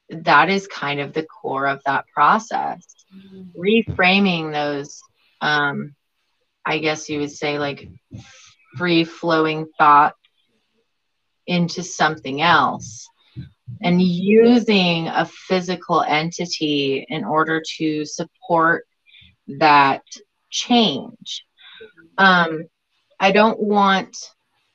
that 0.09 0.49
is 0.49 0.67
kind 0.67 1.01
of 1.01 1.13
the 1.13 1.25
core 1.25 1.67
of 1.67 1.83
that 1.85 2.07
process. 2.15 2.87
Mm-hmm. 3.15 3.61
Reframing 3.61 4.53
those, 4.53 5.03
um, 5.41 5.95
I 6.65 6.79
guess 6.79 7.09
you 7.09 7.21
would 7.21 7.33
say, 7.33 7.59
like 7.59 7.89
free 8.77 9.05
flowing 9.05 9.67
thought 9.79 10.15
into 11.47 11.83
something 11.83 12.41
else. 12.41 13.09
And 13.81 14.01
using 14.01 15.09
a 15.09 15.25
physical 15.25 16.03
entity 16.03 17.07
in 17.09 17.25
order 17.25 17.63
to 17.79 18.05
support 18.05 18.87
that 19.47 20.03
change. 20.51 21.45
Um, 22.19 22.65
I 23.19 23.33
don't 23.33 23.61
want 23.61 24.17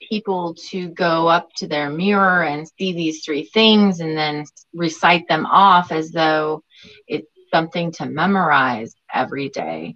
people 0.10 0.56
to 0.70 0.90
go 0.90 1.28
up 1.28 1.50
to 1.58 1.68
their 1.68 1.90
mirror 1.90 2.44
and 2.44 2.68
see 2.78 2.94
these 2.94 3.24
three 3.24 3.44
things 3.44 4.00
and 4.00 4.18
then 4.18 4.46
recite 4.74 5.28
them 5.28 5.46
off 5.46 5.92
as 5.92 6.12
though 6.12 6.64
it's 7.08 7.28
something 7.54 7.92
to 7.94 8.06
memorize 8.06 8.96
every 9.14 9.50
day. 9.50 9.96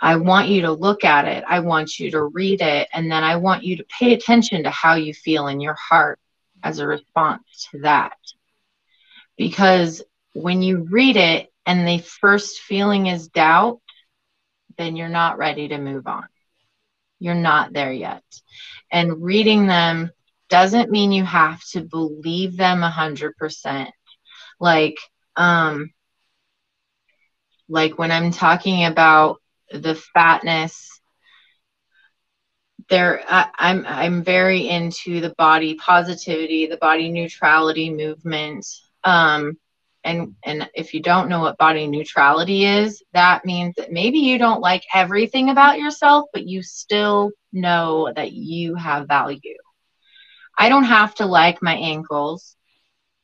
I 0.00 0.16
want 0.16 0.48
you 0.48 0.62
to 0.62 0.72
look 0.72 1.04
at 1.04 1.26
it. 1.26 1.42
I 1.48 1.60
want 1.60 1.98
you 1.98 2.10
to 2.12 2.22
read 2.22 2.60
it. 2.60 2.88
And 2.92 3.10
then 3.10 3.24
I 3.24 3.36
want 3.36 3.64
you 3.64 3.76
to 3.76 3.84
pay 3.98 4.12
attention 4.14 4.62
to 4.62 4.70
how 4.70 4.94
you 4.94 5.12
feel 5.12 5.48
in 5.48 5.60
your 5.60 5.74
heart 5.74 6.20
as 6.62 6.78
a 6.78 6.86
response 6.86 7.68
to 7.70 7.80
that. 7.80 8.16
Because 9.36 10.02
when 10.34 10.62
you 10.62 10.86
read 10.90 11.16
it 11.16 11.52
and 11.66 11.86
the 11.86 11.98
first 11.98 12.60
feeling 12.60 13.06
is 13.06 13.28
doubt, 13.28 13.80
then 14.76 14.96
you're 14.96 15.08
not 15.08 15.38
ready 15.38 15.68
to 15.68 15.78
move 15.78 16.06
on. 16.06 16.26
You're 17.18 17.34
not 17.34 17.72
there 17.72 17.92
yet. 17.92 18.22
And 18.90 19.22
reading 19.22 19.66
them 19.66 20.10
doesn't 20.48 20.90
mean 20.90 21.12
you 21.12 21.24
have 21.24 21.60
to 21.72 21.82
believe 21.82 22.56
them 22.56 22.82
a 22.82 22.90
hundred 22.90 23.36
percent. 23.36 23.90
Like, 24.60 24.96
um, 25.36 25.90
like 27.68 27.98
when 27.98 28.10
I'm 28.10 28.30
talking 28.30 28.84
about 28.84 29.40
the 29.70 29.94
fatness 29.94 30.97
there 32.88 33.22
I, 33.28 33.48
I'm, 33.58 33.84
I'm 33.86 34.22
very 34.22 34.68
into 34.68 35.20
the 35.20 35.34
body 35.38 35.74
positivity 35.74 36.66
the 36.66 36.76
body 36.78 37.10
neutrality 37.10 37.90
movement. 37.90 38.66
Um 39.04 39.58
and 40.04 40.34
and 40.44 40.68
if 40.74 40.94
you 40.94 41.00
don't 41.02 41.28
know 41.28 41.40
what 41.40 41.58
body 41.58 41.86
neutrality 41.86 42.64
is 42.64 43.02
that 43.12 43.44
means 43.44 43.74
that 43.76 43.92
maybe 43.92 44.18
you 44.18 44.38
don't 44.38 44.60
like 44.60 44.84
everything 44.94 45.50
about 45.50 45.78
yourself 45.78 46.26
but 46.32 46.46
you 46.46 46.62
still 46.62 47.30
know 47.52 48.10
that 48.14 48.32
you 48.32 48.74
have 48.74 49.08
value. 49.08 49.56
I 50.56 50.68
don't 50.68 50.84
have 50.84 51.14
to 51.16 51.26
like 51.26 51.62
my 51.62 51.74
ankles. 51.74 52.56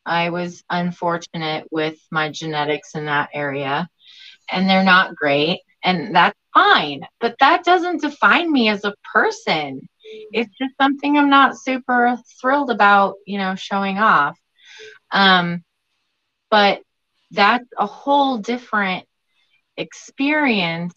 I 0.07 0.31
was 0.31 0.63
unfortunate 0.71 1.67
with 1.71 1.99
my 2.11 2.31
genetics 2.31 2.95
in 2.95 3.07
that 3.07 3.31
area 3.33 3.89
and 4.51 4.69
they're 4.69 4.85
not 4.85 5.17
great 5.17 5.61
and 5.85 6.15
that's 6.15 6.39
fine 6.55 7.03
but 7.21 7.37
that 7.41 7.65
doesn't 7.65 8.03
define 8.03 8.51
me 8.53 8.69
as 8.69 8.85
a 8.85 8.95
person. 9.13 9.89
It's 10.33 10.51
just 10.61 10.75
something 10.81 11.17
i'm 11.19 11.31
not 11.31 11.57
super 11.59 12.17
thrilled 12.41 12.71
about 12.71 13.15
you 13.27 13.39
know 13.39 13.55
showing 13.57 13.99
off. 13.99 14.39
Um 15.13 15.63
but 16.51 16.81
that's 17.33 17.69
a 17.79 17.87
whole 17.87 18.39
different 18.39 19.07
experience 19.77 20.95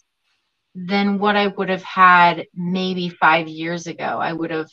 than 0.76 1.20
what 1.20 1.36
i 1.36 1.48
would 1.48 1.70
have 1.70 1.84
had 1.84 2.46
maybe 2.54 3.10
5 3.10 3.48
years 3.48 3.88
ago. 3.88 4.20
I 4.22 4.34
would 4.34 4.52
have 4.52 4.70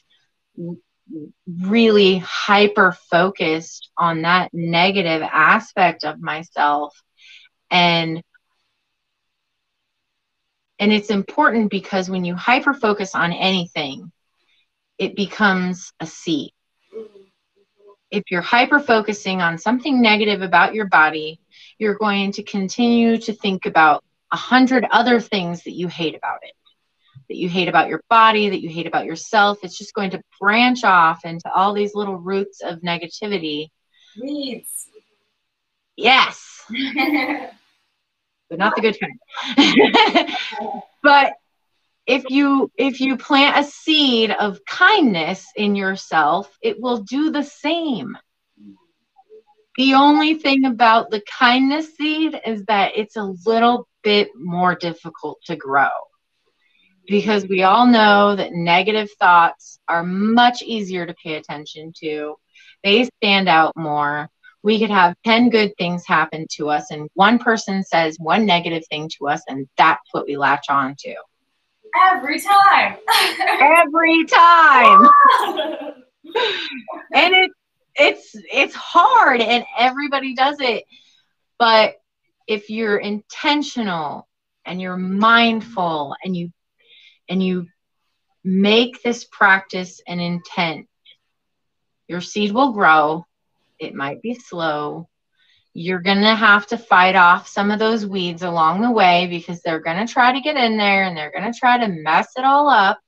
really 1.62 2.18
hyper 2.18 2.92
focused 3.10 3.90
on 3.98 4.22
that 4.22 4.50
negative 4.52 5.22
aspect 5.22 6.04
of 6.04 6.20
myself 6.20 6.94
and 7.70 8.22
and 10.78 10.92
it's 10.92 11.10
important 11.10 11.70
because 11.70 12.10
when 12.10 12.24
you 12.24 12.34
hyper 12.34 12.74
focus 12.74 13.14
on 13.14 13.32
anything, 13.32 14.10
it 14.98 15.16
becomes 15.16 15.92
a 16.00 16.06
seed. 16.06 16.50
If 18.10 18.24
you're 18.30 18.42
hyper 18.42 18.80
focusing 18.80 19.40
on 19.40 19.58
something 19.58 20.00
negative 20.00 20.42
about 20.42 20.74
your 20.74 20.86
body, 20.86 21.40
you're 21.78 21.96
going 21.96 22.32
to 22.32 22.42
continue 22.42 23.18
to 23.18 23.32
think 23.32 23.66
about 23.66 24.04
a 24.32 24.36
hundred 24.36 24.86
other 24.90 25.20
things 25.20 25.64
that 25.64 25.72
you 25.72 25.88
hate 25.88 26.16
about 26.16 26.40
it, 26.42 26.54
that 27.28 27.36
you 27.36 27.48
hate 27.48 27.68
about 27.68 27.88
your 27.88 28.02
body, 28.08 28.50
that 28.50 28.60
you 28.60 28.68
hate 28.68 28.86
about 28.86 29.04
yourself. 29.04 29.58
It's 29.62 29.78
just 29.78 29.94
going 29.94 30.10
to 30.10 30.22
branch 30.40 30.84
off 30.84 31.24
into 31.24 31.50
all 31.52 31.72
these 31.72 31.94
little 31.94 32.16
roots 32.16 32.60
of 32.62 32.80
negativity. 32.80 33.68
Weeds. 34.20 34.88
Yes. 35.96 36.64
but 38.48 38.58
not 38.58 38.74
the 38.76 38.82
good 38.82 38.96
kind. 38.98 40.30
but 41.02 41.34
if 42.06 42.28
you 42.28 42.70
if 42.76 43.00
you 43.00 43.16
plant 43.16 43.64
a 43.64 43.68
seed 43.68 44.30
of 44.30 44.64
kindness 44.66 45.46
in 45.56 45.74
yourself, 45.74 46.54
it 46.62 46.80
will 46.80 46.98
do 46.98 47.30
the 47.30 47.42
same. 47.42 48.16
The 49.76 49.94
only 49.94 50.34
thing 50.34 50.66
about 50.66 51.10
the 51.10 51.22
kindness 51.22 51.96
seed 51.96 52.40
is 52.46 52.64
that 52.66 52.92
it's 52.96 53.16
a 53.16 53.34
little 53.44 53.88
bit 54.02 54.28
more 54.36 54.74
difficult 54.74 55.38
to 55.46 55.56
grow 55.56 55.88
because 57.06 57.46
we 57.48 57.62
all 57.62 57.86
know 57.86 58.36
that 58.36 58.52
negative 58.52 59.10
thoughts 59.18 59.78
are 59.88 60.04
much 60.04 60.62
easier 60.62 61.06
to 61.06 61.14
pay 61.14 61.34
attention 61.34 61.92
to. 62.00 62.36
They 62.82 63.08
stand 63.16 63.48
out 63.48 63.76
more 63.76 64.28
we 64.64 64.80
could 64.80 64.90
have 64.90 65.14
10 65.24 65.50
good 65.50 65.76
things 65.76 66.06
happen 66.06 66.46
to 66.50 66.70
us 66.70 66.90
and 66.90 67.08
one 67.12 67.38
person 67.38 67.84
says 67.84 68.16
one 68.18 68.46
negative 68.46 68.82
thing 68.88 69.10
to 69.18 69.28
us 69.28 69.42
and 69.46 69.68
that's 69.76 70.08
what 70.12 70.24
we 70.26 70.38
latch 70.38 70.66
on 70.70 70.96
to. 70.98 71.14
Every 72.10 72.40
time. 72.40 72.96
Every 73.60 74.24
time. 74.24 75.08
And 77.14 77.32
it 77.34 77.50
it's 77.94 78.34
it's 78.52 78.74
hard 78.74 79.40
and 79.40 79.64
everybody 79.78 80.34
does 80.34 80.56
it. 80.58 80.84
But 81.58 81.94
if 82.48 82.70
you're 82.70 82.96
intentional 82.96 84.26
and 84.64 84.80
you're 84.80 84.96
mindful 84.96 86.16
and 86.24 86.34
you 86.34 86.50
and 87.28 87.40
you 87.40 87.68
make 88.42 89.02
this 89.02 89.24
practice 89.30 90.00
an 90.08 90.18
intent 90.18 90.88
your 92.08 92.20
seed 92.20 92.52
will 92.52 92.72
grow 92.72 93.24
it 93.78 93.94
might 93.94 94.22
be 94.22 94.34
slow. 94.34 95.08
You're 95.72 96.00
going 96.00 96.20
to 96.20 96.34
have 96.34 96.66
to 96.68 96.78
fight 96.78 97.16
off 97.16 97.48
some 97.48 97.70
of 97.70 97.78
those 97.78 98.06
weeds 98.06 98.42
along 98.42 98.80
the 98.80 98.90
way 98.90 99.26
because 99.28 99.60
they're 99.62 99.80
going 99.80 100.06
to 100.06 100.12
try 100.12 100.32
to 100.32 100.40
get 100.40 100.56
in 100.56 100.76
there 100.76 101.04
and 101.04 101.16
they're 101.16 101.32
going 101.32 101.52
to 101.52 101.58
try 101.58 101.78
to 101.78 101.88
mess 101.88 102.28
it 102.36 102.44
all 102.44 102.68
up. 102.68 103.00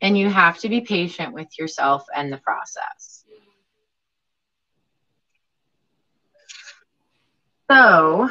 And 0.00 0.18
you 0.18 0.28
have 0.30 0.58
to 0.60 0.68
be 0.68 0.80
patient 0.80 1.34
with 1.34 1.48
yourself 1.58 2.04
and 2.14 2.32
the 2.32 2.38
process. 2.38 3.24
So, 7.70 8.28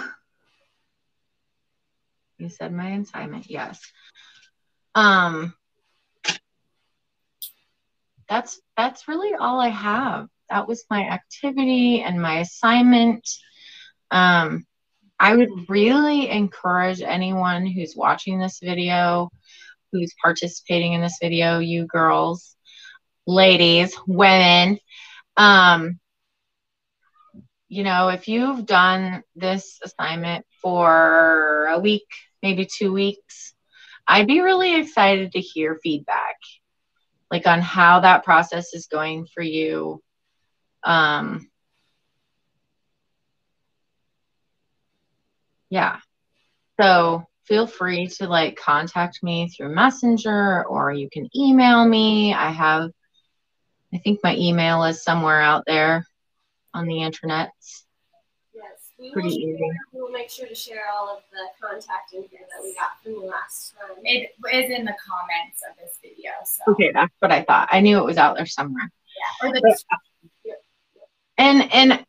you 2.38 2.50
said 2.50 2.74
my 2.74 2.90
assignment, 2.90 3.50
yes. 3.50 3.80
Um, 4.96 5.54
that's 8.30 8.62
that's 8.78 9.08
really 9.08 9.34
all 9.34 9.60
I 9.60 9.70
have. 9.70 10.28
That 10.50 10.68
was 10.68 10.86
my 10.90 11.02
activity 11.10 12.02
and 12.02 12.22
my 12.22 12.40
assignment. 12.40 13.28
Um, 14.12 14.66
I 15.20 15.36
would 15.36 15.50
really 15.68 16.30
encourage 16.30 17.02
anyone 17.02 17.66
who's 17.66 17.96
watching 17.96 18.40
this 18.40 18.60
video, 18.62 19.30
who's 19.92 20.14
participating 20.24 20.94
in 20.94 21.02
this 21.02 21.18
video, 21.22 21.60
you 21.60 21.86
girls, 21.88 22.56
ladies, 23.28 23.98
women, 24.08 24.80
um, 25.36 26.00
you 27.68 27.84
know, 27.84 28.10
if 28.10 28.28
you've 28.28 28.66
done 28.66 29.24
this 29.36 29.80
assignment 29.84 30.46
for 30.62 31.68
a 31.68 31.80
week, 31.80 32.08
maybe 32.42 32.66
two 32.66 32.92
weeks, 32.92 33.54
I'd 34.08 34.28
be 34.28 34.42
really 34.42 34.80
excited 34.80 35.34
to 35.34 35.40
hear 35.40 35.78
feedback 35.84 36.36
like 37.32 37.48
on 37.48 37.62
how 37.62 38.00
that 38.02 38.24
process 38.24 38.74
is 38.74 38.88
going 38.88 39.28
for 39.34 39.44
you. 39.44 40.02
Um 40.84 41.50
yeah. 45.70 46.00
So 46.80 47.26
feel 47.46 47.68
free 47.68 48.08
to 48.08 48.28
like 48.28 48.56
contact 48.56 49.22
me 49.24 49.50
through 49.50 49.74
messenger 49.74 50.66
or 50.66 50.92
you 50.92 51.10
can 51.12 51.28
email 51.36 51.86
me. 51.86 52.34
I 52.34 52.50
have 52.52 52.92
i 53.94 53.98
think 53.98 54.20
my 54.24 54.36
email 54.36 54.84
is 54.84 55.04
somewhere 55.04 55.42
out 55.42 55.64
there 55.66 56.06
on 56.74 56.86
the 56.86 57.02
internet 57.02 57.52
Pretty 59.14 59.30
will 59.30 59.36
share, 59.36 59.50
easy. 59.56 59.70
We'll 59.94 60.12
make 60.12 60.30
sure 60.30 60.48
to 60.48 60.56
share 60.56 60.84
all 60.94 61.10
of 61.10 61.24
the 61.32 61.66
contact 61.66 62.14
info 62.14 62.28
that 62.32 62.64
we 62.64 62.76
got 62.76 63.02
from 63.02 63.14
you 63.14 63.26
last 63.26 63.74
time. 63.74 63.98
It 64.04 64.32
is 64.54 64.78
in 64.78 64.86
the 64.86 64.96
comments 65.08 65.64
of 65.70 65.78
this 65.78 65.98
video. 66.02 66.32
So. 66.44 66.74
Okay, 66.74 66.92
that's 66.94 67.14
what 67.20 67.32
I 67.32 67.44
thought. 67.44 67.70
I 67.72 67.80
knew 67.80 67.98
it 67.98 68.06
was 68.06 68.18
out 68.18 68.36
there 68.36 68.46
somewhere. 68.46 68.92
Yeah, 69.42 69.50
or 69.50 69.54
the 69.54 69.76
and 71.38 71.72
and 71.72 72.06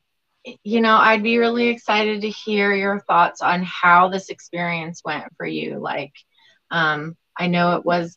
you 0.65 0.81
know, 0.81 0.97
I'd 0.97 1.23
be 1.23 1.39
really 1.39 1.69
excited 1.69 2.23
to 2.23 2.31
hear 2.31 2.75
your 2.75 3.01
thoughts 3.01 3.41
on 3.41 3.63
how 3.63 4.09
this 4.09 4.31
experience 4.31 5.03
went 5.05 5.25
for 5.37 5.47
you. 5.47 5.79
Like, 5.79 6.13
um, 6.71 7.17
I 7.39 7.47
know 7.47 7.77
it 7.77 7.85
was 7.85 8.17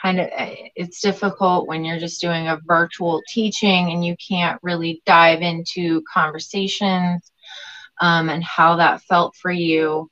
kind 0.00 0.20
of 0.20 0.28
it's 0.32 1.00
difficult 1.00 1.68
when 1.68 1.84
you're 1.84 1.98
just 1.98 2.20
doing 2.20 2.48
a 2.48 2.60
virtual 2.66 3.22
teaching 3.28 3.92
and 3.92 4.04
you 4.04 4.16
can't 4.16 4.58
really 4.62 5.02
dive 5.04 5.42
into 5.42 6.02
conversations 6.12 7.30
um, 8.00 8.28
and 8.28 8.42
how 8.42 8.76
that 8.76 9.02
felt 9.02 9.34
for 9.36 9.50
you. 9.50 10.10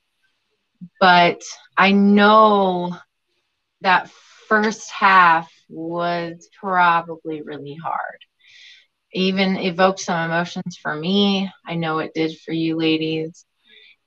But 0.99 1.41
i 1.77 1.91
know 1.91 2.95
that 3.81 4.09
first 4.47 4.89
half 4.91 5.51
was 5.69 6.49
probably 6.59 7.41
really 7.41 7.75
hard. 7.81 8.19
Even 9.13 9.57
evoked 9.57 9.99
some 9.99 10.29
emotions 10.29 10.77
for 10.81 10.93
me. 10.95 11.49
I 11.65 11.75
know 11.75 11.99
it 11.99 12.13
did 12.13 12.37
for 12.39 12.51
you 12.53 12.77
ladies. 12.77 13.45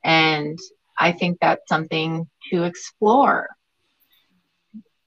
And 0.04 0.58
i 0.98 1.12
think 1.12 1.38
that's 1.40 1.68
something 1.68 2.28
to 2.50 2.64
explore. 2.64 3.48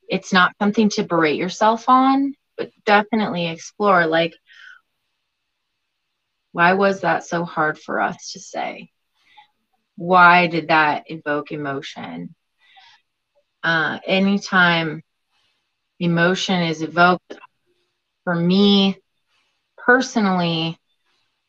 It's 0.07 0.34
not 0.34 0.53
something 0.59 0.89
to 0.91 1.03
berate 1.03 1.38
yourself 1.38 1.88
on, 1.88 2.34
but 2.57 2.72
definitely 2.86 3.47
explore. 3.47 4.05
Like 4.07 4.34
why 6.52 6.74
was 6.74 7.02
that 7.02 7.24
so 7.24 7.43
hard 7.45 7.78
for 7.78 8.02
us 8.02 8.32
to 8.34 8.39
say? 8.39 8.89
Why 9.97 10.47
did 10.47 10.70
that 10.70 11.04
evoke 11.08 11.52
emotion? 11.52 12.36
Uh, 13.64 14.00
anytime 14.06 15.04
emotion 16.00 16.62
is 16.64 16.82
evoked, 16.82 17.34
for 18.24 18.36
me 18.36 18.97
personally, 19.78 20.78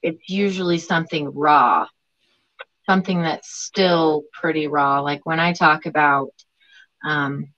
it's 0.02 0.28
usually 0.28 0.78
something 0.78 1.30
raw, 1.34 1.86
something 2.86 3.22
that's 3.22 3.48
still 3.50 4.22
pretty 4.32 4.66
raw. 4.66 5.00
Like 5.00 5.24
when 5.24 5.40
I 5.40 5.52
talk 5.52 5.86
about 5.86 6.30
um, 7.04 7.52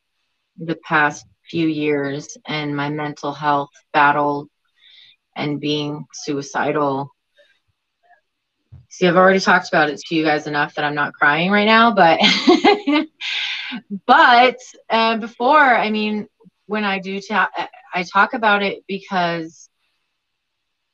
the 0.59 0.77
past 0.77 1.27
few 1.51 1.67
years 1.67 2.37
and 2.47 2.77
my 2.77 2.89
mental 2.91 3.33
health 3.33 3.71
battle 3.93 4.49
and 5.37 5.61
being 5.61 6.07
suicidal. 6.13 7.11
See, 8.93 9.09
I've 9.09 9.17
already 9.17 9.41
talked 9.41 9.69
about 9.69 9.89
it 9.89 10.01
to 10.01 10.15
you 10.15 10.23
guys 10.23 10.47
enough 10.47 10.75
that 10.75 10.85
I'm 10.85 10.95
not 10.95 11.15
crying 11.15 11.51
right 11.51 11.65
now, 11.65 11.95
but 11.95 12.21
but 14.07 14.57
uh, 14.91 15.17
before, 15.17 15.59
I 15.59 15.91
mean, 15.91 16.29
when 16.67 16.85
I 16.85 16.99
do 16.99 17.19
talk, 17.19 17.51
I 17.95 18.03
talk 18.03 18.35
about 18.35 18.63
it 18.63 18.85
because 18.87 19.71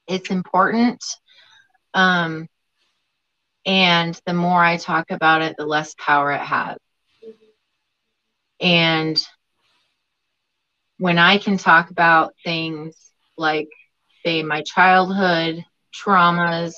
it's 0.06 0.30
important. 0.30 1.04
Um, 1.92 2.48
and 3.66 4.20
the 4.26 4.34
more 4.34 4.62
I 4.64 4.76
talk 4.76 5.10
about 5.10 5.42
it, 5.42 5.56
the 5.58 5.66
less 5.66 5.94
power 5.98 6.30
it 6.32 6.40
has. 6.40 6.78
And 8.60 9.20
when 10.98 11.18
I 11.18 11.38
can 11.38 11.58
talk 11.58 11.90
about 11.90 12.34
things 12.44 12.94
like, 13.36 13.68
say, 14.24 14.42
my 14.42 14.62
childhood 14.62 15.64
traumas 15.94 16.74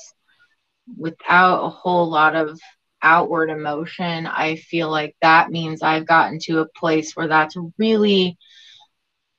without 0.97 1.65
a 1.65 1.69
whole 1.69 2.09
lot 2.09 2.35
of 2.35 2.59
outward 3.01 3.49
emotion, 3.49 4.27
I 4.27 4.55
feel 4.55 4.89
like 4.89 5.15
that 5.21 5.49
means 5.49 5.81
I've 5.81 6.05
gotten 6.07 6.39
to 6.43 6.59
a 6.59 6.67
place 6.67 7.15
where 7.15 7.27
that's 7.27 7.55
really 7.77 8.37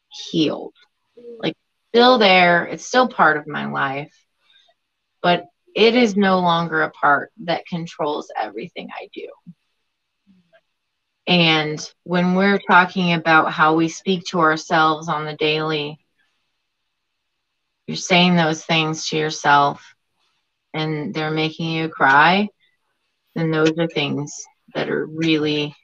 healed. 0.09 0.74
Like, 1.38 1.57
still 1.90 2.18
there, 2.18 2.64
it's 2.64 2.84
still 2.84 3.09
part 3.09 3.36
of 3.36 3.47
my 3.47 3.66
life, 3.66 4.14
but 5.22 5.47
it 5.74 5.95
is 5.95 6.16
no 6.16 6.40
longer 6.40 6.82
a 6.82 6.90
part 6.90 7.32
that 7.45 7.66
controls 7.66 8.30
everything 8.40 8.88
I 8.93 9.09
do. 9.14 9.28
And 11.26 11.78
when 12.03 12.34
we're 12.34 12.59
talking 12.59 13.12
about 13.12 13.53
how 13.53 13.76
we 13.76 13.88
speak 13.88 14.24
to 14.26 14.40
ourselves 14.40 15.09
on 15.09 15.24
the 15.24 15.36
daily, 15.36 15.99
you're 17.86 17.97
saying 17.97 18.36
those 18.36 18.64
things 18.64 19.09
to 19.09 19.16
yourself 19.16 19.95
and 20.75 21.14
they're 21.14 21.31
making 21.31 21.70
you 21.70 21.89
cry, 21.89 22.49
then 23.35 23.51
those 23.51 23.73
are 23.79 23.89
things 23.89 24.45
that 24.75 24.89
are 24.89 25.07
really, 25.07 25.75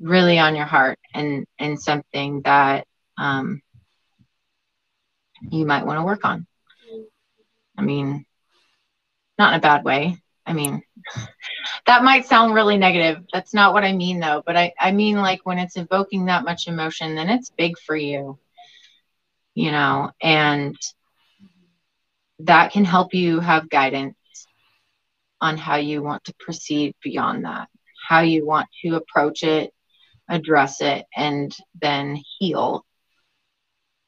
really 0.00 0.38
on 0.38 0.56
your 0.56 0.66
heart 0.66 0.98
and, 1.14 1.46
and 1.58 1.80
something 1.80 2.42
that 2.42 2.86
um, 3.18 3.60
you 5.50 5.66
might 5.66 5.86
want 5.86 5.98
to 5.98 6.04
work 6.04 6.24
on. 6.24 6.46
I 7.76 7.82
mean, 7.82 8.24
not 9.38 9.54
in 9.54 9.58
a 9.58 9.62
bad 9.62 9.84
way. 9.84 10.16
I 10.46 10.52
mean, 10.52 10.82
that 11.86 12.04
might 12.04 12.26
sound 12.26 12.54
really 12.54 12.76
negative. 12.76 13.24
That's 13.32 13.54
not 13.54 13.72
what 13.72 13.84
I 13.84 13.92
mean 13.92 14.20
though. 14.20 14.42
But 14.44 14.56
I, 14.56 14.72
I 14.78 14.92
mean 14.92 15.16
like 15.16 15.40
when 15.44 15.58
it's 15.58 15.76
evoking 15.76 16.26
that 16.26 16.44
much 16.44 16.68
emotion, 16.68 17.14
then 17.14 17.30
it's 17.30 17.50
big 17.50 17.78
for 17.78 17.96
you. 17.96 18.38
You 19.54 19.72
know, 19.72 20.10
and 20.20 20.76
that 22.44 22.72
can 22.72 22.84
help 22.84 23.14
you 23.14 23.40
have 23.40 23.68
guidance 23.68 24.16
on 25.40 25.56
how 25.56 25.76
you 25.76 26.02
want 26.02 26.24
to 26.24 26.34
proceed 26.38 26.94
beyond 27.02 27.44
that, 27.44 27.68
how 28.08 28.20
you 28.20 28.46
want 28.46 28.68
to 28.82 28.96
approach 28.96 29.42
it, 29.42 29.72
address 30.28 30.80
it, 30.80 31.06
and 31.16 31.56
then 31.80 32.20
heal 32.38 32.84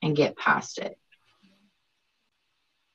and 0.02 0.16
get 0.16 0.36
past 0.36 0.78
it. 0.78 0.96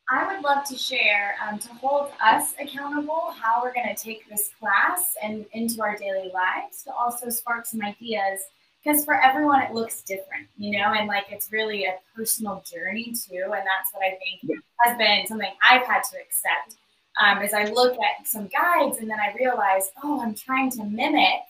I 0.09 0.33
would 0.33 0.41
love 0.41 0.63
to 0.65 0.77
share 0.77 1.35
um, 1.45 1.59
to 1.59 1.67
hold 1.69 2.11
us 2.23 2.53
accountable 2.61 3.33
how 3.37 3.61
we're 3.61 3.73
going 3.73 3.93
to 3.93 4.01
take 4.01 4.29
this 4.29 4.51
class 4.57 5.15
and 5.21 5.45
into 5.51 5.81
our 5.81 5.97
daily 5.97 6.31
lives 6.33 6.83
to 6.83 6.93
also 6.93 7.29
spark 7.29 7.65
some 7.65 7.81
ideas 7.81 8.39
because 8.87 9.03
for 9.03 9.21
everyone 9.21 9.61
it 9.61 9.73
looks 9.73 10.01
different, 10.01 10.47
you 10.57 10.77
know, 10.77 10.93
and 10.93 11.07
like 11.07 11.25
it's 11.29 11.51
really 11.51 11.85
a 11.85 11.95
personal 12.15 12.63
journey 12.71 13.13
too, 13.13 13.43
and 13.43 13.53
that's 13.53 13.91
what 13.91 14.03
I 14.05 14.11
think 14.11 14.59
has 14.83 14.97
been 14.97 15.27
something 15.27 15.51
I've 15.61 15.85
had 15.85 16.03
to 16.11 16.17
accept. 16.17 16.79
Um, 17.21 17.39
as 17.39 17.53
I 17.53 17.65
look 17.65 17.93
at 17.93 18.27
some 18.27 18.47
guides 18.47 18.99
and 18.99 19.09
then 19.09 19.19
I 19.19 19.35
realize, 19.37 19.89
oh, 20.03 20.21
I'm 20.21 20.35
trying 20.35 20.69
to 20.71 20.83
mimic 20.83 21.41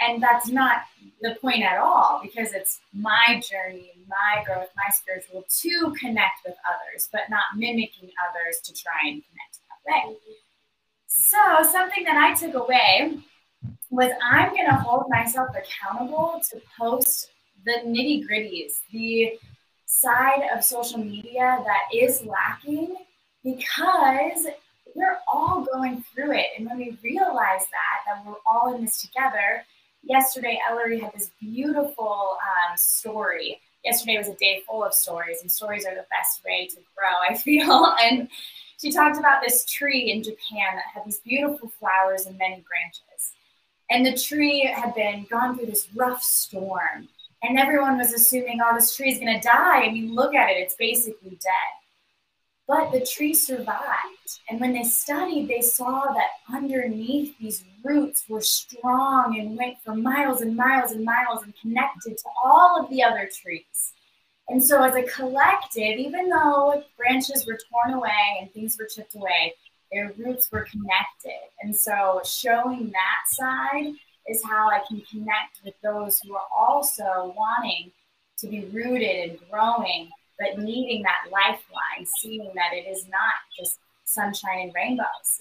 and 0.00 0.20
that's 0.22 0.48
not 0.48 0.82
the 1.22 1.36
point 1.40 1.62
at 1.62 1.78
all 1.78 2.20
because 2.22 2.52
it's 2.52 2.80
my 2.92 3.40
journey, 3.48 3.92
my 4.08 4.42
growth, 4.44 4.68
my 4.76 4.92
spiritual 4.92 5.44
to 5.60 5.94
connect 5.98 6.44
with 6.44 6.56
others, 6.68 7.08
but 7.12 7.22
not 7.30 7.44
mimicking 7.56 8.10
others 8.28 8.58
to 8.64 8.74
try 8.74 8.98
and 9.04 9.22
connect 9.22 9.60
that 9.86 10.08
way. 10.08 10.16
So, 11.06 11.38
something 11.70 12.04
that 12.04 12.16
I 12.16 12.34
took 12.34 12.54
away 12.54 13.18
was 13.90 14.10
I'm 14.22 14.50
going 14.54 14.66
to 14.66 14.74
hold 14.74 15.08
myself 15.08 15.48
accountable 15.56 16.40
to 16.50 16.60
post 16.78 17.30
the 17.64 17.80
nitty 17.84 18.26
gritties, 18.28 18.72
the 18.92 19.38
side 19.86 20.42
of 20.54 20.64
social 20.64 20.98
media 20.98 21.62
that 21.64 21.96
is 21.96 22.24
lacking 22.24 22.96
because 23.42 24.46
we're 24.94 25.18
all 25.32 25.66
going 25.72 26.04
through 26.14 26.32
it. 26.32 26.46
And 26.56 26.66
when 26.66 26.78
we 26.78 26.98
realize 27.02 27.66
that, 27.70 28.00
that 28.06 28.26
we're 28.26 28.34
all 28.46 28.74
in 28.74 28.84
this 28.84 29.00
together, 29.00 29.64
yesterday 30.02 30.58
Ellery 30.68 31.00
had 31.00 31.12
this 31.14 31.30
beautiful 31.40 32.36
um, 32.40 32.76
story. 32.76 33.60
Yesterday 33.84 34.16
was 34.16 34.28
a 34.28 34.34
day 34.34 34.62
full 34.66 34.82
of 34.82 34.94
stories, 34.94 35.42
and 35.42 35.50
stories 35.50 35.84
are 35.84 35.94
the 35.94 36.06
best 36.10 36.42
way 36.44 36.66
to 36.68 36.76
grow, 36.96 37.12
I 37.28 37.34
feel. 37.38 37.94
And 38.00 38.28
she 38.80 38.90
talked 38.90 39.18
about 39.18 39.42
this 39.42 39.64
tree 39.64 40.10
in 40.10 40.22
Japan 40.22 40.74
that 40.74 40.84
had 40.94 41.04
these 41.04 41.20
beautiful 41.20 41.70
flowers 41.78 42.26
and 42.26 42.38
many 42.38 42.64
branches. 42.66 43.33
And 43.90 44.04
the 44.04 44.16
tree 44.16 44.70
had 44.74 44.94
been 44.94 45.26
gone 45.30 45.56
through 45.56 45.66
this 45.66 45.88
rough 45.94 46.22
storm. 46.22 47.08
And 47.42 47.58
everyone 47.58 47.98
was 47.98 48.12
assuming, 48.12 48.60
oh, 48.64 48.74
this 48.74 48.96
tree 48.96 49.12
is 49.12 49.18
going 49.18 49.38
to 49.38 49.46
die. 49.46 49.82
I 49.82 49.92
mean, 49.92 50.14
look 50.14 50.34
at 50.34 50.50
it, 50.50 50.54
it's 50.58 50.76
basically 50.76 51.30
dead. 51.30 51.74
But 52.66 52.92
the 52.92 53.04
tree 53.04 53.34
survived. 53.34 54.40
And 54.48 54.58
when 54.58 54.72
they 54.72 54.84
studied, 54.84 55.48
they 55.48 55.60
saw 55.60 56.04
that 56.14 56.30
underneath 56.54 57.36
these 57.38 57.62
roots 57.84 58.24
were 58.28 58.40
strong 58.40 59.38
and 59.38 59.58
went 59.58 59.78
for 59.84 59.94
miles 59.94 60.40
and 60.40 60.56
miles 60.56 60.92
and 60.92 61.04
miles 61.04 61.42
and 61.42 61.52
connected 61.60 62.16
to 62.16 62.28
all 62.42 62.82
of 62.82 62.88
the 62.88 63.02
other 63.02 63.28
trees. 63.30 63.92
And 64.48 64.62
so, 64.62 64.82
as 64.82 64.94
a 64.94 65.02
collective, 65.02 65.98
even 65.98 66.28
though 66.28 66.82
branches 66.96 67.46
were 67.46 67.58
torn 67.70 67.94
away 67.94 68.38
and 68.40 68.50
things 68.52 68.76
were 68.78 68.86
chipped 68.86 69.14
away, 69.14 69.54
their 69.92 70.12
roots 70.18 70.50
were 70.50 70.66
connected. 70.70 71.40
And 71.62 71.74
so, 71.74 72.20
showing 72.24 72.90
that 72.90 73.28
side 73.28 73.92
is 74.28 74.42
how 74.44 74.68
I 74.68 74.80
can 74.88 75.02
connect 75.10 75.60
with 75.64 75.74
those 75.82 76.20
who 76.20 76.34
are 76.34 76.48
also 76.56 77.34
wanting 77.36 77.92
to 78.38 78.46
be 78.48 78.64
rooted 78.66 79.30
and 79.30 79.38
growing 79.50 80.10
but 80.38 80.58
needing 80.58 81.02
that 81.02 81.30
lifeline, 81.30 82.06
seeing 82.18 82.50
that 82.54 82.72
it 82.72 82.88
is 82.88 83.06
not 83.08 83.34
just 83.56 83.78
sunshine 84.04 84.60
and 84.60 84.72
rainbows. 84.74 85.40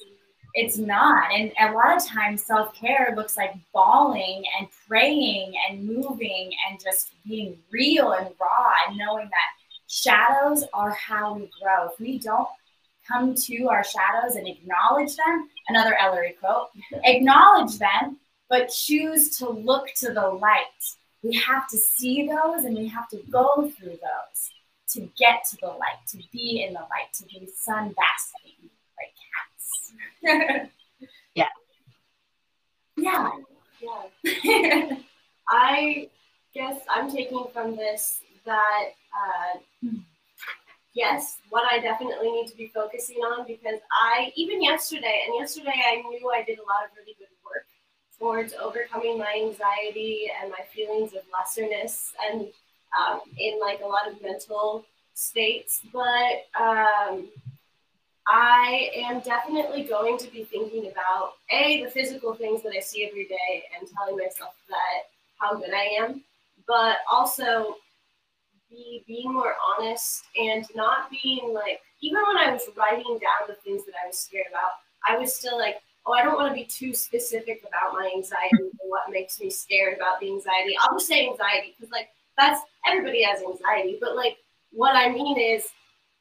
It's 0.54 0.78
not. 0.78 1.32
And 1.32 1.52
a 1.60 1.72
lot 1.72 1.98
of 1.98 2.06
times, 2.06 2.44
self 2.44 2.76
care 2.76 3.14
looks 3.16 3.38
like 3.38 3.56
bawling 3.74 4.44
and 4.58 4.68
praying 4.88 5.54
and 5.68 5.84
moving 5.84 6.52
and 6.70 6.80
just 6.82 7.12
being 7.28 7.58
real 7.72 8.12
and 8.12 8.30
raw 8.39 8.72
and 8.88 8.98
knowing 8.98 9.26
that 9.26 9.50
shadows 9.88 10.64
are 10.74 10.91
how 10.91 11.34
we 11.34 11.50
grow. 11.60 11.89
If 11.91 12.00
we 12.00 12.20
don't 12.20 12.48
come 13.08 13.36
to 13.36 13.68
our 13.68 13.84
shadows 13.84 14.36
and 14.36 14.47
acknowledge 14.47 15.16
them, 15.16 15.49
another 15.70 15.95
Ellery 15.99 16.36
quote, 16.39 16.70
acknowledge 17.04 17.78
them, 17.78 18.18
but 18.49 18.70
choose 18.70 19.38
to 19.38 19.49
look 19.49 19.88
to 19.95 20.14
the 20.14 20.28
light 20.28 20.64
we 21.24 21.36
have 21.38 21.68
to 21.70 21.78
see 21.78 22.28
those 22.28 22.66
and 22.66 22.78
we 22.78 22.88
have 22.89 23.08
to 23.10 23.18
go 23.32 23.72
through 23.78 23.91
those 23.91 24.51
to 24.89 25.10
get 25.18 25.45
to 25.49 25.58
the 25.62 25.68
light, 25.68 26.06
to 26.10 26.18
be 26.32 26.64
in 26.68 26.74
the 26.74 26.82
light, 26.82 27.12
to 27.14 27.24
be 27.26 27.49
sun 27.56 27.95
basking 27.97 28.70
like 28.99 29.14
cats. 30.22 30.70
yeah. 31.36 31.47
Yeah. 32.97 33.32
Yeah. 33.82 34.97
I 35.49 36.10
guess 36.54 36.82
I'm 36.89 37.10
taking 37.10 37.45
from 37.54 37.76
this 37.76 38.20
that 38.45 38.89
uh, 39.16 39.89
yes, 40.94 41.38
what 41.50 41.64
I 41.72 41.80
definitely 41.80 42.32
need 42.32 42.48
to 42.48 42.58
be 42.58 42.68
focusing 42.68 43.18
on 43.18 43.46
because 43.48 43.80
I 43.91 44.32
even 44.36 44.62
yesterday 44.62 45.24
and 45.26 45.36
yesterday 45.39 45.82
I 45.88 45.96
knew 45.98 46.32
I 46.34 46.44
did 46.44 46.60
a 46.60 46.64
lot 46.64 46.86
of 46.86 46.96
really 46.98 47.16
good 47.18 47.28
work 47.44 47.66
towards 48.20 48.54
overcoming 48.54 49.18
my 49.18 49.34
anxiety 49.36 50.30
and 50.41 50.52
my 50.52 50.64
feelings 50.74 51.14
of 51.14 51.22
lesserness 51.32 52.14
and 52.30 52.48
um, 52.98 53.22
in 53.38 53.60
like 53.60 53.82
a 53.82 53.88
lot 53.88 54.08
of 54.10 54.22
mental 54.22 54.86
states, 55.16 55.82
but 55.91 56.46
um, 56.60 57.28
I 58.28 58.89
am 58.96 59.20
definitely 59.20 59.84
going 59.84 60.18
to 60.20 60.32
be 60.32 60.44
thinking 60.44 60.91
about 60.91 61.34
a 61.52 61.84
the 61.84 61.89
physical 61.89 62.34
things 62.34 62.62
that 62.64 62.74
I 62.76 62.80
see 62.80 63.06
every 63.06 63.26
day 63.26 63.64
and 63.78 63.88
telling 63.98 64.18
myself 64.18 64.54
that 64.70 65.10
how 65.38 65.56
good 65.56 65.74
I 65.74 66.04
am, 66.04 66.24
but 66.68 66.98
also 67.12 67.78
be 68.74 69.03
being 69.07 69.32
more 69.32 69.55
honest 69.78 70.24
and 70.36 70.65
not 70.76 71.09
being 71.11 71.53
like 71.53 71.82
even 72.01 72.21
when 72.28 72.38
I 72.38 72.51
was 72.51 72.67
writing 72.76 73.19
down 73.19 73.47
the 73.47 73.55
things 73.55 73.86
that 73.86 73.93
I 74.03 74.07
was 74.07 74.17
scared 74.17 74.47
about, 74.49 74.71
I 75.07 75.17
was 75.17 75.34
still 75.34 75.57
like, 75.57 75.78
oh, 76.05 76.13
I 76.13 76.24
don't 76.24 76.36
want 76.36 76.49
to 76.49 76.55
be 76.55 76.65
too 76.65 76.93
specific 76.93 77.63
about 77.67 77.93
my 77.93 78.11
anxiety 78.15 78.49
and 78.59 78.89
what 78.89 79.09
makes 79.09 79.39
me 79.39 79.49
scared 79.49 79.95
about 79.95 80.19
the 80.19 80.28
anxiety. 80.28 80.76
I'll 80.82 80.97
just 80.97 81.07
say 81.07 81.28
anxiety 81.30 81.76
because 81.78 81.91
like 81.91 82.09
that's 82.38 82.61
everybody 82.89 83.24
has 83.24 83.41
anxiety, 83.41 83.97
but 84.01 84.15
like 84.15 84.38
what 84.71 84.95
I 84.95 85.09
mean 85.09 85.39
is 85.39 85.67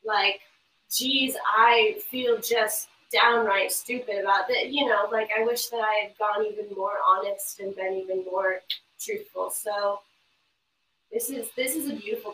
like, 0.04 0.40
geez, 0.90 1.36
I 1.56 1.96
feel 2.10 2.38
just 2.38 2.88
downright 3.12 3.72
stupid 3.72 4.18
about 4.20 4.48
that. 4.48 4.70
You 4.70 4.86
know, 4.86 5.08
like 5.10 5.30
I 5.36 5.44
wish 5.44 5.68
that 5.68 5.80
I 5.80 6.06
had 6.06 6.18
gone 6.18 6.46
even 6.46 6.74
more 6.76 6.98
honest 7.08 7.60
and 7.60 7.74
been 7.74 7.94
even 7.94 8.24
more 8.24 8.60
truthful. 9.00 9.50
So 9.50 10.00
this 11.12 11.28
is 11.28 11.48
this 11.56 11.76
is 11.76 11.90
a 11.90 11.94
beautiful 11.94 12.31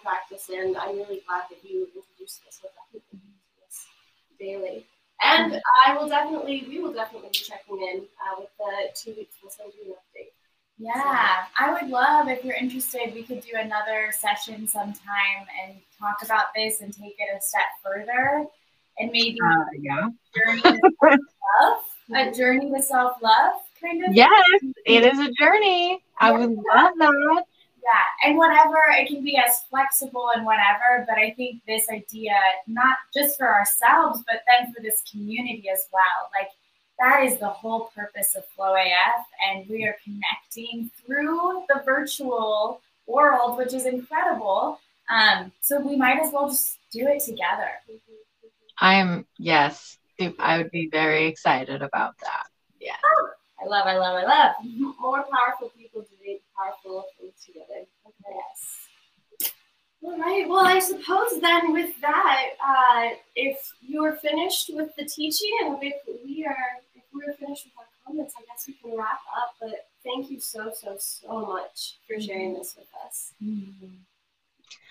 and 0.51 0.76
I'm 0.76 0.96
really 0.96 1.22
glad 1.26 1.44
that 1.51 1.59
you 1.62 1.88
introduced 1.94 2.44
this 2.44 2.61
with 2.62 3.03
this 3.12 3.86
daily. 4.38 4.86
And 5.20 5.61
I 5.86 5.96
will 5.96 6.09
definitely, 6.09 6.64
we 6.68 6.80
will 6.80 6.92
definitely 6.92 7.30
be 7.30 7.38
checking 7.38 7.76
in 7.76 8.03
uh, 8.03 8.36
with 8.38 8.51
the 8.59 8.94
two 8.94 9.16
weeks. 9.16 9.34
We'll 9.42 9.51
send 9.51 9.72
you 9.74 9.92
an 9.92 9.96
update. 9.99 10.32
Yeah, 10.80 11.44
I 11.59 11.72
would 11.72 11.90
love 11.90 12.28
if 12.28 12.44
you're 12.44 12.55
interested, 12.55 13.12
we 13.12 13.24
could 13.24 13.40
do 13.40 13.51
another 13.57 14.12
session 14.12 14.68
sometime 14.68 15.46
and 15.64 15.74
talk 15.99 16.18
about 16.24 16.46
this 16.55 16.80
and 16.80 16.92
take 16.92 17.16
it 17.18 17.36
a 17.36 17.40
step 17.40 17.62
further 17.84 18.46
and 18.99 19.11
maybe 19.11 19.38
uh, 19.44 19.64
yeah. 19.80 20.09
journey 20.36 20.62
to 20.62 20.90
self-love, 21.01 21.82
a 22.14 22.32
journey 22.32 22.70
to 22.70 22.80
self-love 22.80 23.55
kind 23.80 24.05
of. 24.05 24.14
Yes, 24.14 24.30
it 24.86 25.05
is 25.05 25.18
a 25.18 25.32
journey. 25.32 26.01
I 26.20 26.30
would 26.30 26.51
love 26.51 26.92
that. 26.99 27.44
Yeah, 27.89 28.28
and 28.28 28.36
whatever, 28.36 28.78
it 28.91 29.09
can 29.09 29.24
be 29.24 29.36
as 29.39 29.61
flexible 29.70 30.30
and 30.34 30.45
whatever, 30.45 31.07
but 31.09 31.16
I 31.16 31.30
think 31.30 31.62
this 31.66 31.89
idea, 31.89 32.34
not 32.66 32.99
just 33.14 33.39
for 33.39 33.49
ourselves, 33.53 34.22
but 34.26 34.43
then 34.47 34.74
for 34.74 34.82
this 34.82 35.03
community 35.11 35.70
as 35.72 35.86
well. 35.93 36.30
Like, 36.39 36.51
that 36.99 37.24
is 37.24 37.39
the 37.39 37.49
whole 37.49 37.91
purpose 37.95 38.34
of 38.34 38.45
Flow 38.57 38.74
AF, 38.74 39.24
and 39.47 39.66
we 39.68 39.84
are 39.84 39.97
connecting 40.05 40.91
through 41.07 41.64
the 41.68 41.82
virtual 41.84 42.80
world, 43.07 43.57
which 43.57 43.72
is 43.72 43.86
incredible. 43.86 44.80
Um, 45.09 45.53
so 45.61 45.80
we 45.80 45.97
might 45.97 46.20
as 46.20 46.32
well 46.32 46.49
just 46.49 46.76
do 46.93 47.07
it 47.07 47.22
together. 47.22 47.70
I'm 48.78 49.26
yes, 49.39 49.97
I 50.39 50.59
would 50.59 50.70
be 50.70 50.89
very 50.91 51.26
excited 51.26 51.80
about 51.82 52.18
that. 52.18 52.49
Yeah. 52.80 52.97
Oh, 53.03 53.30
I 53.62 53.66
love, 53.66 53.86
I 53.86 53.97
love, 53.97 54.16
I 54.16 54.24
love. 54.24 54.55
More 55.01 55.24
powerful 55.32 55.70
people 55.76 55.88
powerful 56.59 57.06
things 57.18 57.34
together. 57.44 57.86
Okay. 58.06 58.34
Yes. 58.34 58.88
All 60.02 60.18
right. 60.18 60.48
Well, 60.48 60.64
I 60.64 60.78
suppose 60.78 61.40
then 61.40 61.72
with 61.72 62.00
that, 62.00 62.50
uh, 62.64 63.16
if 63.34 63.72
you're 63.80 64.16
finished 64.16 64.70
with 64.72 64.94
the 64.96 65.04
teaching 65.04 65.50
and 65.64 65.78
if 65.82 65.94
we 66.24 66.44
are, 66.46 66.80
if 66.94 67.02
we're 67.12 67.32
finished 67.34 67.66
with 67.66 67.74
our 67.78 67.86
comments, 68.06 68.34
I 68.38 68.42
guess 68.42 68.66
we 68.66 68.74
can 68.74 68.96
wrap 68.96 69.20
up. 69.36 69.54
But 69.61 69.88
thank 70.04 70.30
you 70.30 70.40
so, 70.40 70.70
so, 70.72 70.96
so 70.98 71.40
much 71.40 71.98
for 72.06 72.20
sharing 72.20 72.54
this 72.54 72.76
with 72.78 72.86
us. 73.04 73.32
Mm-hmm. 73.42 73.86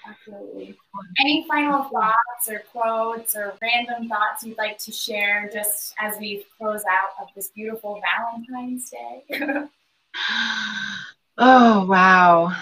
Absolutely. 0.10 0.76
Any 1.20 1.46
final 1.48 1.84
thoughts 1.84 2.50
or 2.50 2.64
quotes 2.72 3.36
or 3.36 3.54
random 3.62 4.10
thoughts 4.10 4.44
you'd 4.44 4.58
like 4.58 4.78
to 4.80 4.92
share 4.92 5.50
just 5.54 5.94
as 6.00 6.18
we 6.20 6.46
close 6.58 6.84
out 6.90 7.22
of 7.22 7.28
this 7.36 7.50
beautiful 7.50 8.02
Valentine's 8.02 8.90
Day? 8.90 9.24
oh, 11.38 11.86
wow. 11.86 12.54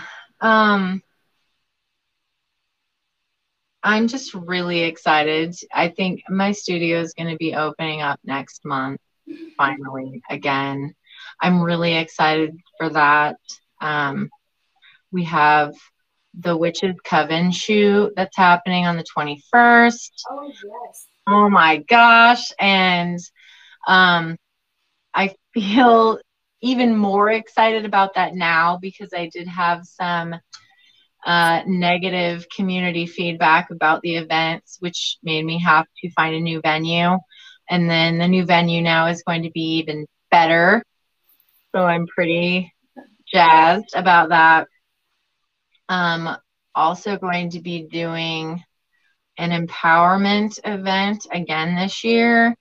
Um, 0.41 1.01
I'm 3.83 4.07
just 4.07 4.33
really 4.33 4.81
excited. 4.81 5.55
I 5.73 5.89
think 5.89 6.23
my 6.27 6.51
studio 6.51 6.99
is 6.99 7.13
going 7.13 7.29
to 7.29 7.37
be 7.37 7.55
opening 7.55 8.01
up 8.01 8.19
next 8.23 8.65
month, 8.65 8.99
finally, 9.57 10.21
again. 10.29 10.95
I'm 11.39 11.61
really 11.61 11.95
excited 11.95 12.57
for 12.77 12.89
that. 12.89 13.37
Um, 13.79 14.29
we 15.11 15.23
have 15.25 15.73
the 16.33 16.57
Witches 16.57 16.95
Coven 17.03 17.51
shoot 17.51 18.11
that's 18.15 18.35
happening 18.35 18.85
on 18.85 18.97
the 18.97 19.05
21st. 19.15 20.11
Oh, 20.31 20.47
yes. 20.47 21.07
Oh 21.27 21.49
my 21.49 21.77
gosh. 21.77 22.51
And 22.59 23.19
um, 23.87 24.37
I 25.13 25.35
feel 25.53 26.19
even 26.65 26.97
more 26.97 27.29
excited 27.29 27.85
about 27.85 28.15
that 28.15 28.33
now 28.33 28.77
because 28.81 29.09
I 29.13 29.29
did 29.31 29.47
have 29.47 29.85
some 29.85 30.35
uh, 31.23 31.61
negative 31.67 32.47
community 32.49 33.05
feedback 33.05 33.69
about 33.69 34.01
the 34.01 34.15
events, 34.15 34.77
which 34.79 35.17
made 35.21 35.45
me 35.45 35.59
have 35.59 35.85
to 36.01 36.11
find 36.11 36.35
a 36.35 36.39
new 36.39 36.61
venue. 36.61 37.17
And 37.69 37.87
then 37.89 38.17
the 38.17 38.27
new 38.27 38.45
venue 38.45 38.81
now 38.81 39.07
is 39.07 39.21
going 39.21 39.43
to 39.43 39.51
be 39.51 39.77
even 39.77 40.07
better. 40.31 40.83
So 41.75 41.83
I'm 41.83 42.07
pretty 42.07 42.73
jazzed 43.31 43.93
about 43.95 44.29
that. 44.29 44.67
Um, 45.87 46.35
also 46.73 47.17
going 47.17 47.51
to 47.51 47.61
be 47.61 47.83
doing 47.83 48.63
an 49.37 49.67
empowerment 49.67 50.59
event 50.63 51.27
again 51.31 51.75
this 51.75 52.03
year 52.03 52.55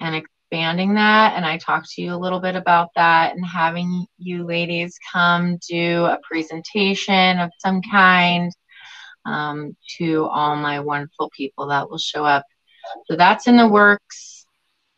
and 0.00 0.16
expanding 0.44 0.94
that. 0.94 1.34
And 1.36 1.44
I 1.44 1.58
talked 1.58 1.90
to 1.92 2.02
you 2.02 2.14
a 2.14 2.16
little 2.16 2.40
bit 2.40 2.56
about 2.56 2.90
that 2.96 3.34
and 3.34 3.44
having 3.44 4.06
you 4.18 4.44
ladies 4.44 4.98
come 5.12 5.58
do 5.68 6.04
a 6.04 6.18
presentation 6.22 7.38
of 7.38 7.50
some 7.58 7.80
kind 7.82 8.52
um, 9.24 9.76
to 9.98 10.26
all 10.26 10.56
my 10.56 10.80
wonderful 10.80 11.30
people 11.36 11.68
that 11.68 11.88
will 11.88 11.98
show 11.98 12.24
up. 12.24 12.44
So 13.06 13.16
that's 13.16 13.46
in 13.46 13.56
the 13.56 13.66
works. 13.66 14.46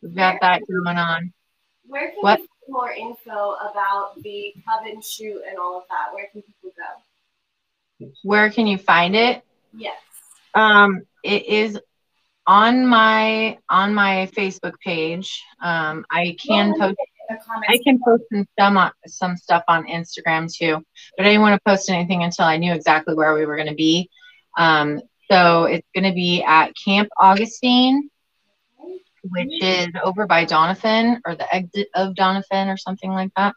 We've 0.02 0.14
got 0.14 0.40
that 0.40 0.62
going 0.68 0.98
on. 0.98 1.32
Where 1.86 2.10
can 2.10 2.18
what? 2.20 2.40
more 2.68 2.90
info 2.90 3.54
about 3.54 4.20
the 4.22 4.52
coven 4.68 5.00
shoot 5.00 5.40
and 5.48 5.56
all 5.56 5.78
of 5.78 5.84
that? 5.88 6.12
Where 6.12 6.26
can 6.32 6.42
people 6.42 6.72
go? 6.76 8.10
Where 8.24 8.50
can 8.50 8.66
you 8.66 8.76
find 8.76 9.14
it? 9.14 9.42
Yes. 9.72 9.96
Um, 10.54 11.02
it 11.22 11.46
is 11.46 11.78
on 12.46 12.86
my 12.86 13.58
on 13.68 13.94
my 13.94 14.28
Facebook 14.36 14.78
page. 14.80 15.42
Um, 15.60 16.04
I 16.10 16.36
can 16.44 16.74
well, 16.78 16.88
post. 16.88 16.98
I 17.68 17.78
can 17.82 17.98
post 18.04 18.22
some 18.58 18.76
on, 18.76 18.92
some 19.06 19.36
stuff 19.36 19.64
on 19.66 19.86
Instagram 19.86 20.52
too, 20.52 20.80
but 21.16 21.26
I 21.26 21.30
didn't 21.30 21.42
want 21.42 21.54
to 21.60 21.68
post 21.68 21.90
anything 21.90 22.22
until 22.22 22.44
I 22.44 22.56
knew 22.56 22.72
exactly 22.72 23.14
where 23.14 23.34
we 23.34 23.44
were 23.46 23.56
going 23.56 23.68
to 23.68 23.74
be. 23.74 24.08
Um, 24.56 25.00
so 25.28 25.64
it's 25.64 25.88
going 25.92 26.04
to 26.04 26.14
be 26.14 26.44
at 26.44 26.70
Camp 26.84 27.08
Augustine, 27.20 28.10
which 29.24 29.60
is 29.60 29.88
over 30.04 30.26
by 30.26 30.46
Doniphan 30.46 31.20
or 31.26 31.34
the 31.34 31.52
exit 31.52 31.88
of 31.96 32.14
Doniphan 32.14 32.72
or 32.72 32.76
something 32.76 33.10
like 33.10 33.30
that. 33.36 33.54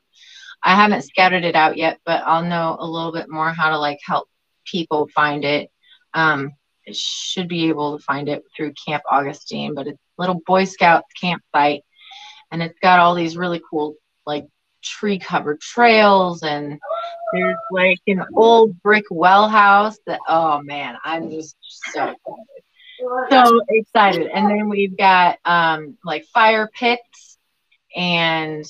I 0.64 0.76
haven't 0.76 1.04
scouted 1.04 1.46
it 1.46 1.56
out 1.56 1.78
yet, 1.78 2.00
but 2.06 2.24
I'll 2.26 2.44
know 2.44 2.76
a 2.80 2.88
little 2.88 3.12
bit 3.12 3.30
more 3.30 3.54
how 3.54 3.70
to 3.70 3.78
like 3.78 4.00
help 4.04 4.28
people 4.66 5.08
find 5.14 5.46
it. 5.46 5.70
Um, 6.14 6.48
it 6.48 6.54
should 6.96 7.48
be 7.48 7.70
able 7.70 7.98
to 7.98 8.04
find 8.04 8.30
it 8.30 8.44
through 8.56 8.74
Camp 8.86 9.04
Augustine, 9.10 9.74
but 9.74 9.88
it's 9.88 9.98
a 9.98 10.22
little 10.22 10.42
Boy 10.46 10.66
Scout 10.66 11.04
campsite, 11.20 11.84
and 12.52 12.62
it's 12.62 12.80
got 12.80 13.00
all 13.00 13.16
these 13.16 13.38
really 13.38 13.62
cool 13.70 13.96
like 14.26 14.46
tree 14.82 15.20
covered 15.20 15.60
trails 15.60 16.42
and 16.44 16.80
there's 17.34 17.58
like 17.72 18.00
an 18.08 18.24
old 18.34 18.82
brick 18.82 19.04
well 19.12 19.50
house 19.50 19.98
that 20.06 20.20
oh 20.28 20.62
man 20.62 20.96
i'm 21.04 21.30
just 21.30 21.58
so 21.92 22.04
excited. 22.04 23.30
So 23.30 23.62
excited. 23.70 24.28
And 24.28 24.50
then 24.50 24.70
we've 24.70 24.98
got 24.98 25.40
um 25.46 25.98
like 26.04 26.26
fire 26.34 26.70
pits 26.74 27.38
and 27.96 28.66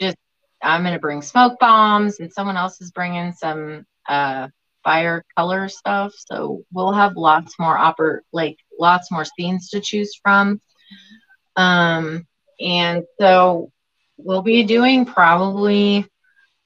just 0.00 0.16
i'm 0.62 0.82
gonna 0.82 0.98
bring 0.98 1.22
smoke 1.22 1.58
bombs 1.58 2.20
and 2.20 2.32
someone 2.32 2.56
else 2.56 2.80
is 2.80 2.90
bringing 2.90 3.32
some 3.32 3.86
uh, 4.08 4.48
fire 4.84 5.24
color 5.36 5.68
stuff. 5.68 6.12
So 6.16 6.62
we'll 6.72 6.92
have 6.92 7.16
lots 7.16 7.58
more 7.58 7.76
oper 7.76 8.20
like 8.32 8.56
lots 8.78 9.10
more 9.10 9.24
scenes 9.24 9.70
to 9.70 9.80
choose 9.80 10.14
from. 10.22 10.60
Um, 11.56 12.26
and 12.60 13.04
so 13.20 13.70
we'll 14.16 14.42
be 14.42 14.64
doing 14.64 15.04
probably 15.04 16.06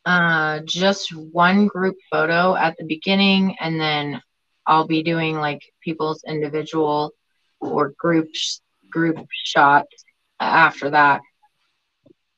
uh, 0.04 0.60
just 0.64 1.14
one 1.14 1.66
group 1.66 1.96
photo 2.10 2.54
at 2.54 2.76
the 2.78 2.84
beginning, 2.84 3.56
and 3.60 3.80
then 3.80 4.22
I'll 4.66 4.86
be 4.86 5.02
doing 5.02 5.36
like 5.36 5.62
people's 5.82 6.22
individual 6.26 7.12
or 7.60 7.92
group 7.98 8.28
sh- 8.32 8.58
group 8.90 9.26
shots 9.32 10.04
after 10.38 10.90
that. 10.90 11.20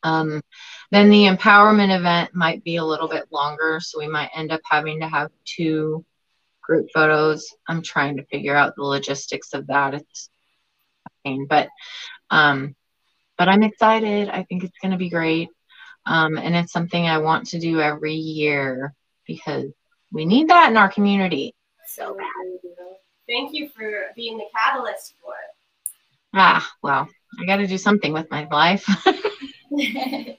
Um, 0.02 0.42
then 0.90 1.10
the 1.10 1.24
empowerment 1.24 1.96
event 1.96 2.34
might 2.34 2.62
be 2.64 2.76
a 2.76 2.84
little 2.84 3.08
bit 3.08 3.24
longer, 3.30 3.80
so 3.80 3.98
we 3.98 4.08
might 4.08 4.30
end 4.34 4.52
up 4.52 4.60
having 4.64 5.00
to 5.00 5.08
have 5.08 5.30
two 5.44 6.04
group 6.62 6.88
photos. 6.94 7.46
I'm 7.66 7.82
trying 7.82 8.16
to 8.16 8.24
figure 8.26 8.54
out 8.54 8.76
the 8.76 8.84
logistics 8.84 9.54
of 9.54 9.66
that. 9.68 9.94
It's 9.94 10.30
pain, 11.24 11.46
but 11.48 11.68
um, 12.30 12.74
but 13.36 13.48
I'm 13.48 13.62
excited. 13.62 14.28
I 14.28 14.44
think 14.44 14.64
it's 14.64 14.78
going 14.80 14.92
to 14.92 14.98
be 14.98 15.10
great, 15.10 15.48
um, 16.06 16.36
and 16.36 16.54
it's 16.54 16.72
something 16.72 17.06
I 17.06 17.18
want 17.18 17.48
to 17.48 17.60
do 17.60 17.80
every 17.80 18.14
year 18.14 18.94
because 19.26 19.66
we 20.12 20.24
need 20.24 20.48
that 20.48 20.70
in 20.70 20.76
our 20.76 20.90
community. 20.90 21.54
So 21.86 22.14
bad. 22.14 22.26
Thank 23.26 23.52
you 23.52 23.68
for 23.76 24.06
being 24.16 24.38
the 24.38 24.46
catalyst 24.56 25.14
for 25.22 25.32
it. 25.34 25.54
Ah, 26.34 26.66
well, 26.82 27.08
I 27.38 27.44
got 27.44 27.56
to 27.56 27.66
do 27.66 27.78
something 27.78 28.12
with 28.12 28.30
my 28.30 28.46
life. 28.50 28.86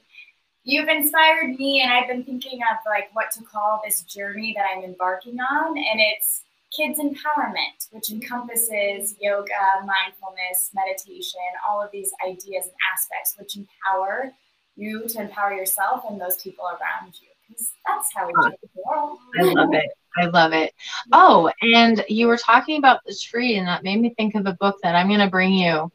You've 0.62 0.88
inspired 0.88 1.56
me, 1.58 1.80
and 1.82 1.92
I've 1.92 2.08
been 2.08 2.24
thinking 2.24 2.60
of 2.70 2.78
like 2.86 3.10
what 3.14 3.30
to 3.32 3.42
call 3.42 3.80
this 3.84 4.02
journey 4.02 4.54
that 4.56 4.66
I'm 4.74 4.84
embarking 4.84 5.38
on, 5.40 5.76
and 5.76 6.00
it's 6.00 6.44
kids 6.76 6.98
empowerment, 6.98 7.88
which 7.90 8.10
encompasses 8.10 9.16
yoga, 9.20 9.52
mindfulness, 9.80 10.70
meditation, 10.74 11.40
all 11.68 11.82
of 11.82 11.90
these 11.90 12.12
ideas 12.24 12.66
and 12.66 12.74
aspects 12.92 13.34
which 13.38 13.56
empower 13.56 14.32
you 14.76 15.06
to 15.08 15.20
empower 15.20 15.52
yourself 15.52 16.04
and 16.08 16.20
those 16.20 16.36
people 16.36 16.64
around 16.66 17.14
you. 17.20 17.28
Because 17.48 17.72
that's 17.86 18.08
how 18.14 18.26
we 18.26 18.32
change 18.44 18.60
the 18.62 18.82
world. 18.86 19.18
I 19.38 19.42
love 19.42 19.74
it. 19.74 19.90
I 20.16 20.26
love 20.26 20.52
it. 20.52 20.72
Oh, 21.12 21.50
and 21.62 22.04
you 22.08 22.26
were 22.28 22.36
talking 22.36 22.78
about 22.78 23.00
the 23.04 23.14
tree, 23.14 23.56
and 23.56 23.66
that 23.66 23.82
made 23.82 24.00
me 24.00 24.14
think 24.16 24.34
of 24.34 24.46
a 24.46 24.56
book 24.60 24.76
that 24.82 24.94
I'm 24.94 25.08
going 25.08 25.20
to 25.20 25.30
bring 25.30 25.52
you 25.52 25.90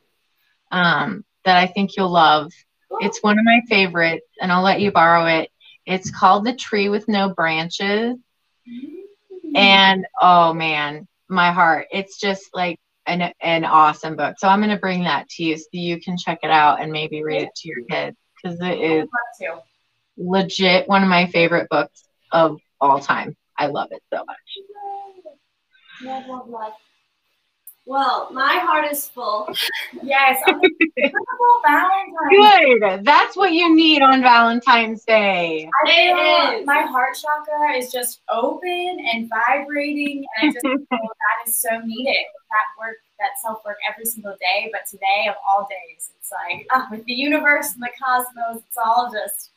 um, 0.72 1.24
that 1.46 1.58
I 1.58 1.68
think 1.68 1.96
you'll 1.96 2.12
love. 2.12 2.52
It's 3.02 3.22
one 3.22 3.40
of 3.40 3.46
my 3.46 3.62
favorites, 3.68 4.28
and 4.42 4.52
I'll 4.52 4.64
let 4.64 4.82
you 4.82 4.92
borrow 4.92 5.26
it. 5.26 5.50
It's 5.86 6.12
called 6.12 6.46
The 6.46 6.54
Tree 6.54 6.90
with 6.90 7.08
No 7.08 7.30
Branches. 7.30 8.18
Mm. 8.68 9.56
And 9.56 10.06
oh 10.22 10.54
man, 10.54 11.08
my 11.28 11.52
heart. 11.52 11.88
It's 11.92 12.20
just 12.20 12.50
like 12.54 12.80
an, 13.06 13.32
an 13.42 13.66
awesome 13.66 14.16
book. 14.16 14.36
So 14.40 14.48
I'm 14.48 14.60
going 14.60 14.72
to 14.72 14.78
bring 14.78 15.04
that 15.04 15.30
to 15.30 15.44
you 15.44 15.58
so 15.58 15.68
you 15.72 16.02
can 16.02 16.18
check 16.18 16.40
it 16.44 16.50
out 16.50 16.82
and 16.82 16.92
maybe 16.92 17.24
read 17.24 17.44
it 17.44 17.56
to 17.56 17.68
your 17.70 17.84
kids 17.90 18.18
because 18.36 18.60
it 18.62 18.80
is 18.80 19.08
legit 20.18 20.88
one 20.88 21.04
of 21.04 21.10
my 21.10 21.28
favorite 21.28 21.70
books 21.70 22.04
of 22.32 22.60
all 22.82 23.00
time. 23.00 23.36
I 23.58 23.68
love 23.68 23.90
it 23.92 24.04
so 24.14 24.24
much. 24.26 24.38
Love, 26.04 26.28
love, 26.28 26.50
love. 26.50 26.74
Well, 27.88 28.30
my 28.32 28.56
heart 28.58 28.92
is 28.92 29.08
full. 29.08 29.48
Yes, 30.02 30.42
Valentine's. 31.66 32.30
Good. 32.32 33.06
That's 33.06 33.36
what 33.36 33.54
you 33.54 33.76
need 33.76 34.02
on 34.02 34.22
Valentine's 34.22 35.04
Day. 35.04 35.70
I 35.86 35.88
feel 35.88 36.18
It 36.18 36.62
is. 36.62 36.66
my 36.66 36.82
heart 36.82 37.16
chakra 37.16 37.78
is 37.78 37.92
just 37.92 38.22
open 38.30 38.98
and 39.14 39.30
vibrating, 39.30 40.26
and 40.42 40.50
I 40.50 40.54
just 40.54 40.62
feel 40.66 40.78
that 40.90 41.48
is 41.48 41.58
so 41.58 41.80
needed. 41.86 42.16
That 42.52 42.80
work, 42.80 42.98
that 43.20 43.32
self 43.42 43.64
work 43.66 43.78
every 43.90 44.06
single 44.06 44.36
day. 44.40 44.70
But 44.72 44.82
today 44.90 45.28
of 45.30 45.36
all 45.48 45.68
days, 45.70 46.10
it's 46.20 46.32
like 46.32 46.66
ah, 46.72 46.88
with 46.90 47.06
the 47.06 47.14
universe 47.14 47.74
and 47.74 47.84
the 47.84 47.90
cosmos, 48.04 48.64
it's 48.68 48.78
all 48.84 49.12
just. 49.12 49.52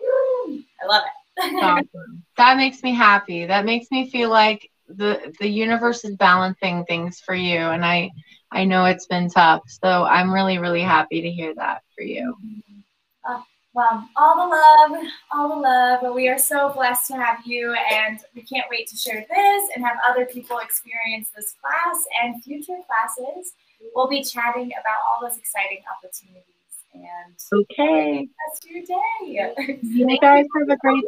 woo, 0.00 0.62
I 0.82 0.86
love 0.86 1.02
it. 1.04 1.10
Awesome. 1.62 2.22
That 2.36 2.56
makes 2.56 2.82
me 2.82 2.94
happy. 2.94 3.44
That 3.46 3.64
makes 3.64 3.90
me 3.90 4.08
feel 4.08 4.30
like 4.30 4.70
the 4.88 5.34
the 5.40 5.48
universe 5.48 6.04
is 6.04 6.16
balancing 6.16 6.84
things 6.84 7.20
for 7.20 7.34
you 7.34 7.58
and 7.58 7.84
I 7.84 8.10
I 8.52 8.64
know 8.64 8.84
it's 8.84 9.06
been 9.06 9.28
tough. 9.28 9.62
So 9.66 10.04
I'm 10.04 10.32
really 10.32 10.58
really 10.58 10.82
happy 10.82 11.20
to 11.22 11.30
hear 11.30 11.54
that 11.56 11.82
for 11.96 12.02
you. 12.02 12.36
Uh, 13.28 13.40
well, 13.72 14.08
all 14.16 14.36
the 14.36 14.54
love, 14.54 15.04
all 15.32 15.48
the 15.48 15.60
love. 15.60 15.98
But 16.02 16.14
we 16.14 16.28
are 16.28 16.38
so 16.38 16.72
blessed 16.72 17.08
to 17.08 17.14
have 17.14 17.38
you, 17.44 17.74
and 17.92 18.20
we 18.34 18.42
can't 18.42 18.66
wait 18.70 18.86
to 18.88 18.96
share 18.96 19.26
this 19.28 19.70
and 19.74 19.84
have 19.84 19.96
other 20.08 20.26
people 20.26 20.58
experience 20.58 21.30
this 21.34 21.54
class 21.60 22.04
and 22.22 22.42
future 22.44 22.76
classes. 22.86 23.52
We'll 23.94 24.08
be 24.08 24.22
chatting 24.22 24.66
about 24.66 24.98
all 25.08 25.28
those 25.28 25.36
exciting 25.36 25.82
opportunities. 25.90 26.44
And 26.94 27.34
Okay. 27.52 28.28
rest 28.48 28.64
of 28.64 28.70
your 28.70 28.84
day. 28.84 29.76
You 29.82 30.18
guys 30.20 30.46
have 30.56 30.68
a 30.68 30.76
great 30.76 31.02